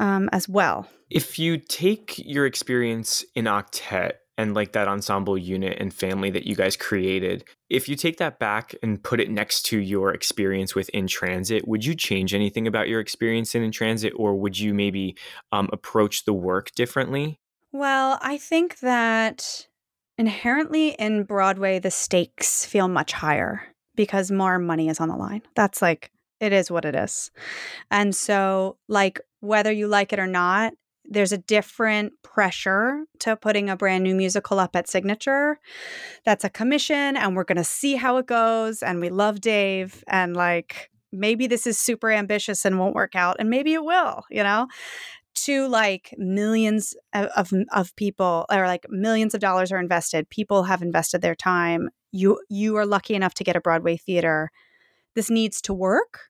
Um 0.00 0.28
as 0.32 0.48
well. 0.48 0.88
if 1.10 1.38
you 1.38 1.58
take 1.58 2.18
your 2.18 2.46
experience 2.46 3.24
in 3.34 3.44
Octet 3.44 4.12
and 4.38 4.54
like 4.54 4.72
that 4.72 4.88
ensemble 4.88 5.36
unit 5.36 5.76
and 5.78 5.92
family 5.92 6.30
that 6.30 6.46
you 6.46 6.54
guys 6.54 6.76
created, 6.76 7.44
if 7.68 7.88
you 7.88 7.96
take 7.96 8.16
that 8.18 8.38
back 8.38 8.74
and 8.82 9.02
put 9.02 9.20
it 9.20 9.30
next 9.30 9.62
to 9.66 9.78
your 9.78 10.12
experience 10.12 10.74
with 10.74 10.88
In 10.90 11.06
Transit, 11.06 11.68
would 11.68 11.84
you 11.84 11.94
change 11.94 12.34
anything 12.34 12.66
about 12.66 12.88
your 12.88 13.00
experience 13.00 13.54
in 13.54 13.62
In 13.62 13.72
Transit 13.72 14.12
or 14.16 14.34
would 14.34 14.58
you 14.58 14.74
maybe 14.74 15.16
um, 15.52 15.68
approach 15.72 16.24
the 16.24 16.32
work 16.32 16.72
differently? 16.74 17.38
Well, 17.72 18.18
I 18.20 18.38
think 18.38 18.80
that 18.80 19.66
inherently 20.18 20.90
in 20.90 21.24
Broadway, 21.24 21.78
the 21.78 21.90
stakes 21.90 22.66
feel 22.66 22.88
much 22.88 23.12
higher 23.12 23.62
because 23.94 24.30
more 24.30 24.58
money 24.58 24.88
is 24.88 25.00
on 25.00 25.08
the 25.08 25.16
line. 25.16 25.42
That's 25.54 25.82
like, 25.82 26.10
it 26.40 26.52
is 26.52 26.70
what 26.70 26.84
it 26.84 26.94
is. 26.94 27.30
And 27.90 28.14
so, 28.14 28.76
like, 28.88 29.20
whether 29.40 29.70
you 29.70 29.86
like 29.86 30.12
it 30.12 30.18
or 30.18 30.26
not, 30.26 30.72
there's 31.04 31.32
a 31.32 31.38
different 31.38 32.12
pressure 32.22 33.04
to 33.20 33.36
putting 33.36 33.68
a 33.68 33.76
brand 33.76 34.04
new 34.04 34.14
musical 34.14 34.58
up 34.58 34.76
at 34.76 34.88
Signature. 34.88 35.58
That's 36.24 36.44
a 36.44 36.50
commission, 36.50 37.16
and 37.16 37.36
we're 37.36 37.44
going 37.44 37.56
to 37.56 37.64
see 37.64 37.96
how 37.96 38.16
it 38.18 38.26
goes. 38.26 38.82
And 38.82 39.00
we 39.00 39.10
love 39.10 39.40
Dave. 39.40 40.02
And 40.08 40.36
like, 40.36 40.90
maybe 41.12 41.46
this 41.46 41.66
is 41.66 41.78
super 41.78 42.10
ambitious 42.10 42.64
and 42.64 42.78
won't 42.78 42.94
work 42.94 43.14
out. 43.14 43.36
And 43.38 43.50
maybe 43.50 43.74
it 43.74 43.84
will, 43.84 44.22
you 44.30 44.42
know? 44.42 44.68
to 45.34 45.66
like 45.68 46.14
millions 46.18 46.94
of, 47.14 47.52
of 47.72 47.96
people 47.96 48.44
or 48.50 48.66
like 48.66 48.86
millions 48.90 49.34
of 49.34 49.40
dollars 49.40 49.72
are 49.72 49.80
invested 49.80 50.28
people 50.28 50.64
have 50.64 50.82
invested 50.82 51.22
their 51.22 51.34
time 51.34 51.88
you 52.12 52.38
you 52.50 52.76
are 52.76 52.84
lucky 52.84 53.14
enough 53.14 53.32
to 53.32 53.44
get 53.44 53.56
a 53.56 53.60
broadway 53.60 53.96
theater 53.96 54.50
this 55.14 55.30
needs 55.30 55.62
to 55.62 55.72
work 55.72 56.20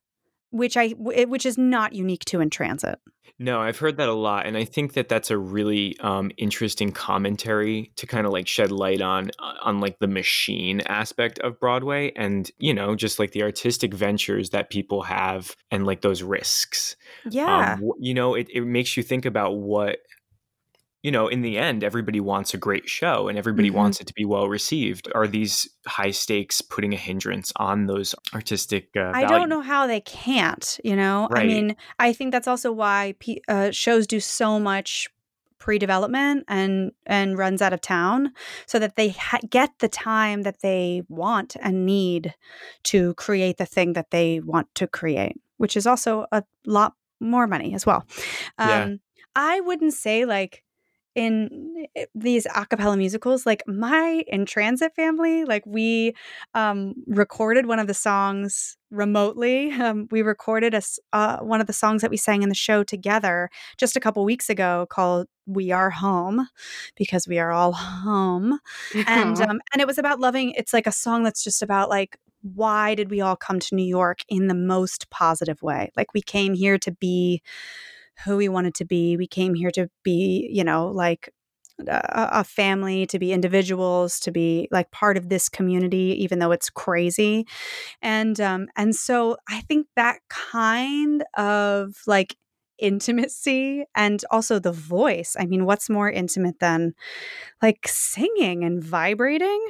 which 0.52 0.76
i 0.76 0.88
which 0.90 1.44
is 1.44 1.58
not 1.58 1.92
unique 1.92 2.24
to 2.24 2.40
in 2.40 2.50
transit 2.50 2.98
No, 3.38 3.60
I've 3.60 3.78
heard 3.78 3.96
that 3.96 4.08
a 4.08 4.14
lot, 4.14 4.46
and 4.46 4.56
I 4.56 4.64
think 4.64 4.92
that 4.92 5.08
that's 5.08 5.30
a 5.30 5.38
really 5.38 5.96
um, 5.98 6.30
interesting 6.36 6.92
commentary 6.92 7.90
to 7.96 8.06
kind 8.06 8.24
of 8.24 8.32
like 8.32 8.46
shed 8.46 8.70
light 8.70 9.00
on 9.00 9.30
uh, 9.38 9.54
on 9.62 9.80
like 9.80 9.98
the 9.98 10.06
machine 10.06 10.80
aspect 10.82 11.40
of 11.40 11.58
Broadway, 11.58 12.12
and 12.14 12.48
you 12.58 12.72
know, 12.72 12.94
just 12.94 13.18
like 13.18 13.32
the 13.32 13.42
artistic 13.42 13.94
ventures 13.94 14.50
that 14.50 14.70
people 14.70 15.02
have, 15.02 15.56
and 15.72 15.86
like 15.86 16.02
those 16.02 16.22
risks. 16.22 16.94
yeah 17.28 17.74
Um, 17.74 17.90
you 17.98 18.14
know, 18.14 18.34
it, 18.34 18.48
it 18.52 18.64
makes 18.64 18.96
you 18.96 19.02
think 19.02 19.24
about 19.24 19.56
what 19.56 19.98
you 21.02 21.10
know, 21.10 21.26
in 21.28 21.42
the 21.42 21.58
end, 21.58 21.82
everybody 21.82 22.20
wants 22.20 22.54
a 22.54 22.58
great 22.58 22.88
show 22.88 23.26
and 23.28 23.36
everybody 23.36 23.70
Mhm. 23.70 23.74
wants 23.74 24.00
it 24.00 24.06
to 24.06 24.14
be 24.14 24.24
well 24.24 24.48
received. 24.48 25.08
Are 25.14 25.26
these 25.26 25.68
high 25.86 26.12
stakes 26.12 26.60
putting 26.60 26.92
a 26.94 26.96
hindrance 26.96 27.52
on 27.56 27.86
those 27.86 28.14
artistic? 28.32 28.90
Uh, 28.96 29.10
I 29.12 29.24
don't 29.24 29.48
know 29.48 29.62
how 29.62 29.86
they 29.86 30.00
can't, 30.00 30.78
you 30.84 30.94
know? 30.94 31.28
I 31.32 31.44
mean, 31.44 31.76
I 31.98 32.12
think 32.12 32.30
that's 32.32 32.46
also 32.48 32.70
why 32.70 33.14
P- 33.18 33.42
uh, 33.48 33.70
shows 33.72 34.06
do 34.06 34.20
so 34.20 34.60
much 34.60 35.08
pre-development 35.58 36.44
and 36.48 36.90
and 37.06 37.38
runs 37.38 37.62
out 37.62 37.72
of 37.72 37.80
town 37.80 38.32
so 38.66 38.80
that 38.80 38.96
they 38.96 39.10
ha- 39.10 39.38
get 39.48 39.70
the 39.78 39.88
time 39.88 40.42
that 40.42 40.60
they 40.60 41.02
want 41.08 41.54
and 41.60 41.86
need 41.86 42.34
to 42.82 43.14
create 43.14 43.58
the 43.58 43.64
thing 43.66 43.92
that 43.92 44.10
they 44.10 44.40
want 44.40 44.66
to 44.74 44.88
create 44.88 45.36
which 45.58 45.76
is 45.76 45.86
also 45.86 46.26
a 46.32 46.42
lot 46.66 46.94
more 47.20 47.46
money 47.46 47.74
as 47.74 47.86
well 47.86 48.04
Yeah. 48.58 48.82
um 48.82 49.00
i 49.36 49.60
wouldn't 49.60 49.94
say 49.94 50.24
like 50.24 50.64
in 51.14 51.86
eh, 51.96 52.06
these 52.14 52.46
a 52.46 52.66
cappella 52.66 52.96
musicals 52.96 53.44
like 53.44 53.62
my 53.66 54.24
in 54.26 54.46
transit 54.46 54.94
family 54.94 55.44
like 55.44 55.64
we 55.66 56.14
um 56.54 56.94
recorded 57.06 57.66
one 57.66 57.78
of 57.78 57.86
the 57.86 57.94
songs 57.94 58.76
remotely 58.90 59.72
um 59.72 60.08
we 60.10 60.22
recorded 60.22 60.74
a, 60.74 60.82
uh, 61.12 61.38
one 61.38 61.60
of 61.60 61.66
the 61.66 61.72
songs 61.72 62.02
that 62.02 62.10
we 62.10 62.16
sang 62.16 62.42
in 62.42 62.48
the 62.48 62.54
show 62.54 62.82
together 62.82 63.50
just 63.78 63.96
a 63.96 64.00
couple 64.00 64.24
weeks 64.24 64.48
ago 64.48 64.86
called 64.90 65.26
we 65.46 65.70
are 65.70 65.90
home 65.90 66.48
because 66.96 67.26
we 67.26 67.38
are 67.38 67.52
all 67.52 67.72
home 67.72 68.58
and 69.06 69.40
um 69.48 69.60
and 69.72 69.80
it 69.80 69.86
was 69.86 69.98
about 69.98 70.20
loving 70.20 70.52
it's 70.52 70.72
like 70.72 70.86
a 70.86 70.92
song 70.92 71.22
that's 71.22 71.44
just 71.44 71.62
about 71.62 71.88
like 71.88 72.18
why 72.42 72.94
did 72.94 73.10
we 73.10 73.20
all 73.20 73.36
come 73.36 73.60
to 73.60 73.74
New 73.74 73.84
York 73.84 74.20
in 74.28 74.48
the 74.48 74.54
most 74.54 75.08
positive 75.10 75.62
way? 75.62 75.90
Like 75.96 76.12
we 76.12 76.20
came 76.20 76.54
here 76.54 76.76
to 76.78 76.90
be 76.90 77.40
who 78.24 78.36
we 78.36 78.48
wanted 78.48 78.74
to 78.76 78.84
be. 78.84 79.16
We 79.16 79.26
came 79.26 79.54
here 79.54 79.70
to 79.72 79.88
be 80.04 80.48
you 80.52 80.64
know 80.64 80.88
like 80.88 81.30
a, 81.88 82.28
a 82.32 82.44
family 82.44 83.06
to 83.06 83.18
be 83.18 83.32
individuals 83.32 84.20
to 84.20 84.30
be 84.30 84.68
like 84.70 84.90
part 84.90 85.16
of 85.16 85.28
this 85.28 85.48
community 85.48 86.16
even 86.22 86.38
though 86.38 86.52
it's 86.52 86.70
crazy. 86.70 87.46
And 88.02 88.40
um 88.40 88.68
and 88.76 88.94
so 88.94 89.36
i 89.48 89.60
think 89.62 89.86
that 89.96 90.20
kind 90.28 91.24
of 91.36 91.96
like 92.06 92.36
intimacy 92.78 93.84
and 93.94 94.24
also 94.30 94.58
the 94.58 94.72
voice 94.72 95.36
i 95.38 95.46
mean 95.46 95.64
what's 95.66 95.88
more 95.88 96.10
intimate 96.10 96.58
than 96.58 96.94
like 97.62 97.86
singing 97.88 98.64
and 98.64 98.82
vibrating? 98.82 99.60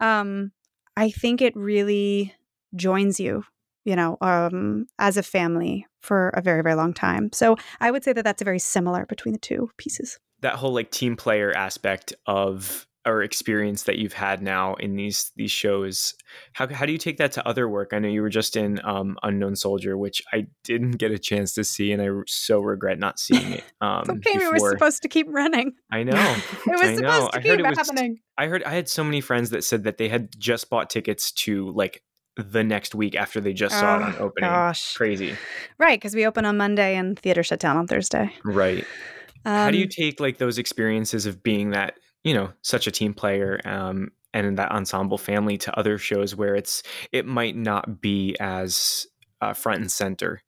Um 0.00 0.52
i 0.96 1.10
think 1.10 1.42
it 1.42 1.56
really 1.56 2.34
joins 2.76 3.20
you 3.20 3.44
you 3.84 3.96
know 3.96 4.16
um 4.20 4.86
as 4.98 5.16
a 5.16 5.22
family 5.22 5.86
for 6.00 6.28
a 6.30 6.40
very 6.42 6.62
very 6.62 6.74
long 6.74 6.92
time. 6.94 7.30
So 7.32 7.56
i 7.80 7.90
would 7.90 8.04
say 8.04 8.12
that 8.12 8.22
that's 8.24 8.42
a 8.42 8.44
very 8.44 8.58
similar 8.58 9.06
between 9.06 9.32
the 9.32 9.38
two 9.40 9.70
pieces. 9.76 10.18
That 10.40 10.54
whole 10.54 10.72
like 10.72 10.90
team 10.90 11.16
player 11.16 11.52
aspect 11.56 12.14
of 12.26 12.86
or 13.06 13.22
experience 13.22 13.84
that 13.84 13.96
you've 13.96 14.12
had 14.12 14.42
now 14.42 14.74
in 14.74 14.94
these 14.94 15.32
these 15.34 15.50
shows 15.50 16.14
how, 16.52 16.68
how 16.68 16.84
do 16.84 16.92
you 16.92 16.98
take 16.98 17.16
that 17.16 17.32
to 17.32 17.48
other 17.48 17.66
work? 17.66 17.90
I 17.94 17.98
know 17.98 18.08
you 18.08 18.20
were 18.20 18.28
just 18.28 18.56
in 18.56 18.78
um, 18.84 19.16
unknown 19.22 19.56
soldier 19.56 19.96
which 19.96 20.22
i 20.34 20.46
didn't 20.64 20.92
get 20.92 21.10
a 21.10 21.18
chance 21.18 21.54
to 21.54 21.64
see 21.64 21.92
and 21.92 22.02
i 22.02 22.08
so 22.26 22.60
regret 22.60 22.98
not 22.98 23.18
seeing 23.18 23.52
it 23.52 23.64
um, 23.80 24.04
okay 24.08 24.36
we 24.36 24.46
were 24.48 24.70
supposed 24.70 25.00
to 25.02 25.08
keep 25.08 25.26
running. 25.30 25.72
I 25.90 26.02
know 26.08 26.12
it 26.66 26.70
was 26.78 26.80
I 26.82 26.94
know. 26.96 26.96
supposed 26.96 27.32
to 27.32 27.38
I 27.38 27.42
keep 27.42 27.58
it 27.60 27.66
was- 27.66 27.78
happening. 27.78 28.20
I 28.36 28.46
heard 28.48 28.62
i 28.64 28.70
had 28.74 28.86
so 28.88 29.02
many 29.02 29.20
friends 29.22 29.48
that 29.50 29.64
said 29.64 29.84
that 29.84 29.96
they 29.96 30.08
had 30.10 30.28
just 30.38 30.68
bought 30.68 30.90
tickets 30.90 31.32
to 31.32 31.70
like 31.72 32.02
the 32.42 32.64
next 32.64 32.94
week 32.94 33.14
after 33.14 33.40
they 33.40 33.52
just 33.52 33.78
saw 33.78 33.96
it 33.96 34.02
on 34.02 34.14
Oh, 34.18 34.24
opening. 34.26 34.50
gosh. 34.50 34.94
Crazy. 34.94 35.36
Right 35.78 35.98
because 35.98 36.14
we 36.14 36.26
open 36.26 36.44
on 36.44 36.56
monday 36.56 36.96
and 36.96 37.18
theater 37.18 37.42
shut 37.42 37.60
down 37.60 37.76
on 37.76 37.86
thursday. 37.86 38.32
Right. 38.44 38.84
How 39.44 39.70
do 39.70 39.78
you 39.78 39.84
Um, 39.84 39.90
take 39.90 40.20
like 40.20 40.38
those 40.38 40.58
experiences 40.58 41.26
of 41.26 41.42
being 41.42 41.70
that 41.70 41.98
you 42.24 42.34
know 42.34 42.52
such 42.62 42.86
a 42.86 42.90
team 42.90 43.14
player 43.14 43.60
um 43.64 44.10
and 44.34 44.58
that 44.58 44.70
ensemble 44.70 45.18
family 45.18 45.58
to 45.58 45.76
other 45.78 45.98
shows 45.98 46.36
where 46.36 46.54
it's 46.54 46.82
it 47.12 47.26
might 47.26 47.56
not 47.56 48.00
be 48.00 48.36
as 48.38 49.06
uh, 49.40 49.52
front 49.54 49.80
and 49.80 49.90
center? 49.90 50.40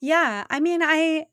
Yeah, 0.00 0.44
I 0.50 0.58
mean, 0.60 0.80
I, 0.82 1.26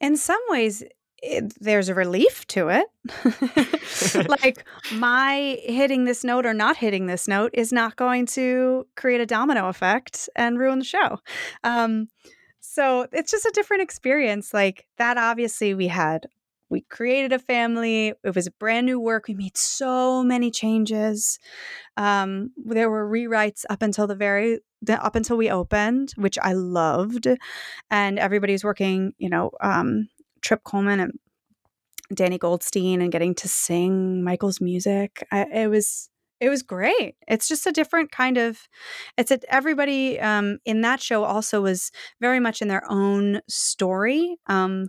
in 0.00 0.16
some 0.16 0.40
ways, 0.48 0.82
it, 1.22 1.54
there's 1.60 1.88
a 1.88 1.94
relief 1.94 2.46
to 2.48 2.68
it. 2.68 4.28
like, 4.42 4.64
my 4.94 5.58
hitting 5.64 6.04
this 6.04 6.24
note 6.24 6.46
or 6.46 6.54
not 6.54 6.76
hitting 6.76 7.06
this 7.06 7.28
note 7.28 7.50
is 7.54 7.72
not 7.72 7.96
going 7.96 8.26
to 8.26 8.86
create 8.96 9.20
a 9.20 9.26
domino 9.26 9.68
effect 9.68 10.28
and 10.36 10.58
ruin 10.58 10.78
the 10.78 10.84
show. 10.84 11.18
Um, 11.64 12.08
so 12.60 13.06
it's 13.12 13.30
just 13.30 13.46
a 13.46 13.52
different 13.54 13.82
experience. 13.82 14.54
Like, 14.54 14.86
that 14.98 15.18
obviously 15.18 15.74
we 15.74 15.88
had. 15.88 16.26
We 16.70 16.82
created 16.82 17.32
a 17.32 17.38
family. 17.38 18.08
It 18.22 18.34
was 18.34 18.46
a 18.46 18.52
brand 18.52 18.86
new 18.86 19.00
work. 19.00 19.26
We 19.26 19.34
made 19.34 19.56
so 19.56 20.22
many 20.22 20.50
changes. 20.50 21.38
Um, 21.96 22.50
there 22.56 22.90
were 22.90 23.08
rewrites 23.08 23.64
up 23.70 23.82
until 23.82 24.06
the 24.06 24.14
very 24.14 24.60
the, 24.82 25.02
up 25.02 25.16
until 25.16 25.36
we 25.36 25.50
opened, 25.50 26.12
which 26.16 26.38
I 26.40 26.52
loved, 26.52 27.26
and 27.90 28.18
everybody's 28.18 28.64
working. 28.64 29.12
You 29.18 29.30
know, 29.30 29.50
um, 29.60 30.08
Trip 30.42 30.62
Cullman 30.64 31.00
and 31.00 31.12
Danny 32.14 32.38
Goldstein, 32.38 33.02
and 33.02 33.12
getting 33.12 33.34
to 33.36 33.48
sing 33.48 34.22
Michael's 34.22 34.60
music. 34.60 35.26
I, 35.30 35.46
it 35.52 35.68
was 35.68 36.08
it 36.40 36.48
was 36.48 36.62
great. 36.62 37.16
It's 37.26 37.48
just 37.48 37.66
a 37.66 37.72
different 37.72 38.12
kind 38.12 38.38
of. 38.38 38.68
It's 39.16 39.30
a, 39.30 39.40
everybody 39.52 40.20
um, 40.20 40.58
in 40.64 40.82
that 40.82 41.00
show 41.00 41.24
also 41.24 41.62
was 41.62 41.90
very 42.20 42.40
much 42.40 42.62
in 42.62 42.68
their 42.68 42.88
own 42.90 43.40
story. 43.48 44.36
Um, 44.46 44.88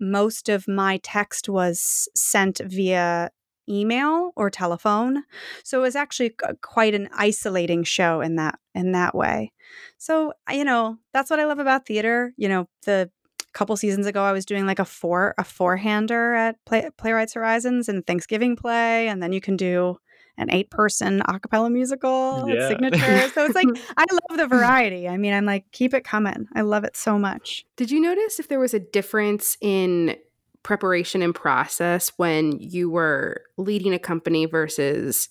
most 0.00 0.48
of 0.48 0.68
my 0.68 0.98
text 1.02 1.48
was 1.48 2.08
sent 2.14 2.60
via 2.64 3.30
email 3.68 4.32
or 4.36 4.48
telephone 4.48 5.24
so 5.64 5.80
it 5.80 5.82
was 5.82 5.96
actually 5.96 6.32
quite 6.62 6.94
an 6.94 7.08
isolating 7.12 7.82
show 7.82 8.20
in 8.20 8.36
that 8.36 8.56
in 8.76 8.92
that 8.92 9.12
way 9.12 9.52
so 9.98 10.32
you 10.52 10.64
know 10.64 10.96
that's 11.12 11.30
what 11.30 11.40
i 11.40 11.44
love 11.44 11.58
about 11.58 11.84
theater 11.84 12.32
you 12.36 12.48
know 12.48 12.68
the 12.84 13.10
couple 13.56 13.74
seasons 13.76 14.06
ago 14.06 14.22
i 14.22 14.32
was 14.32 14.44
doing 14.44 14.66
like 14.66 14.78
a 14.78 14.84
four 14.84 15.34
a 15.38 15.44
four 15.44 15.76
hander 15.78 16.34
at 16.34 16.62
play, 16.66 16.88
playwrights 16.98 17.32
horizons 17.32 17.88
and 17.88 18.06
thanksgiving 18.06 18.54
play 18.54 19.08
and 19.08 19.22
then 19.22 19.32
you 19.32 19.40
can 19.40 19.56
do 19.56 19.96
an 20.36 20.50
eight 20.50 20.70
person 20.70 21.22
a 21.26 21.40
cappella 21.40 21.70
musical 21.70 22.44
Yeah. 22.46 22.68
signature 22.68 23.28
so 23.32 23.46
it's 23.46 23.54
like 23.54 23.66
i 23.96 24.04
love 24.12 24.38
the 24.38 24.46
variety 24.46 25.08
i 25.08 25.16
mean 25.16 25.32
i'm 25.32 25.46
like 25.46 25.64
keep 25.72 25.94
it 25.94 26.04
coming 26.04 26.46
i 26.54 26.60
love 26.60 26.84
it 26.84 26.96
so 26.96 27.18
much 27.18 27.64
Did 27.76 27.90
you 27.90 27.98
notice 27.98 28.38
if 28.38 28.48
there 28.48 28.60
was 28.60 28.74
a 28.74 28.78
difference 28.80 29.56
in 29.62 30.16
preparation 30.62 31.22
and 31.22 31.34
process 31.34 32.10
when 32.18 32.58
you 32.58 32.90
were 32.90 33.40
leading 33.56 33.94
a 33.94 33.98
company 33.98 34.44
versus 34.46 35.28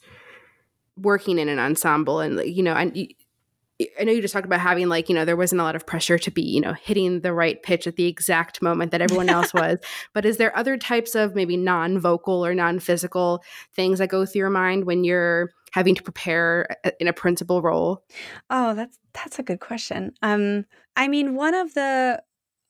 working 0.98 1.38
in 1.38 1.50
an 1.50 1.60
ensemble? 1.60 2.22
And 2.22 2.40
you 2.46 2.64
know, 2.64 2.74
and 2.74 2.96
you, 2.96 3.08
I 4.00 4.06
know 4.06 4.14
you 4.14 4.22
just 4.22 4.34
talked 4.34 4.46
about 4.46 4.62
having 4.62 4.88
like 4.88 5.10
you 5.10 5.16
know 5.16 5.26
there 5.26 5.36
wasn't 5.36 5.60
a 5.60 5.64
lot 5.64 5.76
of 5.76 5.86
pressure 5.86 6.18
to 6.18 6.32
be 6.32 6.42
you 6.42 6.62
know 6.62 6.74
hitting 6.74 7.22
the 7.22 7.34
right 7.34 7.62
pitch 7.62 7.88
at 7.88 7.98
the 7.98 8.06
exact 8.06 8.62
moment 8.62 8.92
that 8.92 9.02
everyone 9.02 9.30
else 9.30 9.54
was. 9.54 9.80
But 10.14 10.26
is 10.26 10.38
there 10.38 10.56
other 10.58 10.78
types 10.78 11.16
of 11.16 11.36
maybe 11.36 11.58
non-vocal 11.58 12.46
or 12.46 12.54
non-physical 12.54 13.44
things 13.74 14.00
that 14.00 14.08
go 14.08 14.26
through 14.26 14.40
your 14.40 14.50
mind 14.50 14.86
when 14.86 15.04
you're 15.04 15.52
having 15.74 15.96
to 15.96 16.04
prepare 16.04 16.68
in 17.00 17.08
a 17.10 17.14
principal 17.14 17.62
role? 17.62 18.04
Oh, 18.50 18.74
that's 18.76 18.98
that's 19.14 19.40
a 19.40 19.44
good 19.44 19.60
question. 19.60 20.14
Um, 20.22 20.66
I 20.96 21.10
mean, 21.10 21.36
one 21.36 21.54
of 21.54 21.74
the 21.74 22.22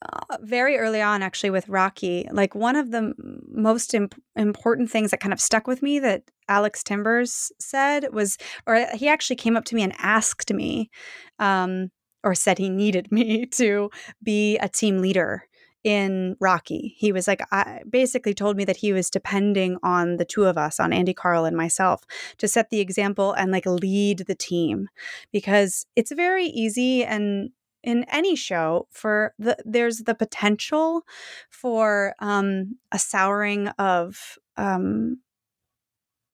uh, 0.02 0.36
very 0.42 0.76
early 0.76 1.00
on, 1.00 1.22
actually, 1.22 1.50
with 1.50 1.68
Rocky, 1.68 2.28
like 2.30 2.54
one 2.54 2.76
of 2.76 2.90
the 2.90 3.14
most 3.48 3.94
imp- 3.94 4.20
important 4.36 4.90
things 4.90 5.10
that 5.10 5.20
kind 5.20 5.32
of 5.32 5.40
stuck 5.40 5.66
with 5.66 5.82
me 5.82 5.98
that 6.00 6.24
Alex 6.48 6.82
Timbers 6.82 7.50
said 7.58 8.12
was, 8.12 8.36
or 8.66 8.86
he 8.94 9.08
actually 9.08 9.36
came 9.36 9.56
up 9.56 9.64
to 9.66 9.74
me 9.74 9.82
and 9.82 9.94
asked 9.98 10.52
me, 10.52 10.90
um, 11.38 11.90
or 12.22 12.34
said 12.34 12.58
he 12.58 12.68
needed 12.68 13.08
me 13.10 13.46
to 13.46 13.90
be 14.22 14.58
a 14.58 14.68
team 14.68 14.98
leader 14.98 15.44
in 15.82 16.36
Rocky. 16.40 16.94
He 16.98 17.12
was 17.12 17.28
like, 17.28 17.40
I 17.52 17.82
basically 17.88 18.34
told 18.34 18.56
me 18.56 18.64
that 18.64 18.78
he 18.78 18.92
was 18.92 19.08
depending 19.08 19.78
on 19.84 20.16
the 20.16 20.24
two 20.24 20.44
of 20.44 20.58
us, 20.58 20.80
on 20.80 20.92
Andy 20.92 21.14
Karl 21.14 21.44
and 21.44 21.56
myself, 21.56 22.02
to 22.38 22.48
set 22.48 22.70
the 22.70 22.80
example 22.80 23.32
and 23.32 23.52
like 23.52 23.66
lead 23.66 24.24
the 24.26 24.34
team 24.34 24.88
because 25.32 25.86
it's 25.94 26.10
very 26.10 26.46
easy 26.46 27.04
and 27.04 27.50
in 27.86 28.04
any 28.10 28.36
show 28.36 28.88
for 28.90 29.32
the 29.38 29.56
there's 29.64 29.98
the 30.00 30.14
potential 30.14 31.06
for 31.48 32.14
um 32.18 32.76
a 32.92 32.98
souring 32.98 33.68
of 33.78 34.36
um 34.56 35.18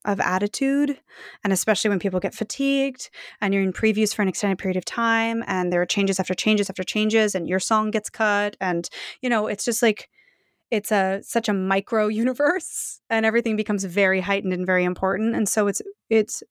of 0.05 0.19
attitude 0.19 0.99
and 1.45 1.53
especially 1.53 1.89
when 1.89 2.01
people 2.01 2.19
get 2.19 2.35
fatigued 2.35 3.09
and 3.41 3.55
you're 3.55 3.63
in 3.63 3.73
previews 3.73 4.13
for 4.13 4.23
an 4.23 4.29
extended 4.29 4.59
period 4.59 4.77
of 4.77 4.85
time 4.85 5.45
and 5.47 5.73
there 5.73 5.81
are 5.81 5.87
changes 5.87 6.19
after 6.19 6.35
changes 6.35 6.69
after 6.69 6.83
changes 6.83 7.37
and 7.37 7.49
your 7.49 7.61
song 7.61 7.91
gets 7.91 8.11
cut 8.11 8.57
and 8.61 8.89
you 9.21 9.29
know 9.29 9.47
it's 9.47 9.65
just 9.65 9.83
like 9.83 10.09
it's 10.73 10.91
a 10.91 11.21
such 11.23 11.49
a 11.49 11.53
micro 11.53 12.09
universe 12.25 13.01
and 13.11 13.25
everything 13.25 13.55
becomes 13.55 13.85
very 13.85 14.21
heightened 14.21 14.53
and 14.53 14.67
very 14.67 14.85
important 14.85 15.37
and 15.37 15.49
so 15.49 15.69
it's 15.69 15.83
it's 16.11 16.43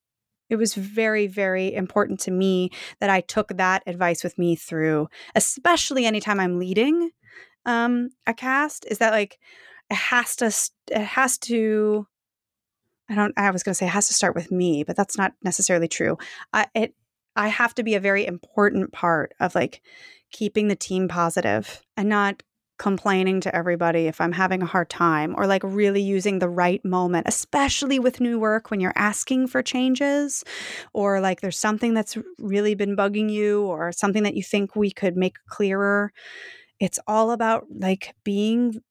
it 0.51 0.57
was 0.57 0.75
very 0.75 1.25
very 1.25 1.73
important 1.73 2.19
to 2.19 2.29
me 2.29 2.69
that 2.99 3.09
i 3.09 3.21
took 3.21 3.47
that 3.57 3.81
advice 3.87 4.23
with 4.23 4.37
me 4.37 4.55
through 4.55 5.07
especially 5.33 6.05
anytime 6.05 6.39
i'm 6.39 6.59
leading 6.59 7.09
um 7.65 8.09
a 8.27 8.33
cast 8.33 8.85
is 8.85 8.99
that 8.99 9.11
like 9.11 9.39
it 9.89 9.95
has 9.95 10.35
to 10.35 10.51
it 10.91 11.03
has 11.03 11.37
to 11.37 12.05
I 13.09 13.15
don't 13.15 13.33
I 13.37 13.51
was 13.51 13.61
going 13.61 13.71
to 13.71 13.75
say 13.75 13.87
it 13.87 13.89
has 13.89 14.07
to 14.07 14.13
start 14.13 14.35
with 14.35 14.51
me, 14.51 14.83
but 14.85 14.95
that's 14.95 15.17
not 15.17 15.33
necessarily 15.43 15.89
true. 15.89 16.17
I 16.53 16.67
it 16.73 16.95
I 17.35 17.49
have 17.49 17.75
to 17.75 17.83
be 17.83 17.95
a 17.95 17.99
very 17.99 18.25
important 18.25 18.93
part 18.93 19.33
of 19.39 19.53
like 19.53 19.81
keeping 20.31 20.69
the 20.69 20.75
team 20.75 21.09
positive 21.09 21.81
and 21.97 22.07
not 22.07 22.41
complaining 22.82 23.39
to 23.39 23.55
everybody 23.55 24.07
if 24.07 24.19
I'm 24.19 24.32
having 24.32 24.63
a 24.63 24.65
hard 24.65 24.89
time 24.89 25.36
or 25.38 25.45
like 25.45 25.61
really 25.63 26.01
using 26.01 26.39
the 26.39 26.49
right 26.49 26.84
moment, 26.84 27.27
especially 27.29 27.99
with 27.99 28.19
new 28.19 28.39
work 28.39 28.71
when 28.71 28.79
you're 28.79 28.91
asking 28.95 29.49
for 29.49 29.61
changes 29.61 30.43
or 30.91 31.21
like 31.21 31.41
there's 31.41 31.59
something 31.59 31.93
that's 31.93 32.17
really 32.39 32.73
been 32.73 32.95
bugging 32.95 33.29
you 33.29 33.61
or 33.65 33.91
something 33.91 34.23
that 34.23 34.34
you 34.34 34.41
think 34.41 34.75
we 34.75 34.89
could 34.89 35.15
make 35.15 35.36
clearer. 35.47 36.11
It's 36.79 36.97
all 37.05 37.29
about 37.29 37.67
like 37.69 38.15
being 38.23 38.82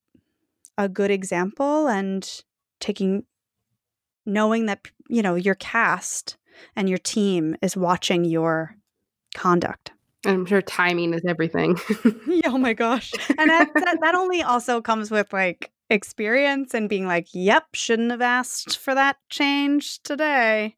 a 0.79 0.89
good 0.89 1.11
example 1.11 1.89
and 1.89 2.45
taking 2.79 3.25
knowing 4.25 4.67
that 4.67 4.87
you 5.09 5.21
know 5.21 5.35
your 5.35 5.57
cast 5.57 6.37
and 6.77 6.89
your 6.89 6.99
team 6.99 7.57
is 7.61 7.77
watching 7.77 8.25
your 8.25 8.77
conduct. 9.35 9.91
I'm 10.25 10.45
sure 10.45 10.63
timing 10.63 11.15
is 11.15 11.23
everything. 11.27 11.79
oh 12.45 12.59
my 12.59 12.73
gosh. 12.75 13.13
And 13.39 13.51
that, 13.51 13.71
that, 13.75 13.99
that 14.03 14.15
only 14.15 14.43
also 14.43 14.81
comes 14.81 15.11
with 15.11 15.33
like 15.33 15.71
experience 15.89 16.75
and 16.75 16.89
being 16.89 17.07
like, 17.07 17.29
yep, 17.33 17.67
shouldn't 17.75 18.11
have 18.11 18.21
asked 18.21 18.79
for 18.79 18.95
that 18.95 19.17
change 19.29 20.03
today. 20.03 20.77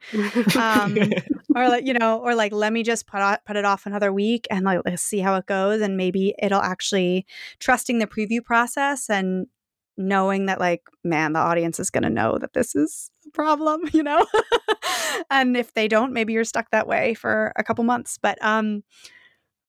Um, 0.56 0.96
or 1.54 1.68
like, 1.68 1.86
you 1.86 1.94
know, 1.94 2.18
or 2.18 2.34
like, 2.34 2.52
let 2.52 2.72
me 2.72 2.82
just 2.82 3.06
put, 3.06 3.20
put 3.44 3.56
it 3.56 3.64
off 3.64 3.86
another 3.86 4.12
week 4.12 4.46
and 4.50 4.64
like, 4.64 4.80
let's 4.84 5.02
see 5.02 5.18
how 5.18 5.34
it 5.36 5.46
goes. 5.46 5.80
And 5.80 5.96
maybe 5.96 6.34
it'll 6.42 6.62
actually 6.62 7.26
trusting 7.58 7.98
the 7.98 8.06
preview 8.06 8.42
process 8.42 9.10
and 9.10 9.46
knowing 9.96 10.46
that 10.46 10.60
like, 10.60 10.82
man, 11.04 11.34
the 11.34 11.40
audience 11.40 11.78
is 11.78 11.90
going 11.90 12.04
to 12.04 12.10
know 12.10 12.38
that 12.38 12.54
this 12.54 12.74
is 12.74 13.10
a 13.26 13.30
problem, 13.30 13.82
you 13.92 14.02
know? 14.02 14.26
and 15.30 15.56
if 15.56 15.74
they 15.74 15.88
don't, 15.88 16.12
maybe 16.12 16.32
you're 16.32 16.44
stuck 16.44 16.70
that 16.70 16.86
way 16.86 17.14
for 17.14 17.52
a 17.56 17.64
couple 17.64 17.84
months. 17.84 18.18
But, 18.20 18.42
um, 18.42 18.82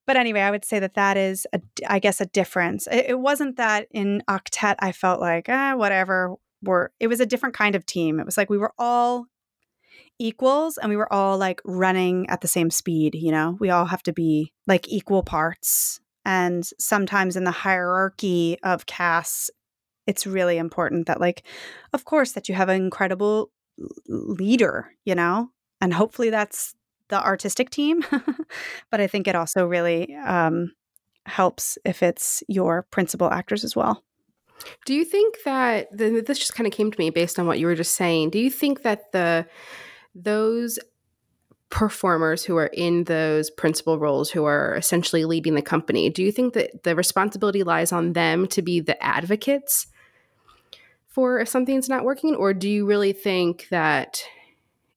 but 0.05 0.17
anyway, 0.17 0.41
I 0.41 0.51
would 0.51 0.65
say 0.65 0.79
that 0.79 0.95
that 0.95 1.17
is, 1.17 1.47
a, 1.53 1.61
I 1.87 1.99
guess, 1.99 2.19
a 2.21 2.25
difference. 2.25 2.87
It, 2.87 3.05
it 3.09 3.19
wasn't 3.19 3.57
that 3.57 3.87
in 3.91 4.23
Octet 4.29 4.75
I 4.79 4.91
felt 4.91 5.21
like, 5.21 5.47
ah, 5.49 5.75
whatever. 5.75 6.35
We're, 6.61 6.89
it 6.99 7.07
was 7.07 7.19
a 7.19 7.25
different 7.25 7.55
kind 7.55 7.75
of 7.75 7.85
team. 7.85 8.19
It 8.19 8.25
was 8.25 8.37
like 8.37 8.49
we 8.49 8.57
were 8.57 8.73
all 8.77 9.25
equals 10.19 10.77
and 10.77 10.89
we 10.89 10.95
were 10.95 11.11
all 11.11 11.37
like 11.37 11.61
running 11.65 12.29
at 12.29 12.41
the 12.41 12.47
same 12.47 12.69
speed, 12.69 13.15
you 13.15 13.31
know? 13.31 13.57
We 13.59 13.69
all 13.69 13.85
have 13.85 14.03
to 14.03 14.13
be 14.13 14.53
like 14.67 14.87
equal 14.87 15.23
parts. 15.23 15.99
And 16.25 16.65
sometimes 16.79 17.35
in 17.35 17.43
the 17.43 17.51
hierarchy 17.51 18.57
of 18.63 18.85
casts, 18.85 19.49
it's 20.07 20.27
really 20.27 20.57
important 20.57 21.07
that, 21.07 21.19
like, 21.19 21.43
of 21.91 22.05
course, 22.05 22.33
that 22.33 22.47
you 22.47 22.55
have 22.55 22.69
an 22.69 22.81
incredible 22.81 23.51
leader, 24.07 24.91
you 25.03 25.15
know? 25.15 25.49
And 25.81 25.93
hopefully 25.93 26.29
that's 26.29 26.75
the 27.09 27.23
artistic 27.23 27.69
team. 27.69 28.03
but 28.89 29.01
I 29.01 29.07
think 29.07 29.27
it 29.27 29.35
also 29.35 29.65
really 29.65 30.15
um, 30.15 30.71
helps 31.25 31.77
if 31.85 32.03
it's 32.03 32.43
your 32.47 32.83
principal 32.83 33.29
actors 33.29 33.63
as 33.63 33.75
well. 33.75 34.03
Do 34.85 34.93
you 34.93 35.03
think 35.03 35.35
that 35.45 35.87
this 35.91 36.39
just 36.39 36.55
kind 36.55 36.67
of 36.67 36.73
came 36.73 36.91
to 36.91 36.99
me 36.99 37.09
based 37.09 37.37
on 37.37 37.47
what 37.47 37.59
you 37.59 37.67
were 37.67 37.75
just 37.75 37.95
saying? 37.95 38.29
Do 38.29 38.39
you 38.39 38.49
think 38.49 38.83
that 38.83 39.11
the 39.11 39.45
those 40.15 40.79
performers 41.69 42.45
who 42.45 42.55
are 42.55 42.67
in 42.67 43.05
those 43.05 43.49
principal 43.49 43.97
roles 43.97 44.29
who 44.29 44.45
are 44.45 44.75
essentially 44.75 45.25
leading 45.25 45.55
the 45.55 45.61
company, 45.61 46.07
do 46.07 46.21
you 46.21 46.31
think 46.31 46.53
that 46.53 46.83
the 46.83 46.95
responsibility 46.95 47.63
lies 47.63 47.91
on 47.91 48.13
them 48.13 48.47
to 48.47 48.61
be 48.61 48.79
the 48.79 49.01
advocates 49.03 49.87
for 51.07 51.39
if 51.39 51.49
something's 51.49 51.89
not 51.89 52.03
working 52.03 52.35
or 52.35 52.53
do 52.53 52.69
you 52.69 52.85
really 52.85 53.11
think 53.11 53.67
that 53.69 54.23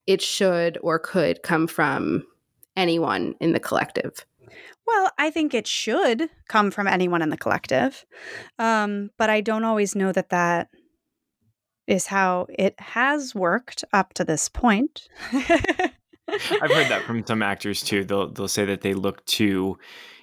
it 0.07 0.23
should 0.23 0.79
or 0.83 0.99
could 0.99 1.43
come 1.43 1.67
from 1.67 2.25
anyone 2.77 3.35
in 3.41 3.53
the 3.53 3.61
collective? 3.61 4.25
Well, 4.87 5.11
I 5.19 5.31
think 5.31 5.53
it 5.53 5.67
should 5.67 6.31
come 6.49 6.71
from 6.71 6.87
anyone 6.87 7.23
in 7.23 7.31
the 7.31 7.37
collective. 7.37 8.07
Um, 8.59 9.11
but 9.19 9.31
I 9.31 9.41
don't 9.41 9.65
always 9.65 9.97
know 9.97 10.13
that 10.13 10.31
that 10.31 10.69
is 11.87 12.07
how 12.07 12.47
it 12.49 12.79
has 12.81 13.35
worked 13.35 13.85
up 13.93 14.15
to 14.15 14.25
this 14.25 14.49
point. 14.49 15.09
I've 15.33 16.71
heard 16.73 16.89
that 16.89 17.05
from 17.07 17.25
some 17.27 17.43
actors 17.43 17.83
too. 17.83 18.05
They'll 18.05 18.33
they'll 18.33 18.49
say 18.49 18.65
that 18.65 18.81
they 18.81 18.95
look 18.95 19.25
to, 19.27 19.79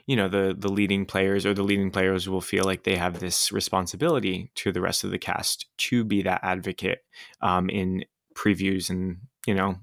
you 0.05 0.15
know, 0.15 0.27
the 0.27 0.55
the 0.57 0.71
leading 0.71 1.05
players 1.05 1.45
or 1.45 1.53
the 1.53 1.63
leading 1.63 1.91
players 1.91 2.27
will 2.27 2.41
feel 2.41 2.65
like 2.65 2.83
they 2.83 2.97
have 2.97 3.19
this 3.19 3.51
responsibility 3.51 4.51
to 4.55 4.71
the 4.71 4.81
rest 4.81 5.03
of 5.03 5.11
the 5.11 5.19
cast 5.19 5.65
to 5.77 6.03
be 6.03 6.21
that 6.23 6.41
advocate 6.43 6.99
um, 7.41 7.69
in 7.69 8.03
previews 8.35 8.89
and 8.89 9.17
you 9.45 9.53
know 9.53 9.75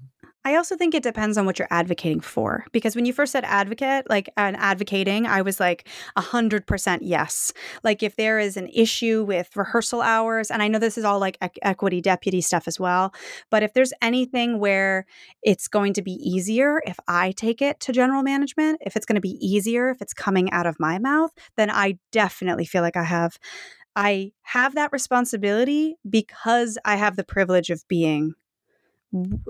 I 0.43 0.55
also 0.55 0.75
think 0.75 0.95
it 0.95 1.03
depends 1.03 1.37
on 1.37 1.45
what 1.45 1.59
you're 1.59 1.67
advocating 1.69 2.19
for. 2.19 2.65
Because 2.71 2.95
when 2.95 3.05
you 3.05 3.13
first 3.13 3.31
said 3.31 3.43
advocate, 3.45 4.09
like 4.09 4.29
an 4.37 4.55
advocating, 4.55 5.27
I 5.27 5.43
was 5.43 5.59
like 5.59 5.87
a 6.15 6.21
hundred 6.21 6.65
percent 6.65 7.03
yes. 7.03 7.53
Like 7.83 8.01
if 8.01 8.15
there 8.15 8.39
is 8.39 8.57
an 8.57 8.67
issue 8.73 9.23
with 9.23 9.55
rehearsal 9.55 10.01
hours, 10.01 10.49
and 10.49 10.63
I 10.63 10.67
know 10.67 10.79
this 10.79 10.97
is 10.97 11.05
all 11.05 11.19
like 11.19 11.37
equity 11.61 12.01
deputy 12.01 12.41
stuff 12.41 12.67
as 12.67 12.79
well, 12.79 13.13
but 13.51 13.61
if 13.61 13.73
there's 13.73 13.93
anything 14.01 14.59
where 14.59 15.05
it's 15.43 15.67
going 15.67 15.93
to 15.93 16.01
be 16.01 16.13
easier 16.13 16.81
if 16.87 16.99
I 17.07 17.33
take 17.33 17.61
it 17.61 17.79
to 17.81 17.91
general 17.91 18.23
management, 18.23 18.79
if 18.81 18.95
it's 18.95 19.05
going 19.05 19.15
to 19.15 19.21
be 19.21 19.37
easier 19.39 19.91
if 19.91 20.01
it's 20.01 20.13
coming 20.13 20.51
out 20.51 20.65
of 20.65 20.79
my 20.79 20.97
mouth, 20.97 21.31
then 21.55 21.69
I 21.69 21.99
definitely 22.11 22.65
feel 22.65 22.81
like 22.81 22.97
I 22.97 23.03
have 23.03 23.37
I 23.95 24.31
have 24.43 24.75
that 24.75 24.91
responsibility 24.91 25.97
because 26.09 26.77
I 26.85 26.95
have 26.95 27.15
the 27.15 27.25
privilege 27.25 27.69
of 27.69 27.83
being 27.87 28.33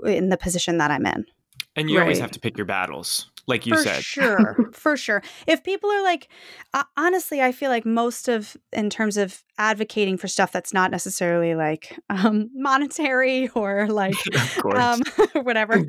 in 0.04 0.28
the 0.28 0.36
position 0.36 0.78
that 0.78 0.90
I'm 0.90 1.06
in. 1.06 1.26
And 1.74 1.88
you 1.88 1.96
right. 1.96 2.02
always 2.02 2.18
have 2.18 2.32
to 2.32 2.40
pick 2.40 2.58
your 2.58 2.66
battles, 2.66 3.30
like 3.46 3.64
you 3.64 3.74
for 3.74 3.82
said. 3.82 4.04
Sure, 4.04 4.70
for 4.72 4.94
sure. 4.94 5.22
If 5.46 5.64
people 5.64 5.90
are 5.90 6.02
like, 6.02 6.28
uh, 6.74 6.82
honestly, 6.98 7.40
I 7.40 7.52
feel 7.52 7.70
like 7.70 7.86
most 7.86 8.28
of, 8.28 8.58
in 8.74 8.90
terms 8.90 9.16
of 9.16 9.42
advocating 9.56 10.18
for 10.18 10.28
stuff 10.28 10.52
that's 10.52 10.74
not 10.74 10.90
necessarily 10.90 11.54
like 11.54 11.98
um, 12.10 12.50
monetary 12.54 13.48
or 13.54 13.88
like 13.88 14.16
um, 14.74 15.00
whatever, 15.32 15.82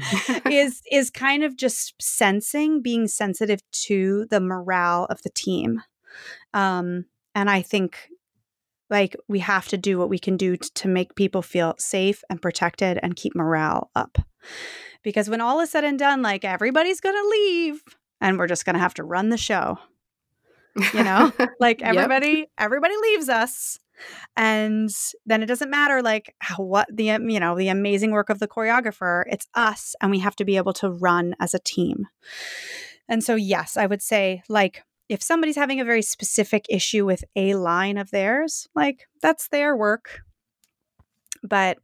is 0.49 0.82
is 0.89 1.09
kind 1.09 1.43
of 1.43 1.57
just 1.57 2.01
sensing, 2.01 2.82
being 2.82 3.07
sensitive 3.07 3.59
to 3.71 4.26
the 4.30 4.39
morale 4.39 5.05
of 5.09 5.21
the 5.24 5.30
team. 5.30 5.82
Um, 6.53 7.05
and 7.36 7.49
I 7.49 7.61
think 7.61 8.09
like 8.94 9.16
we 9.28 9.39
have 9.39 9.68
to 9.70 9.76
do 9.76 9.98
what 9.98 10.08
we 10.08 10.20
can 10.20 10.38
do 10.38 10.56
t- 10.56 10.70
to 10.76 10.88
make 10.88 11.16
people 11.16 11.41
feel 11.41 11.74
safe 11.80 12.24
and 12.30 12.39
protected 12.39 13.00
and 13.02 13.16
keep 13.16 13.34
morale 13.34 13.89
up. 13.96 14.20
Because 15.02 15.32
when 15.32 15.41
all 15.41 15.60
is 15.62 15.72
said 15.72 15.84
and 15.84 15.98
done, 15.98 16.22
like 16.22 16.46
everybody's 16.46 17.02
going 17.02 17.16
to 17.16 17.30
leave 17.30 17.84
and 18.22 18.38
we're 18.38 18.48
just 18.48 18.66
going 18.66 18.76
to 18.76 18.80
have 18.80 18.94
to 18.94 19.04
run 19.04 19.30
the 19.30 19.38
show. 19.38 19.80
You 20.94 21.04
know, 21.04 21.34
like 21.60 21.82
everybody, 21.82 22.28
yep. 22.28 22.50
everybody 22.60 22.94
leaves 23.02 23.30
us. 23.30 23.80
And 24.38 24.91
then 25.26 25.41
it 25.41 25.48
doesn't 25.48 25.72
matter 25.72 26.04
like 26.04 26.36
what 26.58 26.88
the 26.94 27.12
um, 27.12 27.30
you 27.32 27.39
know 27.39 27.56
the 27.56 27.70
amazing 27.70 28.12
work 28.12 28.30
of 28.30 28.39
the 28.39 28.48
choreographer 28.48 29.24
it's 29.28 29.48
us 29.54 29.96
and 30.02 30.10
we 30.10 30.18
have 30.20 30.36
to 30.36 30.46
be 30.46 30.58
able 30.58 30.74
to 30.74 30.89
run 30.89 31.36
as 31.39 31.54
a 31.54 31.60
team 31.60 32.08
and 33.08 33.24
so 33.24 33.36
yes 33.36 33.78
i 33.78 33.86
would 33.86 34.02
say 34.02 34.41
like 34.50 34.84
if 35.10 35.22
somebody's 35.22 35.56
having 35.56 35.80
a 35.80 35.86
very 35.86 36.01
specific 36.01 36.66
issue 36.70 37.06
with 37.06 37.24
a 37.36 37.56
line 37.56 37.97
of 37.97 38.12
theirs, 38.12 38.68
like 38.76 39.08
that's 39.22 39.49
their 39.49 39.76
work. 39.76 40.22
But 41.43 41.78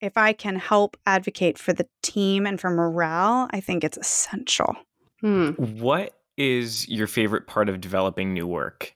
if 0.00 0.16
I 0.16 0.32
can 0.32 0.56
help 0.56 0.96
advocate 1.06 1.58
for 1.58 1.72
the 1.72 1.88
team 2.02 2.46
and 2.46 2.60
for 2.60 2.70
morale, 2.70 3.48
I 3.50 3.60
think 3.60 3.84
it's 3.84 3.96
essential. 3.96 4.76
Hmm. 5.20 5.50
What 5.52 6.12
is 6.36 6.88
your 6.88 7.06
favorite 7.06 7.46
part 7.46 7.68
of 7.68 7.80
developing 7.80 8.34
new 8.34 8.46
work? 8.46 8.94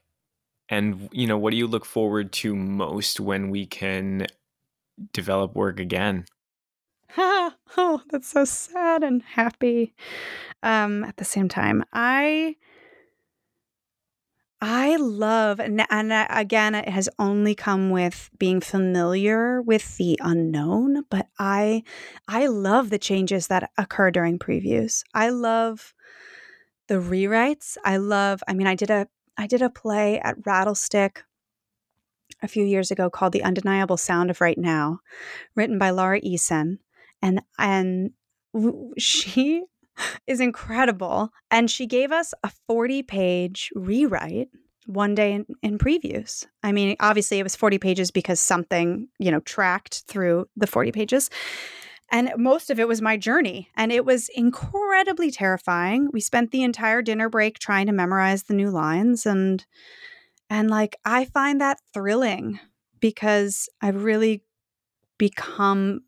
And 0.69 1.09
you 1.11 1.27
know, 1.27 1.37
what 1.37 1.51
do 1.51 1.57
you 1.57 1.67
look 1.67 1.85
forward 1.85 2.31
to 2.33 2.55
most 2.55 3.19
when 3.19 3.49
we 3.49 3.65
can 3.65 4.27
develop 5.11 5.55
work 5.55 5.79
again? 5.79 6.25
oh, 7.17 8.01
that's 8.09 8.29
so 8.29 8.45
sad 8.45 9.03
and 9.03 9.21
happy 9.21 9.93
um, 10.63 11.03
at 11.03 11.17
the 11.17 11.25
same 11.25 11.49
time. 11.49 11.83
I 11.91 12.55
I 14.63 14.95
love, 14.97 15.59
and, 15.59 15.83
and 15.89 16.13
again, 16.29 16.75
it 16.75 16.87
has 16.87 17.09
only 17.17 17.55
come 17.55 17.89
with 17.89 18.29
being 18.37 18.61
familiar 18.61 19.59
with 19.59 19.97
the 19.97 20.19
unknown. 20.21 21.03
But 21.09 21.29
I, 21.39 21.81
I 22.27 22.45
love 22.45 22.91
the 22.91 22.99
changes 22.99 23.47
that 23.47 23.71
occur 23.75 24.11
during 24.11 24.37
previews. 24.37 25.03
I 25.15 25.29
love 25.29 25.95
the 26.87 26.95
rewrites. 26.95 27.75
I 27.83 27.97
love. 27.97 28.43
I 28.47 28.53
mean, 28.53 28.67
I 28.67 28.75
did 28.75 28.91
a, 28.91 29.07
I 29.35 29.47
did 29.47 29.63
a 29.63 29.69
play 29.69 30.19
at 30.19 30.39
Rattlestick 30.43 31.23
a 32.43 32.47
few 32.47 32.63
years 32.63 32.91
ago 32.91 33.09
called 33.09 33.33
"The 33.33 33.43
Undeniable 33.43 33.97
Sound 33.97 34.29
of 34.29 34.41
Right 34.41 34.59
Now," 34.59 34.99
written 35.55 35.79
by 35.79 35.89
Laura 35.89 36.21
Eason, 36.21 36.77
and 37.19 37.41
and 37.57 38.11
she 38.99 39.63
is 40.27 40.39
incredible. 40.39 41.29
And 41.49 41.69
she 41.69 41.85
gave 41.85 42.11
us 42.11 42.33
a 42.43 42.51
40 42.67 43.03
page 43.03 43.69
rewrite 43.75 44.49
one 44.85 45.15
day 45.15 45.33
in, 45.33 45.45
in 45.61 45.77
previews. 45.77 46.45
I 46.63 46.71
mean, 46.71 46.95
obviously 46.99 47.39
it 47.39 47.43
was 47.43 47.55
40 47.55 47.77
pages 47.77 48.11
because 48.11 48.39
something, 48.39 49.07
you 49.19 49.31
know, 49.31 49.39
tracked 49.41 50.03
through 50.07 50.47
the 50.55 50.67
40 50.67 50.91
pages. 50.91 51.29
And 52.11 52.31
most 52.35 52.69
of 52.69 52.79
it 52.79 52.87
was 52.87 53.01
my 53.01 53.15
journey. 53.15 53.69
And 53.75 53.91
it 53.91 54.03
was 54.03 54.29
incredibly 54.35 55.31
terrifying. 55.31 56.09
We 56.11 56.19
spent 56.19 56.51
the 56.51 56.63
entire 56.63 57.01
dinner 57.01 57.29
break 57.29 57.57
trying 57.57 57.85
to 57.85 57.93
memorize 57.93 58.43
the 58.43 58.53
new 58.53 58.69
lines. 58.69 59.25
And, 59.25 59.65
and 60.49 60.69
like, 60.69 60.97
I 61.05 61.25
find 61.25 61.61
that 61.61 61.79
thrilling 61.93 62.59
because 62.99 63.69
I've 63.81 64.03
really 64.03 64.43
become 65.17 66.01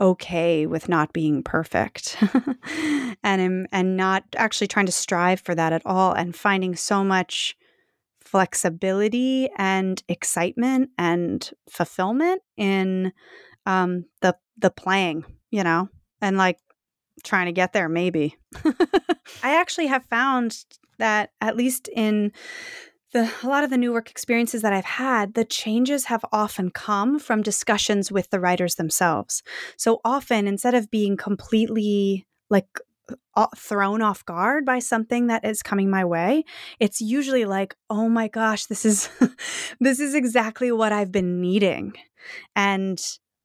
okay 0.00 0.66
with 0.66 0.88
not 0.88 1.12
being 1.12 1.42
perfect 1.42 2.16
and 3.22 3.68
and 3.70 3.96
not 3.96 4.24
actually 4.36 4.66
trying 4.66 4.86
to 4.86 4.92
strive 4.92 5.40
for 5.40 5.54
that 5.54 5.72
at 5.72 5.82
all 5.84 6.12
and 6.12 6.34
finding 6.34 6.74
so 6.74 7.04
much 7.04 7.56
flexibility 8.20 9.48
and 9.56 10.02
excitement 10.08 10.90
and 10.96 11.50
fulfillment 11.68 12.42
in 12.56 13.12
um, 13.66 14.04
the 14.20 14.36
the 14.58 14.70
playing, 14.70 15.24
you 15.50 15.64
know, 15.64 15.88
and 16.20 16.36
like 16.36 16.58
trying 17.24 17.46
to 17.46 17.52
get 17.52 17.72
there 17.72 17.88
maybe. 17.88 18.36
I 19.42 19.56
actually 19.56 19.88
have 19.88 20.04
found 20.04 20.64
that 20.98 21.30
at 21.40 21.56
least 21.56 21.88
in 21.88 22.32
the 23.12 23.30
a 23.42 23.48
lot 23.48 23.64
of 23.64 23.70
the 23.70 23.78
new 23.78 23.92
work 23.92 24.10
experiences 24.10 24.62
that 24.62 24.72
I've 24.72 24.84
had, 24.84 25.34
the 25.34 25.44
changes 25.44 26.06
have 26.06 26.24
often 26.32 26.70
come 26.70 27.18
from 27.18 27.42
discussions 27.42 28.12
with 28.12 28.30
the 28.30 28.40
writers 28.40 28.76
themselves. 28.76 29.42
So 29.76 30.00
often 30.04 30.46
instead 30.46 30.74
of 30.74 30.90
being 30.90 31.16
completely 31.16 32.26
like 32.48 32.66
thrown 33.56 34.02
off 34.02 34.24
guard 34.24 34.64
by 34.64 34.78
something 34.78 35.28
that 35.28 35.44
is 35.44 35.62
coming 35.62 35.90
my 35.90 36.04
way 36.04 36.44
it's 36.78 37.00
usually 37.00 37.44
like 37.44 37.74
oh 37.88 38.08
my 38.08 38.28
gosh 38.28 38.66
this 38.66 38.84
is 38.84 39.08
this 39.80 39.98
is 39.98 40.14
exactly 40.14 40.70
what 40.70 40.92
i've 40.92 41.10
been 41.10 41.40
needing 41.40 41.92
and 42.54 43.00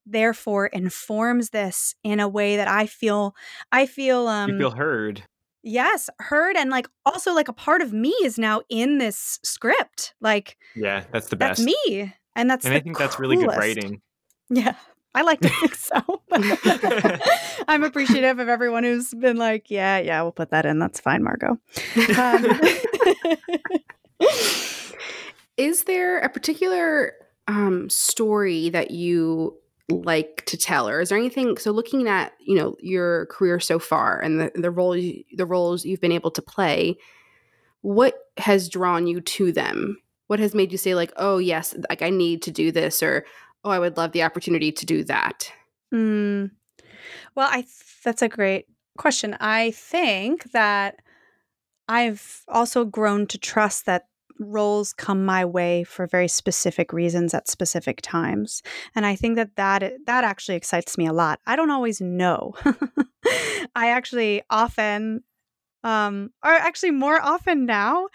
therefore 0.05 0.67
informs 0.67 1.49
this 1.49 1.95
in 2.03 2.19
a 2.19 2.27
way 2.27 2.57
that 2.57 2.67
i 2.67 2.85
feel 2.85 3.35
i 3.71 3.85
feel 3.85 4.27
um 4.27 4.51
you 4.51 4.57
feel 4.59 4.71
heard 4.71 5.23
yes 5.65 6.09
heard 6.19 6.55
and 6.55 6.69
like 6.69 6.87
also 7.05 7.33
like 7.33 7.47
a 7.47 7.53
part 7.53 7.81
of 7.81 7.91
me 7.91 8.09
is 8.23 8.37
now 8.37 8.61
in 8.69 8.99
this 8.99 9.39
script 9.43 10.13
like 10.21 10.57
yeah 10.75 11.03
that's 11.11 11.27
the 11.27 11.35
best 11.35 11.65
that's 11.65 11.65
me 11.65 12.13
and 12.35 12.49
that's 12.49 12.65
and 12.65 12.73
i 12.73 12.79
think 12.79 12.95
coolest. 12.95 13.11
that's 13.11 13.19
really 13.19 13.35
good 13.35 13.47
writing 13.47 14.01
yeah 14.49 14.75
I 15.15 15.21
like 15.21 15.39
to 15.39 15.49
think 15.49 15.75
so. 15.75 16.01
I'm 17.69 17.83
appreciative 17.85 18.37
of 18.39 18.49
everyone 18.49 18.83
who's 18.83 19.13
been 19.13 19.37
like, 19.37 19.71
yeah, 19.71 19.97
yeah, 19.97 20.21
we'll 20.21 20.33
put 20.33 20.51
that 20.51 20.65
in. 20.65 20.77
That's 20.77 20.99
fine, 20.99 21.23
Margot. 21.23 21.57
Um, 22.17 22.45
Is 25.57 25.85
there 25.85 26.19
a 26.19 26.27
particular 26.27 27.13
um, 27.47 27.89
story 27.89 28.69
that 28.71 28.91
you 28.91 29.57
like 29.89 30.43
to 30.47 30.57
tell, 30.57 30.89
or 30.89 30.99
is 30.99 31.09
there 31.09 31.17
anything? 31.17 31.57
So, 31.57 31.71
looking 31.71 32.07
at 32.07 32.33
you 32.39 32.55
know 32.55 32.75
your 32.79 33.27
career 33.27 33.59
so 33.59 33.79
far 33.79 34.19
and 34.19 34.39
the 34.39 34.51
the 34.55 34.71
roles 34.71 35.03
the 35.35 35.45
roles 35.45 35.85
you've 35.85 36.01
been 36.01 36.11
able 36.11 36.31
to 36.31 36.41
play, 36.41 36.97
what 37.81 38.15
has 38.37 38.69
drawn 38.69 39.07
you 39.07 39.21
to 39.21 39.51
them? 39.51 39.97
What 40.27 40.39
has 40.39 40.55
made 40.55 40.71
you 40.71 40.77
say 40.77 40.95
like, 40.95 41.13
oh 41.17 41.37
yes, 41.37 41.75
like 41.89 42.01
I 42.01 42.09
need 42.09 42.41
to 42.43 42.51
do 42.51 42.71
this, 42.71 43.03
or 43.03 43.25
oh, 43.63 43.69
I 43.69 43.79
would 43.79 43.97
love 43.97 44.11
the 44.11 44.23
opportunity 44.23 44.71
to 44.71 44.85
do 44.85 45.03
that? 45.03 45.51
Mm. 45.93 46.51
Well, 47.35 47.47
I 47.49 47.61
th- 47.61 48.01
that's 48.03 48.21
a 48.21 48.29
great 48.29 48.65
question. 48.97 49.37
I 49.39 49.71
think 49.71 50.51
that 50.51 50.99
I've 51.87 52.43
also 52.47 52.85
grown 52.85 53.27
to 53.27 53.37
trust 53.37 53.85
that 53.85 54.07
roles 54.39 54.93
come 54.93 55.25
my 55.25 55.45
way 55.45 55.83
for 55.83 56.07
very 56.07 56.27
specific 56.27 56.91
reasons 56.91 57.33
at 57.33 57.47
specific 57.47 58.01
times 58.01 58.61
and 58.95 59.05
i 59.05 59.15
think 59.15 59.35
that 59.35 59.55
that 59.55 59.93
that 60.05 60.23
actually 60.23 60.55
excites 60.55 60.97
me 60.97 61.05
a 61.05 61.13
lot 61.13 61.39
i 61.45 61.55
don't 61.55 61.71
always 61.71 62.01
know 62.01 62.53
i 63.75 63.89
actually 63.89 64.41
often 64.49 65.23
um 65.83 66.31
or 66.43 66.51
actually 66.51 66.91
more 66.91 67.21
often 67.21 67.65
now 67.65 68.07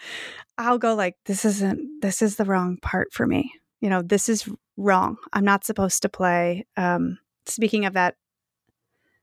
i'll 0.57 0.77
go 0.77 0.93
like 0.93 1.15
this 1.25 1.43
isn't 1.45 2.01
this 2.01 2.21
is 2.21 2.35
the 2.35 2.45
wrong 2.45 2.77
part 2.77 3.11
for 3.11 3.25
me 3.25 3.51
you 3.79 3.89
know 3.89 4.01
this 4.01 4.29
is 4.29 4.47
wrong. 4.81 5.17
I'm 5.33 5.45
not 5.45 5.63
supposed 5.63 6.01
to 6.01 6.09
play. 6.09 6.65
Um, 6.77 7.19
speaking 7.45 7.85
of 7.85 7.93
that, 7.93 8.15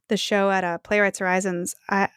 the 0.08 0.16
show 0.16 0.50
at 0.50 0.64
uh, 0.64 0.78
Playwrights 0.78 1.18
Horizons, 1.18 1.74
I 1.88 2.08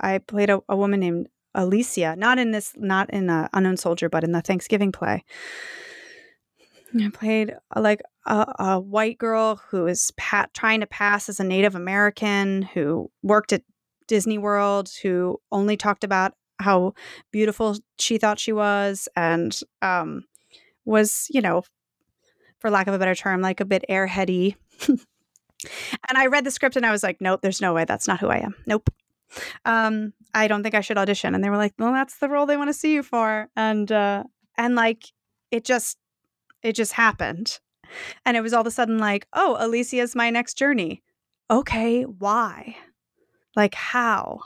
I 0.00 0.18
played 0.18 0.50
a, 0.50 0.60
a 0.68 0.76
woman 0.76 1.00
named 1.00 1.28
Alicia, 1.56 2.14
not 2.16 2.38
in 2.38 2.52
this, 2.52 2.72
not 2.76 3.10
in 3.10 3.28
uh, 3.28 3.48
Unknown 3.52 3.76
Soldier, 3.76 4.08
but 4.08 4.22
in 4.22 4.32
the 4.32 4.42
Thanksgiving 4.42 4.92
play. 4.92 5.24
I 6.98 7.10
played 7.10 7.54
uh, 7.74 7.80
like 7.80 8.00
a, 8.26 8.54
a, 8.58 8.80
white 8.80 9.18
girl 9.18 9.60
who 9.70 9.86
is 9.86 10.12
pat, 10.16 10.54
trying 10.54 10.80
to 10.80 10.86
pass 10.86 11.28
as 11.28 11.40
a 11.40 11.44
Native 11.44 11.74
American 11.74 12.62
who 12.62 13.10
worked 13.22 13.52
at 13.52 13.62
Disney 14.06 14.38
World, 14.38 14.90
who 15.02 15.40
only 15.52 15.76
talked 15.76 16.04
about 16.04 16.34
how 16.58 16.94
beautiful 17.32 17.76
she 17.98 18.18
thought 18.18 18.38
she 18.38 18.52
was, 18.52 19.08
and 19.16 19.58
um, 19.82 20.24
was 20.84 21.26
you 21.30 21.42
know 21.42 21.64
for 22.60 22.70
lack 22.70 22.86
of 22.86 22.94
a 22.94 22.98
better 22.98 23.14
term, 23.14 23.40
like 23.40 23.60
a 23.60 23.64
bit 23.64 23.84
airheady. 23.90 24.56
and 24.88 24.98
I 26.14 26.26
read 26.26 26.44
the 26.44 26.50
script 26.50 26.76
and 26.76 26.86
I 26.86 26.92
was 26.92 27.02
like, 27.02 27.20
nope, 27.20 27.40
there's 27.42 27.60
no 27.60 27.74
way. 27.74 27.84
That's 27.84 28.08
not 28.08 28.20
who 28.20 28.28
I 28.28 28.38
am. 28.38 28.54
Nope. 28.66 28.90
Um, 29.64 30.12
I 30.34 30.48
don't 30.48 30.62
think 30.62 30.74
I 30.74 30.80
should 30.80 30.98
audition. 30.98 31.34
And 31.34 31.42
they 31.42 31.50
were 31.50 31.56
like, 31.56 31.74
well, 31.78 31.92
that's 31.92 32.18
the 32.18 32.28
role 32.28 32.46
they 32.46 32.56
want 32.56 32.68
to 32.68 32.74
see 32.74 32.94
you 32.94 33.02
for. 33.02 33.48
And, 33.56 33.90
uh, 33.90 34.24
and 34.56 34.74
like, 34.74 35.04
it 35.50 35.64
just, 35.64 35.98
it 36.62 36.72
just 36.74 36.92
happened. 36.92 37.58
And 38.24 38.36
it 38.36 38.40
was 38.40 38.52
all 38.52 38.62
of 38.62 38.66
a 38.66 38.70
sudden 38.70 38.98
like, 38.98 39.26
oh, 39.32 39.56
Alicia's 39.58 40.14
my 40.14 40.30
next 40.30 40.54
journey. 40.54 41.02
Okay, 41.50 42.02
why? 42.02 42.76
Like, 43.54 43.74
how? 43.74 44.40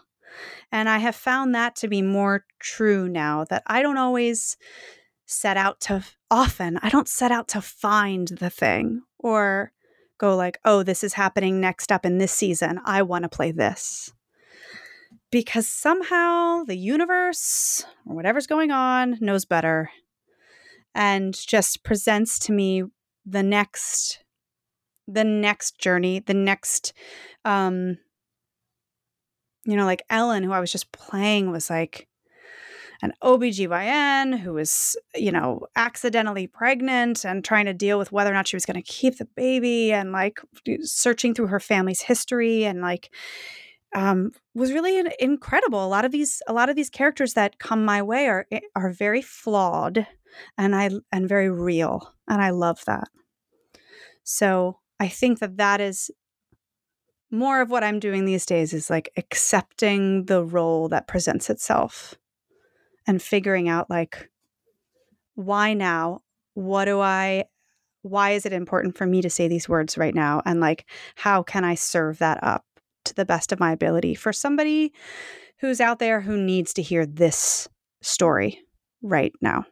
And 0.71 0.89
I 0.89 0.99
have 0.99 1.17
found 1.17 1.55
that 1.55 1.75
to 1.77 1.89
be 1.89 2.03
more 2.03 2.45
true 2.59 3.09
now 3.09 3.45
that 3.45 3.63
I 3.67 3.83
don't 3.83 3.97
always 3.97 4.57
set 5.27 5.57
out 5.57 5.81
to 5.81 6.05
often 6.31 6.79
I 6.83 6.89
don't 6.89 7.09
set 7.09 7.31
out 7.33 7.49
to 7.49 7.61
find 7.61 8.29
the 8.29 8.51
thing 8.51 9.03
or 9.19 9.73
go 10.19 10.37
like, 10.37 10.59
"Oh, 10.65 10.83
this 10.83 11.03
is 11.03 11.15
happening 11.15 11.61
next 11.61 11.91
up 11.91 12.05
in 12.05 12.19
this 12.19 12.33
season. 12.33 12.81
I 12.85 13.03
want 13.03 13.25
to 13.25 13.29
play 13.29 13.53
this." 13.53 14.13
Because 15.31 15.69
somehow 15.69 16.65
the 16.65 16.77
universe 16.77 17.85
or 18.07 18.17
whatever's 18.17 18.47
going 18.47 18.71
on 18.71 19.17
knows 19.21 19.45
better 19.45 19.91
and 20.95 21.35
just 21.47 21.85
presents 21.85 22.39
to 22.41 22.53
me 22.53 22.83
the 23.25 23.43
next 23.43 24.25
the 25.07 25.25
next 25.25 25.79
journey, 25.79 26.21
the 26.21 26.35
next 26.35 26.93
um 27.45 27.99
you 29.65 29.77
know, 29.77 29.85
like 29.85 30.03
Ellen 30.11 30.43
who 30.43 30.53
I 30.53 30.61
was 30.61 30.73
just 30.73 30.91
playing 30.91 31.51
was 31.51 31.71
like 31.71 32.09
an 33.03 33.13
OBGYN 33.23 34.39
who 34.39 34.53
was, 34.53 34.97
you 35.15 35.33
know, 35.33 35.67
accidentally 35.77 36.47
pregnant 36.47 37.25
and 37.25 37.45
trying 37.45 37.65
to 37.65 37.73
deal 37.73 37.99
with 37.99 38.13
whether 38.13 38.31
or 38.31 38.35
not 38.35 38.49
she 38.49 38.57
was 38.57 38.67
going 38.67 38.81
to 38.81 38.93
keep 38.93 39.17
the 39.17 39.25
baby 39.37 39.93
and 39.93 40.13
like 40.13 40.41
searching 40.83 41.35
through 41.35 41.47
her 41.47 41.61
family's 41.61 42.03
history 42.03 42.65
and 42.65 42.81
like 42.83 43.11
um, 43.95 44.33
was 44.55 44.73
really 44.73 45.03
incredible. 45.19 45.85
A 45.85 45.89
lot 45.89 46.05
of 46.05 46.13
these, 46.13 46.43
a 46.47 46.53
lot 46.53 46.69
of 46.69 46.77
these 46.77 46.91
characters 46.91 47.35
that 47.35 47.59
come 47.59 47.85
my 47.85 48.03
way 48.03 48.27
are 48.27 48.47
eh, 48.53 48.61
are 48.77 48.91
very 48.91 49.23
flawed, 49.23 50.07
and 50.57 50.75
I 50.75 50.91
and 51.13 51.29
very 51.29 51.51
real, 51.51 52.15
and 52.29 52.41
I 52.41 52.51
love 52.51 52.85
that. 52.87 53.09
So 54.23 54.79
I 54.99 55.09
think 55.09 55.41
that 55.41 55.57
that 55.57 55.81
is 55.81 56.11
more 57.31 57.61
of 57.61 57.71
what 57.71 57.85
I'm 57.85 58.01
doing 58.01 58.25
these 58.25 58.47
days 58.47 58.73
is 58.73 58.91
like 58.91 59.11
accepting 59.17 60.25
the 60.27 60.45
role 60.45 60.89
that 60.89 61.07
presents 61.07 61.49
itself 61.49 62.15
and 63.07 63.23
figuring 63.23 63.69
out 63.69 63.89
like 63.89 64.31
why 65.35 65.75
now 65.75 66.21
what 66.55 66.85
do 66.85 67.01
i 67.01 67.45
why 68.03 68.31
is 68.31 68.47
it 68.47 68.53
important 68.53 68.97
for 68.97 69.07
me 69.07 69.23
to 69.23 69.31
say 69.31 69.49
these 69.49 69.69
words 69.69 69.97
right 69.97 70.15
now 70.15 70.43
and 70.45 70.61
like 70.61 70.89
how 71.15 71.43
can 71.43 71.65
i 71.65 71.75
serve 71.75 72.19
that 72.19 72.43
up 72.43 72.65
to 73.11 73.15
the 73.15 73.27
best 73.27 73.53
of 73.53 73.61
my 73.61 73.73
ability 73.73 74.15
for 74.15 74.33
somebody 74.33 74.93
who's 75.61 75.81
out 75.81 75.99
there 75.99 76.21
who 76.21 76.37
needs 76.37 76.73
to 76.75 76.83
hear 76.83 77.05
this 77.05 77.69
story 78.03 78.59
right 79.03 79.33
now. 79.41 79.65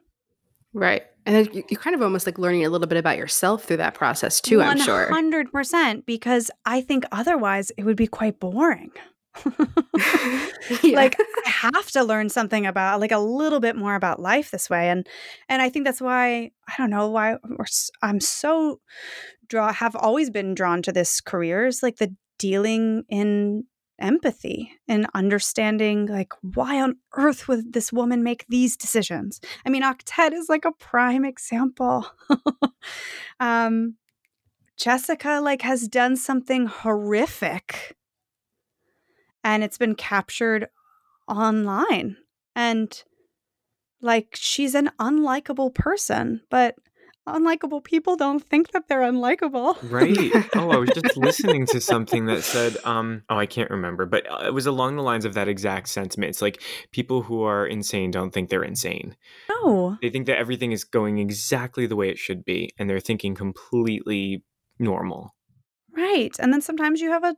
Right. 0.73 1.03
And 1.25 1.35
then 1.35 1.63
you're 1.69 1.79
kind 1.79 1.95
of 1.95 2.01
almost 2.01 2.25
like 2.25 2.37
learning 2.37 2.65
a 2.65 2.69
little 2.69 2.87
bit 2.87 2.97
about 2.97 3.17
yourself 3.17 3.65
through 3.65 3.77
that 3.77 3.93
process 3.93 4.39
too 4.39 4.59
100%, 4.59 4.63
i'm 4.65 4.77
sure. 4.79 5.09
100% 5.11 6.05
because 6.05 6.49
i 6.65 6.81
think 6.81 7.05
otherwise 7.11 7.71
it 7.77 7.83
would 7.83 7.97
be 7.97 8.07
quite 8.07 8.39
boring. 8.39 8.91
Yeah. 10.83 10.95
like 10.97 11.19
I 11.19 11.49
have 11.49 11.89
to 11.91 12.03
learn 12.03 12.29
something 12.29 12.65
about 12.67 12.99
like 12.99 13.11
a 13.11 13.17
little 13.17 13.59
bit 13.59 13.75
more 13.75 13.95
about 13.95 14.19
life 14.19 14.51
this 14.51 14.69
way 14.69 14.89
and 14.89 15.07
and 15.47 15.61
I 15.61 15.69
think 15.69 15.85
that's 15.85 16.01
why 16.01 16.51
I 16.67 16.73
don't 16.77 16.91
know 16.91 17.09
why 17.09 17.37
I'm 18.03 18.19
so 18.19 18.79
draw 19.47 19.73
have 19.73 19.95
always 19.95 20.29
been 20.29 20.53
drawn 20.53 20.81
to 20.83 20.91
this 20.91 21.21
career 21.21 21.65
is 21.65 21.81
like 21.81 21.97
the 21.97 22.15
dealing 22.39 23.03
in 23.09 23.65
empathy 23.99 24.71
and 24.87 25.05
understanding 25.13 26.05
like 26.07 26.31
why 26.41 26.81
on 26.81 26.95
earth 27.15 27.49
would 27.49 27.73
this 27.73 27.91
woman 27.93 28.23
make 28.23 28.45
these 28.47 28.77
decisions? 28.77 29.41
I 29.65 29.69
mean 29.69 29.83
octet 29.83 30.33
is 30.33 30.49
like 30.49 30.65
a 30.65 30.71
prime 30.73 31.25
example. 31.25 32.07
Um 33.41 33.95
jessica 34.77 35.41
like 35.43 35.61
has 35.61 35.87
done 35.87 36.15
something 36.15 36.65
horrific 36.65 37.97
and 39.43 39.63
it's 39.63 39.77
been 39.77 39.95
captured 39.95 40.67
online. 41.27 42.17
And 42.55 43.03
like 44.01 44.29
she's 44.35 44.75
an 44.75 44.89
unlikable 44.99 45.73
person 45.73 46.41
but 46.49 46.75
unlikable 47.33 47.83
people 47.83 48.15
don't 48.15 48.43
think 48.43 48.71
that 48.71 48.87
they're 48.87 49.01
unlikable. 49.01 49.77
Right. 49.89 50.31
Oh, 50.55 50.69
I 50.69 50.77
was 50.77 50.89
just 50.89 51.17
listening 51.17 51.65
to 51.67 51.81
something 51.81 52.25
that 52.25 52.43
said, 52.43 52.77
um, 52.83 53.23
oh, 53.29 53.37
I 53.37 53.45
can't 53.45 53.71
remember, 53.71 54.05
but 54.05 54.29
uh, 54.29 54.45
it 54.45 54.53
was 54.53 54.67
along 54.67 54.97
the 54.97 55.01
lines 55.01 55.25
of 55.25 55.33
that 55.33 55.47
exact 55.47 55.89
sentiment. 55.89 56.29
It's 56.29 56.41
like 56.41 56.61
people 56.91 57.23
who 57.23 57.41
are 57.43 57.65
insane 57.65 58.11
don't 58.11 58.31
think 58.31 58.49
they're 58.49 58.63
insane. 58.63 59.15
No. 59.49 59.97
They 60.01 60.09
think 60.09 60.27
that 60.27 60.37
everything 60.37 60.71
is 60.71 60.83
going 60.83 61.17
exactly 61.17 61.87
the 61.87 61.95
way 61.95 62.09
it 62.09 62.19
should 62.19 62.45
be, 62.45 62.69
and 62.77 62.89
they're 62.89 62.99
thinking 62.99 63.33
completely 63.33 64.43
normal. 64.77 65.33
Right. 65.95 66.35
And 66.39 66.53
then 66.53 66.61
sometimes 66.61 67.01
you 67.01 67.09
have 67.09 67.23
a 67.23 67.35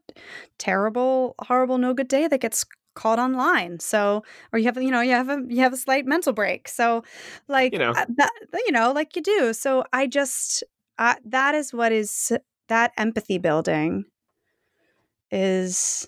terrible, 0.57 1.35
horrible, 1.41 1.77
no 1.77 1.93
good 1.93 2.07
day 2.07 2.27
that 2.27 2.41
gets 2.41 2.65
called 2.93 3.19
online 3.19 3.79
so 3.79 4.23
or 4.51 4.59
you 4.59 4.65
have 4.65 4.81
you 4.81 4.91
know 4.91 5.01
you 5.01 5.11
have 5.11 5.29
a 5.29 5.41
you 5.47 5.61
have 5.61 5.73
a 5.73 5.77
slight 5.77 6.05
mental 6.05 6.33
break 6.33 6.67
so 6.67 7.03
like 7.47 7.73
You 7.73 7.79
know. 7.79 7.91
uh, 7.91 8.05
that 8.17 8.31
you 8.53 8.71
know 8.71 8.91
like 8.91 9.15
you 9.15 9.21
do 9.21 9.53
so 9.53 9.83
i 9.93 10.07
just 10.07 10.63
uh, 10.97 11.15
that 11.25 11.55
is 11.55 11.73
what 11.73 11.91
is 11.91 12.31
that 12.67 12.91
empathy 12.97 13.37
building 13.37 14.05
is 15.31 16.07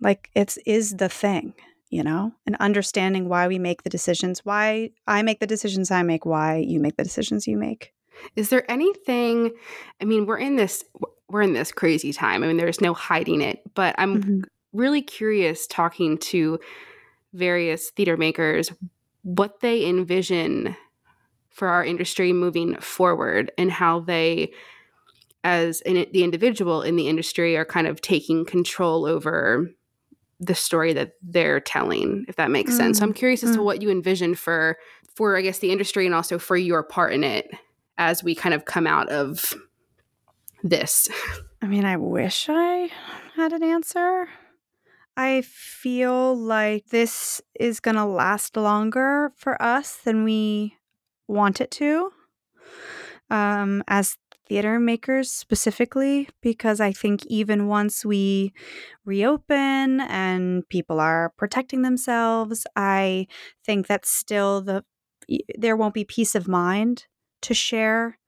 like 0.00 0.30
it's 0.34 0.58
is 0.66 0.96
the 0.96 1.08
thing 1.08 1.54
you 1.90 2.02
know 2.02 2.32
and 2.46 2.56
understanding 2.56 3.28
why 3.28 3.46
we 3.48 3.58
make 3.58 3.82
the 3.82 3.90
decisions 3.90 4.40
why 4.44 4.90
i 5.06 5.22
make 5.22 5.40
the 5.40 5.46
decisions 5.46 5.90
i 5.90 6.02
make 6.02 6.24
why 6.26 6.56
you 6.56 6.80
make 6.80 6.96
the 6.96 7.04
decisions 7.04 7.46
you 7.46 7.56
make 7.56 7.92
Is 8.36 8.50
there 8.50 8.70
anything? 8.70 9.50
I 10.00 10.04
mean, 10.04 10.26
we're 10.26 10.38
in 10.38 10.56
this 10.56 10.84
we're 11.30 11.42
in 11.42 11.54
this 11.54 11.72
crazy 11.72 12.12
time. 12.12 12.42
I 12.42 12.48
mean, 12.48 12.58
there's 12.58 12.80
no 12.80 12.92
hiding 12.92 13.40
it. 13.40 13.62
But 13.74 13.94
I'm 13.98 14.20
Mhm. 14.20 14.44
Really 14.72 15.02
curious 15.02 15.66
talking 15.66 16.18
to 16.18 16.58
various 17.32 17.90
theater 17.90 18.16
makers 18.16 18.72
what 19.22 19.60
they 19.60 19.86
envision 19.86 20.74
for 21.50 21.68
our 21.68 21.84
industry 21.84 22.32
moving 22.32 22.74
forward 22.80 23.52
and 23.58 23.70
how 23.70 24.00
they 24.00 24.50
as 25.44 25.80
an, 25.82 26.06
the 26.12 26.22
individual 26.24 26.82
in 26.82 26.96
the 26.96 27.08
industry 27.08 27.56
are 27.56 27.64
kind 27.64 27.86
of 27.86 28.00
taking 28.00 28.44
control 28.44 29.06
over 29.06 29.70
the 30.38 30.54
story 30.54 30.92
that 30.92 31.12
they're 31.22 31.60
telling 31.60 32.24
if 32.28 32.36
that 32.36 32.50
makes 32.50 32.76
sense 32.76 32.98
so 32.98 33.04
i'm 33.04 33.12
curious 33.12 33.42
as 33.44 33.52
to 33.52 33.58
Mm. 33.58 33.64
what 33.64 33.82
you 33.82 33.90
envision 33.90 34.34
for 34.34 34.78
for 35.14 35.36
i 35.36 35.42
guess 35.42 35.58
the 35.58 35.70
industry 35.72 36.06
and 36.06 36.14
also 36.14 36.38
for 36.38 36.56
your 36.56 36.82
part 36.82 37.12
in 37.12 37.22
it 37.24 37.50
as 37.98 38.24
we 38.24 38.34
kind 38.34 38.54
of 38.54 38.64
come 38.64 38.86
out 38.86 39.08
of 39.10 39.54
this 40.62 41.08
I 41.62 41.66
mean, 41.66 41.84
I 41.84 41.98
wish 41.98 42.46
I 42.48 42.90
had 43.36 43.52
an 43.52 43.62
answer. 43.62 44.28
I 45.16 45.42
feel 45.42 46.34
like 46.34 46.86
this 46.86 47.42
is 47.58 47.80
going 47.80 47.96
to 47.96 48.04
last 48.04 48.56
longer 48.56 49.32
for 49.36 49.60
us 49.60 49.96
than 49.96 50.24
we 50.24 50.76
want 51.28 51.60
it 51.60 51.70
to. 51.72 52.12
Um, 53.28 53.82
as 53.86 54.16
theater 54.48 54.80
makers 54.80 55.30
specifically, 55.30 56.28
because 56.42 56.80
I 56.80 56.92
think 56.92 57.24
even 57.26 57.68
once 57.68 58.04
we 58.04 58.52
reopen 59.04 60.00
and 60.00 60.68
people 60.68 60.98
are 60.98 61.32
protecting 61.36 61.82
themselves, 61.82 62.66
I 62.74 63.28
think 63.64 63.86
that 63.86 64.06
still 64.06 64.60
the 64.60 64.84
there 65.56 65.76
won't 65.76 65.94
be 65.94 66.04
peace 66.04 66.34
of 66.34 66.48
mind 66.48 67.06
to 67.42 67.54
share 67.54 68.18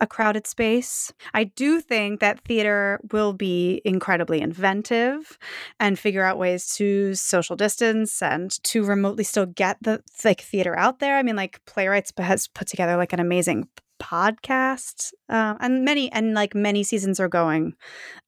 a 0.00 0.06
crowded 0.06 0.46
space. 0.46 1.12
I 1.32 1.44
do 1.44 1.80
think 1.80 2.20
that 2.20 2.40
theater 2.40 3.00
will 3.12 3.32
be 3.32 3.80
incredibly 3.84 4.40
inventive 4.40 5.38
and 5.80 5.98
figure 5.98 6.22
out 6.22 6.38
ways 6.38 6.74
to 6.76 7.14
social 7.14 7.56
distance 7.56 8.22
and 8.22 8.50
to 8.64 8.84
remotely 8.84 9.24
still 9.24 9.46
get 9.46 9.78
the 9.80 10.02
like 10.24 10.40
theater 10.40 10.78
out 10.78 10.98
there. 10.98 11.16
I 11.16 11.22
mean, 11.22 11.36
like 11.36 11.64
Playwrights 11.66 12.12
has 12.18 12.48
put 12.48 12.68
together 12.68 12.96
like 12.96 13.12
an 13.12 13.20
amazing 13.20 13.68
podcast 13.98 15.12
um, 15.28 15.56
and 15.60 15.84
many 15.84 16.10
and 16.12 16.34
like 16.34 16.54
many 16.54 16.82
seasons 16.82 17.18
are 17.18 17.28
going 17.28 17.74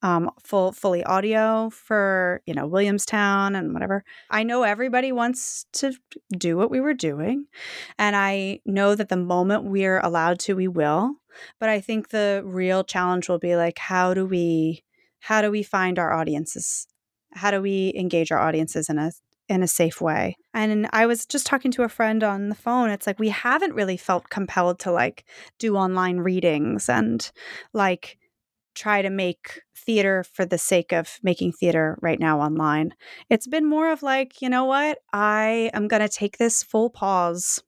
um 0.01 0.29
full 0.43 0.71
fully 0.71 1.03
audio 1.03 1.69
for 1.69 2.41
you 2.45 2.53
know 2.53 2.67
williamstown 2.67 3.55
and 3.55 3.73
whatever. 3.73 4.03
I 4.29 4.43
know 4.43 4.63
everybody 4.63 5.11
wants 5.11 5.65
to 5.73 5.93
do 6.37 6.57
what 6.57 6.71
we 6.71 6.79
were 6.79 6.93
doing 6.93 7.45
and 7.97 8.15
i 8.15 8.59
know 8.65 8.95
that 8.95 9.09
the 9.09 9.17
moment 9.17 9.65
we're 9.65 9.99
allowed 9.99 10.39
to 10.39 10.55
we 10.55 10.67
will 10.67 11.15
but 11.59 11.69
i 11.69 11.79
think 11.79 12.09
the 12.09 12.41
real 12.45 12.83
challenge 12.83 13.29
will 13.29 13.39
be 13.39 13.55
like 13.55 13.77
how 13.77 14.13
do 14.13 14.25
we 14.25 14.83
how 15.19 15.41
do 15.41 15.51
we 15.51 15.63
find 15.63 15.99
our 15.99 16.13
audiences? 16.13 16.87
How 17.33 17.51
do 17.51 17.61
we 17.61 17.93
engage 17.95 18.31
our 18.31 18.39
audiences 18.39 18.89
in 18.89 18.97
a 18.97 19.11
in 19.49 19.63
a 19.63 19.67
safe 19.67 19.99
way. 19.99 20.37
And 20.53 20.87
i 20.93 21.05
was 21.05 21.25
just 21.25 21.45
talking 21.45 21.71
to 21.71 21.83
a 21.83 21.89
friend 21.89 22.23
on 22.23 22.49
the 22.49 22.55
phone 22.55 22.89
it's 22.89 23.07
like 23.07 23.19
we 23.19 23.29
haven't 23.29 23.73
really 23.73 23.97
felt 23.97 24.29
compelled 24.29 24.79
to 24.79 24.91
like 24.91 25.25
do 25.57 25.75
online 25.75 26.17
readings 26.17 26.89
and 26.89 27.31
like 27.73 28.17
try 28.75 29.01
to 29.01 29.09
make 29.09 29.61
theater 29.75 30.23
for 30.23 30.45
the 30.45 30.57
sake 30.57 30.93
of 30.93 31.19
making 31.23 31.51
theater 31.51 31.97
right 32.01 32.19
now 32.19 32.39
online. 32.39 32.93
It's 33.29 33.47
been 33.47 33.65
more 33.65 33.91
of 33.91 34.03
like 34.03 34.41
you 34.41 34.49
know 34.49 34.65
what? 34.65 34.99
I 35.11 35.69
am 35.73 35.87
going 35.87 36.01
to 36.01 36.09
take 36.09 36.37
this 36.37 36.63
full 36.63 36.89
pause. 36.89 37.61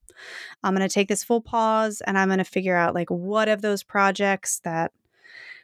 I'm 0.63 0.75
going 0.75 0.87
to 0.87 0.93
take 0.93 1.07
this 1.07 1.23
full 1.23 1.41
pause 1.41 2.01
and 2.05 2.17
I'm 2.17 2.29
going 2.29 2.37
to 2.37 2.43
figure 2.43 2.75
out 2.75 2.93
like 2.93 3.09
what 3.09 3.49
of 3.49 3.61
those 3.61 3.83
projects 3.83 4.59
that 4.63 4.91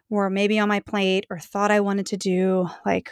were 0.10 0.30
maybe 0.30 0.58
on 0.60 0.70
my 0.70 0.80
plate 0.80 1.26
or 1.30 1.40
thought 1.40 1.72
I 1.72 1.80
wanted 1.80 2.08
to 2.08 2.18
do 2.18 2.68
like 2.86 3.12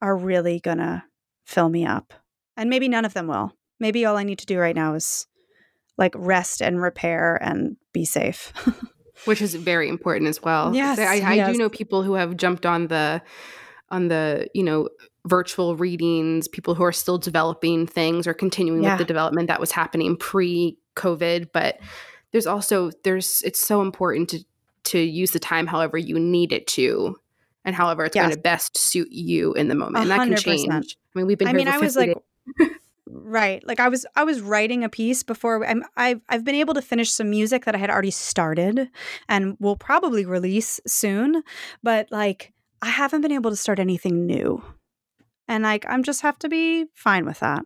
are 0.00 0.16
really 0.16 0.58
going 0.60 0.78
to 0.78 1.02
fill 1.44 1.68
me 1.68 1.84
up. 1.84 2.14
And 2.56 2.70
maybe 2.70 2.88
none 2.88 3.04
of 3.04 3.14
them 3.14 3.26
will. 3.26 3.56
Maybe 3.78 4.04
all 4.04 4.16
I 4.16 4.24
need 4.24 4.38
to 4.40 4.46
do 4.46 4.58
right 4.58 4.76
now 4.76 4.94
is 4.94 5.26
like 5.96 6.14
rest 6.16 6.60
and 6.60 6.80
repair 6.80 7.36
and 7.42 7.76
be 7.92 8.04
safe. 8.04 8.52
which 9.24 9.42
is 9.42 9.54
very 9.54 9.88
important 9.88 10.28
as 10.28 10.42
well. 10.42 10.74
Yes, 10.74 10.98
I, 10.98 11.20
I 11.20 11.34
yes. 11.34 11.52
do 11.52 11.58
know 11.58 11.68
people 11.68 12.02
who 12.02 12.14
have 12.14 12.36
jumped 12.36 12.66
on 12.66 12.88
the 12.88 13.22
on 13.90 14.08
the 14.08 14.48
you 14.54 14.62
know 14.62 14.88
virtual 15.26 15.76
readings, 15.76 16.48
people 16.48 16.74
who 16.74 16.82
are 16.82 16.92
still 16.92 17.18
developing 17.18 17.86
things 17.86 18.26
or 18.26 18.34
continuing 18.34 18.82
Yeah. 18.82 18.92
with 18.92 18.98
the 19.00 19.04
development 19.04 19.48
that 19.48 19.60
was 19.60 19.72
happening 19.72 20.16
pre 20.16 20.78
COVID. 20.96 21.48
But 21.52 21.78
there's 22.32 22.46
also 22.46 22.90
there's 23.04 23.42
it's 23.42 23.60
so 23.60 23.82
important 23.82 24.30
to 24.30 24.44
to 24.82 24.98
use 24.98 25.32
the 25.32 25.38
time 25.38 25.66
however 25.66 25.98
you 25.98 26.18
need 26.18 26.52
it 26.52 26.66
to. 26.68 27.16
And 27.62 27.76
however 27.76 28.06
it's 28.06 28.16
Yes. 28.16 28.24
going 28.24 28.34
to 28.34 28.40
best 28.40 28.78
suit 28.78 29.08
you 29.10 29.52
in 29.52 29.68
the 29.68 29.74
moment, 29.74 29.98
and 29.98 30.10
that 30.10 30.26
can 30.26 30.36
change. 30.36 30.66
I 31.14 31.18
mean, 31.18 31.26
we've 31.26 31.36
been. 31.36 31.48
I 31.48 31.52
mean, 31.52 31.66
for 31.66 31.74
I 31.74 31.78
was 31.78 31.96
like. 31.96 32.16
Right, 33.08 33.66
like 33.66 33.80
I 33.80 33.88
was, 33.88 34.06
I 34.16 34.24
was 34.24 34.40
writing 34.40 34.84
a 34.84 34.88
piece 34.88 35.22
before. 35.22 35.64
I'm, 35.64 35.84
I've, 35.96 36.20
I've 36.28 36.44
been 36.44 36.54
able 36.54 36.74
to 36.74 36.82
finish 36.82 37.10
some 37.10 37.30
music 37.30 37.64
that 37.64 37.74
I 37.74 37.78
had 37.78 37.90
already 37.90 38.10
started, 38.10 38.88
and 39.28 39.56
will 39.60 39.76
probably 39.76 40.24
release 40.24 40.80
soon. 40.86 41.42
But 41.82 42.08
like, 42.10 42.52
I 42.82 42.88
haven't 42.88 43.20
been 43.20 43.32
able 43.32 43.50
to 43.50 43.56
start 43.56 43.78
anything 43.78 44.26
new, 44.26 44.62
and 45.48 45.64
like, 45.64 45.84
I'm 45.88 46.02
just 46.02 46.22
have 46.22 46.38
to 46.40 46.48
be 46.48 46.86
fine 46.94 47.24
with 47.26 47.40
that. 47.40 47.64